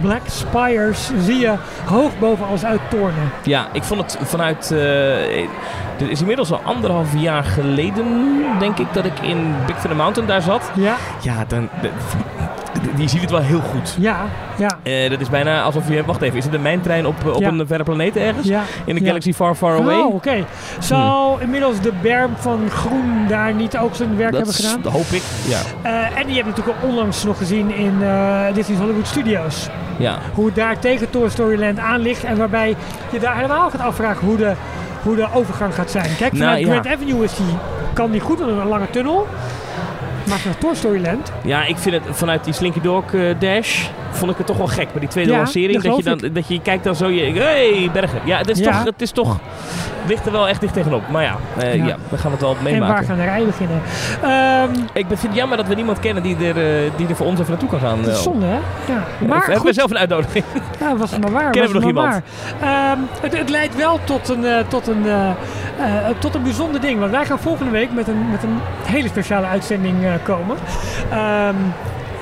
Black 0.00 0.22
Spires, 0.26 1.10
zie 1.18 1.38
je 1.38 1.54
hoog 1.84 2.18
boven 2.18 2.46
alles 2.46 2.64
uittornen. 2.64 3.30
Ja, 3.42 3.66
ik 3.72 3.82
vond 3.82 4.00
het 4.00 4.18
vanuit, 4.28 4.70
uh, 4.72 4.80
het 5.96 6.08
is 6.08 6.20
inmiddels 6.20 6.52
al 6.52 6.60
anderhalf 6.64 7.08
jaar 7.16 7.44
geleden, 7.44 8.06
denk 8.58 8.78
ik, 8.78 8.86
dat 8.92 9.04
ik 9.04 9.20
in 9.20 9.54
Big 9.66 9.76
Thunder 9.76 9.96
Mountain 9.96 10.28
daar 10.28 10.42
zat. 10.42 10.70
Ja. 10.74 10.96
Ja, 11.20 11.44
dan, 11.48 11.68
die 12.96 13.08
ziet 13.08 13.20
het 13.20 13.30
wel 13.30 13.40
heel 13.40 13.60
goed. 13.60 13.96
Ja, 13.98 14.16
ja. 14.56 14.78
Uh, 14.82 15.10
dat 15.10 15.20
is 15.20 15.28
bijna 15.28 15.62
alsof 15.62 15.88
je... 15.88 16.04
Wacht 16.04 16.22
even, 16.22 16.38
is 16.38 16.44
het 16.44 16.54
een 16.54 16.62
mijntrein 16.62 17.06
op, 17.06 17.14
op 17.34 17.44
een 17.44 17.66
verre 17.66 17.84
planeet 17.84 18.16
ergens? 18.16 18.46
Ja. 18.46 18.62
In 18.84 18.94
de 18.94 19.04
Galaxy 19.04 19.32
Far 19.32 19.54
Far 19.54 19.78
Away? 19.78 20.00
Oh, 20.00 20.14
oké. 20.14 20.44
Zal 20.78 21.38
inmiddels 21.40 21.80
de 21.80 21.92
berm 22.02 22.30
van 22.36 22.70
Groen 22.70 23.26
daar 23.28 23.54
niet 23.54 23.76
ook 23.78 23.94
zijn 23.94 24.16
werk 24.16 24.34
hebben 24.36 24.54
gedaan? 24.54 24.82
Dat 24.82 24.92
hoop 24.92 25.06
ik, 25.10 25.22
ja. 25.46 25.58
Uh, 25.84 26.18
en 26.18 26.26
die 26.26 26.34
hebben 26.34 26.54
natuurlijk 26.56 26.82
al 26.82 26.88
onlangs 26.88 27.24
nog 27.24 27.38
gezien 27.38 27.74
in 27.74 27.94
uh, 28.00 28.40
Disney's 28.54 28.78
Hollywood 28.80 29.06
Studios. 29.06 29.68
Ja. 29.98 30.18
Hoe 30.34 30.46
het 30.46 30.54
daar 30.54 30.78
tegen 30.78 31.10
Toy 31.10 31.28
Story 31.28 31.60
Land 31.60 31.78
aan 31.78 32.00
ligt. 32.00 32.24
En 32.24 32.36
waarbij 32.36 32.76
je 33.12 33.18
daar 33.18 33.36
helemaal 33.36 33.70
gaat 33.70 33.80
afvragen 33.80 34.26
hoe 34.26 34.36
de, 34.36 34.52
hoe 35.02 35.16
de 35.16 35.26
overgang 35.32 35.74
gaat 35.74 35.90
zijn. 35.90 36.16
Kijk, 36.16 36.32
vanuit 36.36 36.66
nou, 36.66 36.72
Grand 36.72 36.94
Avenue 36.94 37.24
is 37.24 37.36
die, 37.36 37.56
kan 37.92 38.10
die 38.10 38.20
goed 38.20 38.40
een 38.40 38.66
lange 38.68 38.90
tunnel. 38.90 39.26
Maar 40.28 40.42
naar 40.44 40.58
Toy 40.58 40.74
Story 40.74 41.02
Land. 41.02 41.32
Ja, 41.44 41.64
ik 41.64 41.76
vind 41.76 42.04
het 42.04 42.16
vanuit 42.16 42.44
die 42.44 42.52
Slinky 42.52 42.80
Dog 42.80 43.12
uh, 43.12 43.34
Dash 43.38 43.88
vond 44.16 44.30
ik 44.30 44.36
het 44.36 44.46
toch 44.46 44.56
wel 44.56 44.66
gek 44.66 44.92
bij 44.92 45.00
die 45.00 45.08
tweede 45.08 45.30
ja, 45.30 45.36
lancering. 45.36 45.82
Dat, 45.82 45.96
je 45.96 46.02
dan, 46.02 46.20
dat 46.32 46.48
je 46.48 46.60
kijkt 46.60 46.84
dan 46.84 46.96
zo, 46.96 47.08
je, 47.08 47.40
hey, 47.40 47.90
bergen. 47.92 48.20
Ja, 48.24 48.38
het 48.38 48.48
is, 48.48 48.62
Toch, 48.62 48.84
het 48.84 49.02
is 49.02 49.10
toch, 49.10 49.38
ligt 50.06 50.26
er 50.26 50.32
wel 50.32 50.48
echt 50.48 50.60
dicht 50.60 50.72
tegenop. 50.72 51.08
Maar 51.08 51.22
ja, 51.22 51.36
uh, 51.58 51.74
ja. 51.74 51.86
ja. 51.86 51.96
we 52.08 52.18
gaan 52.18 52.30
het 52.30 52.40
wel 52.40 52.56
meemaken. 52.62 52.86
En 52.86 52.92
waar 52.92 53.04
gaan 53.04 53.16
de 53.16 53.24
rij 53.24 53.44
beginnen? 53.44 53.80
Um, 54.76 54.86
ik 54.92 55.06
vind 55.06 55.22
het 55.22 55.34
jammer 55.34 55.56
dat 55.56 55.66
we 55.66 55.74
niemand 55.74 56.00
kennen 56.00 56.22
die 56.22 56.36
er, 56.36 56.84
uh, 56.84 56.90
die 56.96 57.08
er 57.08 57.16
voor 57.16 57.26
ons 57.26 57.38
even 57.40 57.50
naartoe 57.50 57.68
kan 57.68 57.80
gaan. 57.80 58.08
Is 58.08 58.22
zonde, 58.22 58.46
hè? 58.46 58.58
Ja. 58.92 59.04
Maar 59.28 59.46
we 59.46 59.52
hebben 59.52 59.74
zelf 59.74 59.90
een 59.90 59.98
uitnodiging. 59.98 60.44
Ja, 60.80 60.96
was 60.96 61.10
het 61.10 61.20
maar 61.20 61.32
waar. 61.32 61.50
Kennen 61.50 61.72
we 61.72 61.78
nog 61.78 61.88
iemand? 61.88 62.14
Um, 62.14 63.08
het, 63.20 63.38
het, 63.38 63.50
leidt 63.50 63.76
wel 63.76 64.00
tot 64.04 64.28
een, 64.28 64.42
uh, 64.42 64.58
tot, 64.68 64.86
een, 64.86 65.04
tot 66.18 66.34
een 66.34 66.42
bijzonder 66.42 66.80
ding. 66.80 66.98
Want 66.98 67.10
wij 67.10 67.24
gaan 67.24 67.38
volgende 67.38 67.70
week 67.70 67.92
met 67.92 68.08
een, 68.08 68.30
met 68.30 68.42
een 68.42 68.58
hele 68.84 69.08
speciale 69.08 69.46
uitzending 69.46 69.96
komen. 70.24 70.56
Um, 71.12 71.56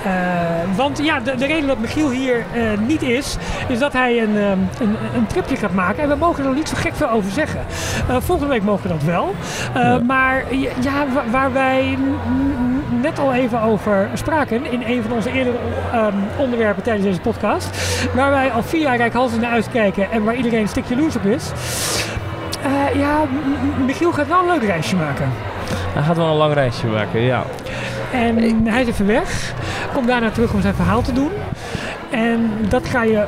uh, 0.07 0.77
want 0.77 0.99
ja, 1.03 1.21
de, 1.21 1.35
de, 1.35 1.47
reden 1.47 1.67
dat 1.67 1.79
Michiel 1.79 2.11
hier 2.11 2.45
uh, 2.55 2.79
niet 2.87 3.03
is, 3.03 3.37
is 3.69 3.79
dat 3.79 3.93
hij 3.93 4.23
een, 4.23 4.37
um, 4.37 4.69
een, 4.81 4.97
een, 5.15 5.27
tripje 5.27 5.57
gaat 5.57 5.75
maken. 5.75 6.03
En 6.03 6.09
we 6.09 6.15
mogen 6.15 6.39
er 6.39 6.49
nog 6.49 6.59
niet 6.59 6.69
zo 6.69 6.77
gek 6.77 6.95
veel 6.95 7.11
over 7.11 7.31
zeggen. 7.31 7.61
Uh, 8.11 8.17
volgende 8.21 8.53
week 8.53 8.63
mogen 8.63 8.83
we 8.83 8.89
dat 8.89 9.03
wel. 9.03 9.35
Ja. 9.75 9.99
Maar 9.99 10.45
ja, 10.81 11.07
waar 11.31 11.53
wij 11.53 11.99
net 13.03 13.19
al 13.19 13.33
even 13.33 13.61
over 13.61 14.09
spraken 14.15 14.73
in 14.73 14.83
een 14.87 15.03
van 15.03 15.13
onze 15.13 15.33
eerdere 15.33 15.57
um, 15.95 16.15
onderwerpen 16.39 16.83
tijdens 16.83 17.07
deze 17.07 17.21
podcast. 17.21 17.69
Waar 18.15 18.31
wij 18.31 18.51
al 18.51 18.63
vier 18.63 18.81
jaar 18.81 18.97
rijkhalsend 18.97 19.41
naar 19.41 19.51
uitkijken 19.51 20.11
en 20.11 20.25
waar 20.25 20.35
iedereen 20.35 20.61
een 20.61 20.69
stukje 20.69 20.97
loes 20.97 21.17
op 21.17 21.25
is. 21.25 21.51
ja, 22.95 23.21
Michiel 23.87 24.13
gaat 24.13 24.29
wel 24.29 24.39
een 24.39 24.47
leuk 24.47 24.63
reisje 24.63 24.97
maken. 24.97 25.33
Hij 25.93 26.03
gaat 26.03 26.17
wel 26.17 26.27
een 26.27 26.37
lang 26.37 26.55
reisje 26.55 26.87
maken, 26.87 27.21
ja. 27.21 27.45
En 28.13 28.67
hij 28.67 28.83
is 28.83 28.89
even 28.89 29.07
weg. 29.07 29.55
komt 29.93 30.07
daarna 30.07 30.31
terug 30.31 30.53
om 30.53 30.61
zijn 30.61 30.75
verhaal 30.75 31.03
te 31.03 31.13
doen. 31.13 31.31
En 32.11 32.51
dat 32.69 32.87
ga 32.87 33.03
je 33.03 33.25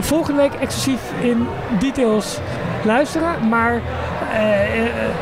volgende 0.00 0.40
week 0.40 0.54
exclusief 0.54 1.00
in 1.20 1.46
details 1.78 2.38
luisteren. 2.84 3.48
Maar 3.48 3.80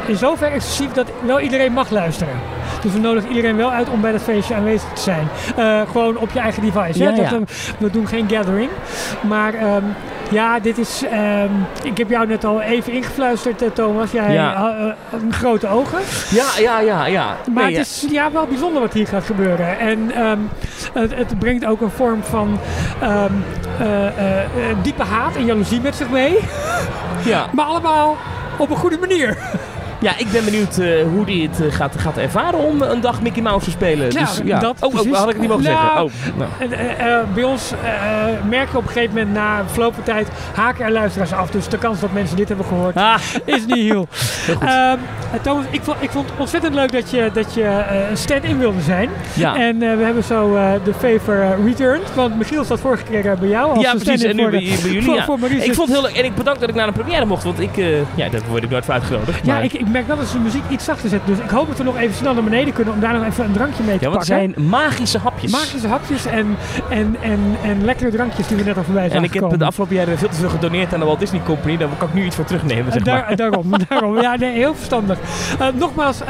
in 0.06 0.16
zover 0.16 0.52
exclusief 0.52 0.92
dat 0.92 1.10
wel 1.26 1.40
iedereen 1.40 1.72
mag 1.72 1.90
luisteren. 1.90 2.34
Dus 2.82 2.92
we 2.92 2.98
nodigen 2.98 3.28
iedereen 3.28 3.56
wel 3.56 3.70
uit 3.70 3.88
om 3.88 4.00
bij 4.00 4.12
dat 4.12 4.22
feestje 4.22 4.54
aanwezig 4.54 4.88
te 4.92 5.00
zijn. 5.00 5.28
gewoon 5.88 6.16
op 6.16 6.30
je 6.32 6.38
eigen 6.38 6.62
device. 6.62 6.98
Ja, 6.98 7.40
we 7.78 7.90
doen 7.90 8.06
geen 8.06 8.28
gathering. 8.28 8.70
Maar 9.20 9.54
um, 9.54 9.94
ja, 10.32 10.60
dit 10.60 10.78
is. 10.78 11.02
Um, 11.02 11.66
ik 11.82 11.98
heb 11.98 12.08
jou 12.08 12.26
net 12.26 12.44
al 12.44 12.60
even 12.60 12.92
ingefluisterd, 12.92 13.62
uh, 13.62 13.70
Thomas. 13.70 14.10
Jij 14.10 14.32
ja. 14.32 14.76
uh, 14.78 15.20
grote 15.30 15.68
ogen. 15.68 15.98
Ja, 16.30 16.46
ja, 16.58 16.80
ja, 16.80 17.06
ja. 17.06 17.36
Maar 17.54 17.64
het 17.64 17.76
is 17.76 18.06
ja, 18.10 18.32
wel 18.32 18.46
bijzonder 18.46 18.80
wat 18.82 18.92
hier 18.92 19.06
gaat 19.06 19.24
gebeuren. 19.24 19.78
En 19.78 20.26
um, 20.26 20.48
het, 20.92 21.14
het, 21.14 21.38
brengt 21.38 21.66
ook 21.66 21.80
een 21.80 21.90
vorm 21.90 22.22
van 22.22 22.58
um, 23.02 23.44
diepe 24.82 25.02
haat 25.02 25.36
en 25.36 25.44
jaloezie 25.44 25.80
met 25.80 25.94
zich 25.94 26.10
mee. 26.10 26.38
Ja. 27.24 27.46
maar 27.54 27.64
allemaal 27.64 28.16
op 28.58 28.70
een 28.70 28.76
goede 28.76 28.98
manier. 28.98 29.38
Ja, 30.02 30.18
ik 30.18 30.30
ben 30.32 30.44
benieuwd 30.44 30.78
uh, 30.78 31.02
hoe 31.02 31.24
hij 31.24 31.48
het 31.50 31.60
uh, 31.60 31.72
gaat, 31.72 31.94
gaat 31.98 32.16
ervaren 32.16 32.58
om 32.58 32.82
een 32.82 33.00
dag 33.00 33.22
Mickey 33.22 33.42
Mouse 33.42 33.64
te 33.64 33.70
spelen. 33.70 34.10
Dus, 34.10 34.40
ja. 34.44 34.58
Dat, 34.58 34.76
oh, 34.80 34.94
oh, 34.94 35.16
had 35.16 35.30
ik 35.30 35.38
niet 35.38 35.48
mogen 35.48 35.64
nou, 35.64 35.76
zeggen. 35.76 36.04
Oh, 36.04 36.38
nou. 36.38 36.50
Uh, 37.00 37.34
bij 37.34 37.44
ons 37.44 37.72
merken 38.48 38.78
op 38.78 38.82
een 38.82 38.90
gegeven 38.90 39.14
moment 39.14 39.34
na 39.34 39.64
verloop 39.66 39.94
van 39.94 40.02
tijd 40.02 40.28
haken 40.54 40.84
er 40.84 40.92
luisteraars 40.92 41.32
af. 41.32 41.50
Dus 41.50 41.68
de 41.68 41.78
kans 41.78 42.00
dat 42.00 42.12
mensen 42.12 42.36
dit 42.36 42.48
hebben 42.48 42.66
gehoord 42.66 42.96
ah. 42.96 43.14
is 43.44 43.66
niet 43.66 43.76
heel. 43.76 44.08
heel 44.46 44.98
Thomas, 45.42 45.64
ik 45.70 45.82
vond, 45.82 45.96
ik 46.00 46.10
vond 46.10 46.30
het 46.30 46.38
ontzettend 46.38 46.74
leuk 46.74 46.92
dat 46.92 47.10
je, 47.10 47.30
dat 47.32 47.54
je 47.54 47.84
een 48.10 48.16
stand-in 48.16 48.58
wilde 48.58 48.80
zijn. 48.80 49.10
Ja. 49.32 49.56
En 49.56 49.78
we 49.78 50.04
hebben 50.04 50.24
zo 50.24 50.52
de 50.84 50.94
favor 50.94 51.64
returned. 51.64 52.14
Want 52.14 52.36
Michiel 52.36 52.64
zat 52.64 52.80
vorige 52.80 53.02
keer 53.02 53.36
bij 53.38 53.48
jou 53.48 53.70
als 53.70 53.84
Ja, 53.84 53.94
precies. 53.94 54.22
En 54.22 54.36
nu 54.36 54.50
bij, 54.50 54.60
jullie. 54.60 55.02
Voor, 55.02 55.14
ja. 55.14 55.24
voor 55.24 55.38
ik 55.50 55.74
vond 55.74 55.88
het 55.88 55.98
heel 55.98 56.02
leuk. 56.02 56.16
En 56.16 56.24
ik 56.24 56.34
bedank 56.34 56.60
dat 56.60 56.68
ik 56.68 56.74
naar 56.74 56.86
de 56.86 56.92
première 56.92 57.24
mocht. 57.24 57.44
Want 57.44 57.60
ik, 57.60 57.76
ja, 58.14 58.28
daar 58.28 58.40
word 58.48 58.62
ik 58.62 58.70
nooit 58.70 58.84
voor 58.84 58.94
uitgenodigd. 58.94 59.46
Ja, 59.46 59.60
ik, 59.60 59.72
ik 59.72 59.88
merk 59.92 60.06
wel 60.06 60.16
dat 60.16 60.26
ze 60.26 60.32
de 60.32 60.42
muziek 60.42 60.62
iets 60.68 60.84
zachter 60.84 61.08
zetten. 61.08 61.34
Dus 61.34 61.44
ik 61.44 61.50
hoop 61.50 61.68
dat 61.68 61.76
we 61.76 61.84
nog 61.84 61.98
even 61.98 62.14
snel 62.14 62.34
naar 62.34 62.44
beneden 62.44 62.72
kunnen 62.72 62.94
om 62.94 63.00
daar 63.00 63.12
nog 63.12 63.24
even 63.24 63.44
een 63.44 63.52
drankje 63.52 63.82
mee 63.82 63.98
te 63.98 64.04
ja, 64.04 64.10
pakken. 64.10 64.36
Het 64.36 64.52
zijn 64.54 64.68
magische 64.68 65.18
hapjes. 65.18 65.52
Magische 65.52 65.88
hapjes 65.88 66.26
en, 66.26 66.56
en, 66.90 67.16
en, 67.20 67.40
en 67.62 67.84
lekkere 67.84 68.10
drankjes 68.10 68.46
die 68.46 68.56
we 68.56 68.62
net 68.62 68.76
al 68.76 68.82
voorbij 68.82 69.08
zijn 69.08 69.18
En 69.18 69.24
ik 69.24 69.34
heb 69.34 69.58
de 69.58 69.64
afgelopen 69.64 69.96
jaren 69.96 70.18
veel 70.18 70.28
te 70.28 70.34
veel 70.34 70.48
gedoneerd 70.48 70.94
aan 70.94 71.00
de 71.00 71.06
Walt 71.06 71.18
Disney 71.18 71.42
Company. 71.42 71.76
Daar 71.76 71.88
kan 71.98 72.08
ik 72.08 72.14
nu 72.14 72.24
iets 72.24 72.36
voor 72.36 72.44
terugnemen, 72.44 72.92
zeg 72.92 73.04
maar. 73.04 73.36
daarom, 73.36 73.70
daarom. 73.88 74.20
Ja, 74.20 74.36
nee, 74.36 74.52
heel 74.52 74.74
verstandig. 74.74 75.18
Uh, 75.60 75.66
nogmaals, 75.74 76.20
uh, 76.22 76.28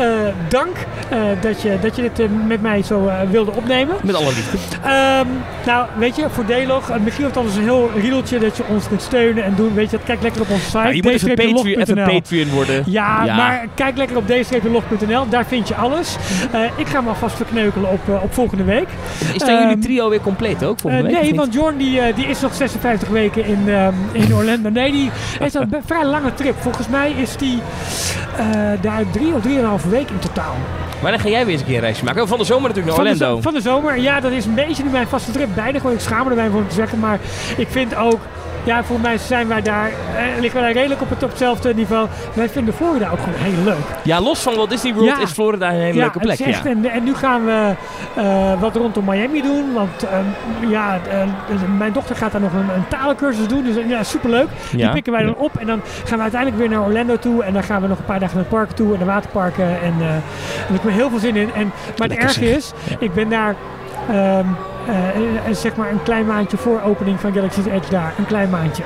dank 0.49 0.77
uh, 1.13 1.19
dat, 1.41 1.63
je, 1.63 1.79
dat 1.81 1.97
je 1.97 2.11
dit 2.15 2.47
met 2.47 2.63
mij 2.63 2.83
zo 2.83 3.11
wilde 3.31 3.51
opnemen. 3.51 3.97
Met 4.03 4.15
alle 4.15 4.33
liefde. 4.35 4.59
Um, 4.59 5.29
nou, 5.67 5.87
weet 5.99 6.17
je, 6.17 6.27
voordelig. 6.31 6.99
Michiel 6.99 7.25
heeft 7.25 7.37
altijd 7.37 7.57
een 7.57 7.63
heel 7.63 7.91
riedeltje 7.95 8.39
dat 8.39 8.57
je 8.57 8.63
ons 8.69 8.89
kunt 8.89 9.03
steunen 9.03 9.45
en 9.45 9.55
doen. 9.57 9.75
Weet 9.75 9.91
je, 9.91 9.99
kijk 10.05 10.23
lekker 10.23 10.41
op 10.41 10.51
onze 10.51 10.65
site. 10.65 10.95
Je 10.95 11.03
moet 11.03 11.13
even 11.13 11.35
Patreon, 11.35 11.67
even 11.67 12.05
Patreon 12.05 12.49
worden. 12.49 12.83
Ja, 12.87 13.25
ja, 13.25 13.37
maar 13.37 13.52
kijk 13.75 13.97
lekker 13.97 14.17
op 14.17 14.27
dstreeplog.nl. 14.27 15.29
Daar 15.29 15.47
vind 15.47 15.69
je 15.69 15.75
alles. 15.75 16.17
Uh, 16.55 16.61
ik 16.77 16.87
ga 16.87 17.01
me 17.01 17.09
alvast 17.09 17.37
verkneukelen 17.37 17.91
op, 17.91 18.01
uh, 18.09 18.23
op 18.23 18.35
volgende 18.35 18.65
week. 18.65 18.89
Is 19.33 19.39
dan 19.39 19.55
jullie 19.55 19.69
ehm, 19.69 19.81
trio 19.81 20.09
weer 20.09 20.21
compleet 20.21 20.65
ook 20.65 20.81
volgende 20.81 21.09
uh, 21.09 21.15
week? 21.15 21.23
Nee, 21.23 21.35
want 21.35 21.55
Jorn 21.55 21.77
die, 21.77 22.15
die 22.15 22.27
is 22.27 22.41
nog 22.41 22.55
56 22.55 23.09
weken 23.09 23.45
in, 23.45 23.69
um, 23.69 23.95
in 24.13 24.35
Orlando. 24.35 24.71
Nee, 24.71 24.93
die 24.93 25.11
heeft 25.39 25.55
een 25.55 25.75
vrij 25.87 26.05
lange 26.05 26.35
trip. 26.35 26.55
Volgens 26.61 26.89
mij 26.89 27.13
is 27.13 27.37
die 27.37 27.59
daar 28.81 29.03
drie 29.11 29.35
of 29.35 29.43
drieënhalve 29.43 29.89
weken 29.89 30.15
in 30.15 30.19
totaal. 30.21 30.55
Maar 31.03 31.11
dan 31.11 31.21
ga 31.21 31.29
jij 31.29 31.45
weer 31.45 31.53
eens 31.53 31.61
een 31.61 31.67
keer 31.67 31.77
een 31.77 31.83
reisje 31.83 32.05
maken. 32.05 32.29
Van 32.29 32.39
de 32.39 32.45
zomer 32.45 32.69
natuurlijk 32.69 32.97
naar 32.97 33.07
Orlando. 33.07 33.27
Van 33.27 33.37
de, 33.37 33.43
van 33.43 33.55
de 33.55 33.61
zomer, 33.61 33.99
ja, 33.99 34.21
dat 34.21 34.33
is 34.33 34.45
een 34.45 34.55
beetje 34.55 34.85
mijn 34.85 35.07
vaste 35.07 35.31
trip. 35.31 35.49
Beide 35.55 35.81
gewoon, 35.81 35.95
ik 35.95 36.01
schaam 36.01 36.25
me 36.25 36.31
erbij 36.31 36.49
voor 36.49 36.67
te 36.67 36.75
zeggen. 36.75 36.99
Maar 36.99 37.19
ik 37.57 37.69
vind 37.71 37.95
ook 37.95 38.21
ja, 38.65 38.85
voor 38.85 39.01
mij 39.01 39.19
zijn 39.19 39.49
wij 39.49 39.63
daar, 39.63 39.89
eh, 39.89 40.41
liggen 40.41 40.61
wij 40.61 40.63
daar 40.63 40.73
redelijk 40.73 41.01
op, 41.01 41.11
het, 41.11 41.23
op 41.23 41.29
hetzelfde 41.29 41.75
niveau. 41.75 42.09
Wij 42.35 42.49
vinden 42.49 42.75
Florida 42.75 43.11
ook 43.11 43.19
gewoon 43.19 43.39
heel 43.39 43.65
leuk. 43.65 43.85
Ja, 44.03 44.21
los 44.21 44.41
van 44.41 44.55
Walt 44.55 44.71
Disney 44.71 44.95
World 44.95 45.19
is 45.19 45.31
Florida 45.31 45.69
een 45.69 45.81
hele 45.81 45.99
leuke 45.99 46.19
plek. 46.19 46.39
Echt, 46.39 46.65
ja, 46.65 46.71
en, 46.71 46.91
en, 46.91 47.05
nu 47.05 47.15
gaan 47.15 47.45
we 47.45 47.75
uh, 48.19 48.61
wat 48.61 48.77
rondom 48.77 49.05
Miami 49.05 49.43
doen. 49.43 49.73
Want 49.73 50.03
um, 50.03 50.71
ja, 50.71 51.01
uh, 51.49 51.79
mijn 51.79 51.93
dochter 51.93 52.17
gaat 52.17 52.33
daar 52.33 52.41
nog 52.41 52.53
een, 52.53 52.75
een 52.75 52.89
talencursus 52.89 53.47
doen. 53.47 53.65
Dus 53.65 53.77
ja, 53.89 54.03
superleuk. 54.03 54.49
Die 54.71 54.91
pikken 54.91 55.13
wij 55.13 55.23
dan 55.23 55.37
op. 55.37 55.57
En 55.57 55.67
dan 55.67 55.81
gaan 56.05 56.17
we 56.17 56.23
uiteindelijk 56.23 56.61
weer 56.61 56.71
naar 56.71 56.87
Orlando 56.87 57.19
toe. 57.19 57.43
En 57.45 57.53
dan 57.53 57.63
gaan 57.63 57.83
we 57.83 57.89
nog 57.89 57.99
een 57.99 58.05
paar 58.05 58.21
dagen 58.21 58.35
naar 58.37 58.45
het 58.45 58.55
park 58.55 58.71
toe. 58.71 58.93
En 58.93 58.99
de 58.99 59.05
waterparken. 59.05 59.83
En, 59.83 59.95
uh, 60.01 60.17
ik 60.17 60.73
heb 60.73 60.85
er 60.85 60.91
heel 60.91 61.11
veel 61.11 61.19
zin 61.19 61.37
in. 61.37 61.53
En, 61.55 61.73
maar 61.99 62.09
het 62.09 62.19
erge 62.19 62.51
is, 62.51 62.73
ik 62.99 63.15
ben 63.15 63.29
daar... 63.29 63.55
Um, 64.11 64.57
uh, 64.89 65.55
zeg 65.55 65.77
maar 65.77 65.91
een 65.91 66.03
klein 66.03 66.27
maandje 66.27 66.57
voor 66.57 66.81
opening 66.83 67.21
van 67.21 67.33
Galaxy's 67.33 67.67
Edge 67.67 67.91
daar. 67.91 68.15
Een 68.19 68.27
klein 68.27 68.51
maandje. 68.51 68.83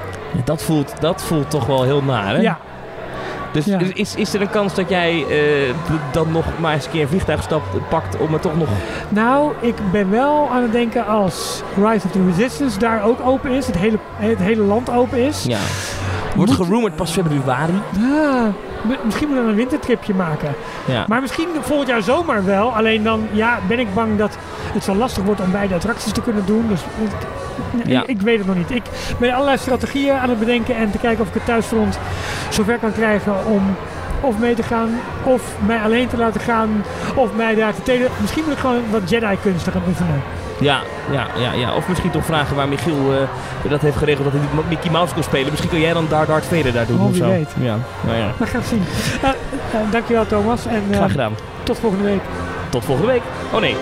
dat, 0.44 0.62
voelt, 0.62 1.00
dat 1.00 1.22
voelt 1.22 1.50
toch 1.50 1.66
wel 1.66 1.82
heel 1.82 2.02
naar, 2.02 2.34
hè? 2.34 2.40
Ja. 2.40 2.58
Dus 3.52 3.66
is, 3.94 4.14
is 4.14 4.34
er 4.34 4.40
een 4.40 4.50
kans 4.50 4.74
dat 4.74 4.88
jij 4.88 5.24
uh, 5.28 5.74
dan 6.12 6.32
nog 6.32 6.44
maar 6.58 6.74
eens 6.74 6.84
een 6.84 6.90
keer 6.90 7.02
een 7.02 7.08
vliegtuig 7.08 7.42
stapt, 7.42 7.88
pakt 7.88 8.16
om 8.16 8.32
het 8.32 8.42
toch 8.42 8.56
nog... 8.56 8.68
Nou, 9.08 9.52
ik 9.60 9.74
ben 9.92 10.10
wel 10.10 10.48
aan 10.50 10.62
het 10.62 10.72
denken 10.72 11.06
als 11.06 11.62
Rise 11.76 12.06
of 12.06 12.12
the 12.12 12.24
Resistance 12.26 12.78
daar 12.78 13.04
ook 13.04 13.20
open 13.20 13.50
is, 13.50 13.66
het 13.66 13.76
hele, 13.76 13.98
het 14.16 14.38
hele 14.38 14.62
land 14.62 14.90
open 14.90 15.18
is. 15.18 15.44
Ja. 15.44 15.58
Wordt 16.34 16.50
Moet... 16.50 16.66
gerumored 16.66 16.96
pas 16.96 17.10
februari. 17.10 17.80
Ja, 17.98 18.52
misschien 19.04 19.28
moet 19.28 19.36
we 19.36 19.42
een 19.42 19.54
wintertripje 19.54 20.14
maken. 20.14 20.54
Ja. 20.84 21.04
Maar 21.08 21.20
misschien 21.20 21.48
volgend 21.60 21.88
jaar 21.88 22.02
zomer 22.02 22.44
wel. 22.44 22.76
Alleen 22.76 23.02
dan 23.02 23.26
ja, 23.32 23.58
ben 23.68 23.78
ik 23.78 23.94
bang 23.94 24.18
dat 24.18 24.36
het 24.72 24.84
zo 24.84 24.94
lastig 24.94 25.24
wordt 25.24 25.40
om 25.40 25.50
beide 25.50 25.74
attracties 25.74 26.12
te 26.12 26.22
kunnen 26.22 26.46
doen. 26.46 26.68
Dus 26.68 26.80
ja. 27.84 28.02
ik, 28.02 28.08
ik, 28.08 28.20
weet 28.20 28.38
het 28.38 28.46
nog 28.46 28.56
niet. 28.56 28.70
Ik 28.70 28.82
ben 29.18 29.32
allerlei 29.32 29.58
strategieën 29.58 30.14
aan 30.14 30.28
het 30.28 30.38
bedenken 30.38 30.76
en 30.76 30.90
te 30.90 30.98
kijken 30.98 31.22
of 31.22 31.28
ik 31.28 31.34
het 31.34 31.44
thuisfront 31.44 31.98
zover 32.48 32.78
kan 32.78 32.92
krijgen 32.92 33.46
om 33.46 33.62
of 34.20 34.38
mee 34.38 34.54
te 34.54 34.62
gaan, 34.62 34.88
of 35.24 35.56
mij 35.66 35.80
alleen 35.80 36.08
te 36.08 36.16
laten 36.16 36.40
gaan, 36.40 36.84
of 37.14 37.34
mij 37.36 37.54
daar 37.54 37.74
te 37.74 37.82
telen. 37.82 38.10
Misschien 38.20 38.44
moet 38.44 38.52
ik 38.52 38.58
gewoon 38.58 38.82
wat 38.90 39.10
Jedi-kunsten 39.10 39.72
gaan 39.72 39.82
oefenen. 39.88 40.22
Ja, 40.60 40.80
ja, 41.10 41.26
ja, 41.36 41.52
ja. 41.52 41.74
Of 41.74 41.88
misschien 41.88 42.10
toch 42.10 42.24
vragen 42.24 42.56
waar 42.56 42.68
Michiel 42.68 43.12
uh, 43.12 43.70
dat 43.70 43.80
heeft 43.80 43.96
geregeld 43.96 44.32
dat 44.32 44.42
hij 44.42 44.62
Mickey 44.68 44.90
Mouse 44.90 45.14
kon 45.14 45.22
spelen. 45.22 45.50
Misschien 45.50 45.70
kan 45.70 45.80
jij 45.80 45.92
dan 45.92 46.06
daar 46.08 46.26
Darth 46.26 46.44
Vader 46.44 46.72
daar 46.72 46.86
doen 46.86 47.00
oh, 47.00 47.08
of 47.08 47.16
zo. 47.16 47.28
Weet. 47.28 47.50
Ja, 47.60 47.78
nou 48.00 48.18
ja. 48.18 48.32
We 48.38 48.46
gaan 48.46 48.60
het 48.60 48.68
zien. 48.68 48.84
Uh, 49.24 49.30
uh, 49.74 49.92
dankjewel 49.92 50.26
Thomas. 50.26 50.66
En, 50.66 50.82
Graag 50.92 51.10
gedaan. 51.10 51.32
Tot 51.62 51.78
volgende 51.78 52.04
week. 52.04 52.20
Tot 52.68 52.84
volgende 52.84 53.12
week. 53.12 53.22
Oh 53.52 53.60
nee. 53.60 53.76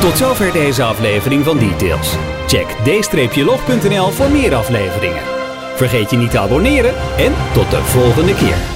Tot 0.00 0.16
zover 0.16 0.52
deze 0.52 0.82
aflevering 0.82 1.44
van 1.44 1.58
Details. 1.58 2.14
Check 2.46 2.66
d-log.nl 3.32 4.10
voor 4.10 4.30
meer 4.30 4.54
afleveringen. 4.54 5.22
Vergeet 5.74 6.10
je 6.10 6.16
niet 6.16 6.30
te 6.30 6.38
abonneren 6.38 6.94
en 7.16 7.32
tot 7.52 7.70
de 7.70 7.82
volgende 7.82 8.34
keer. 8.34 8.75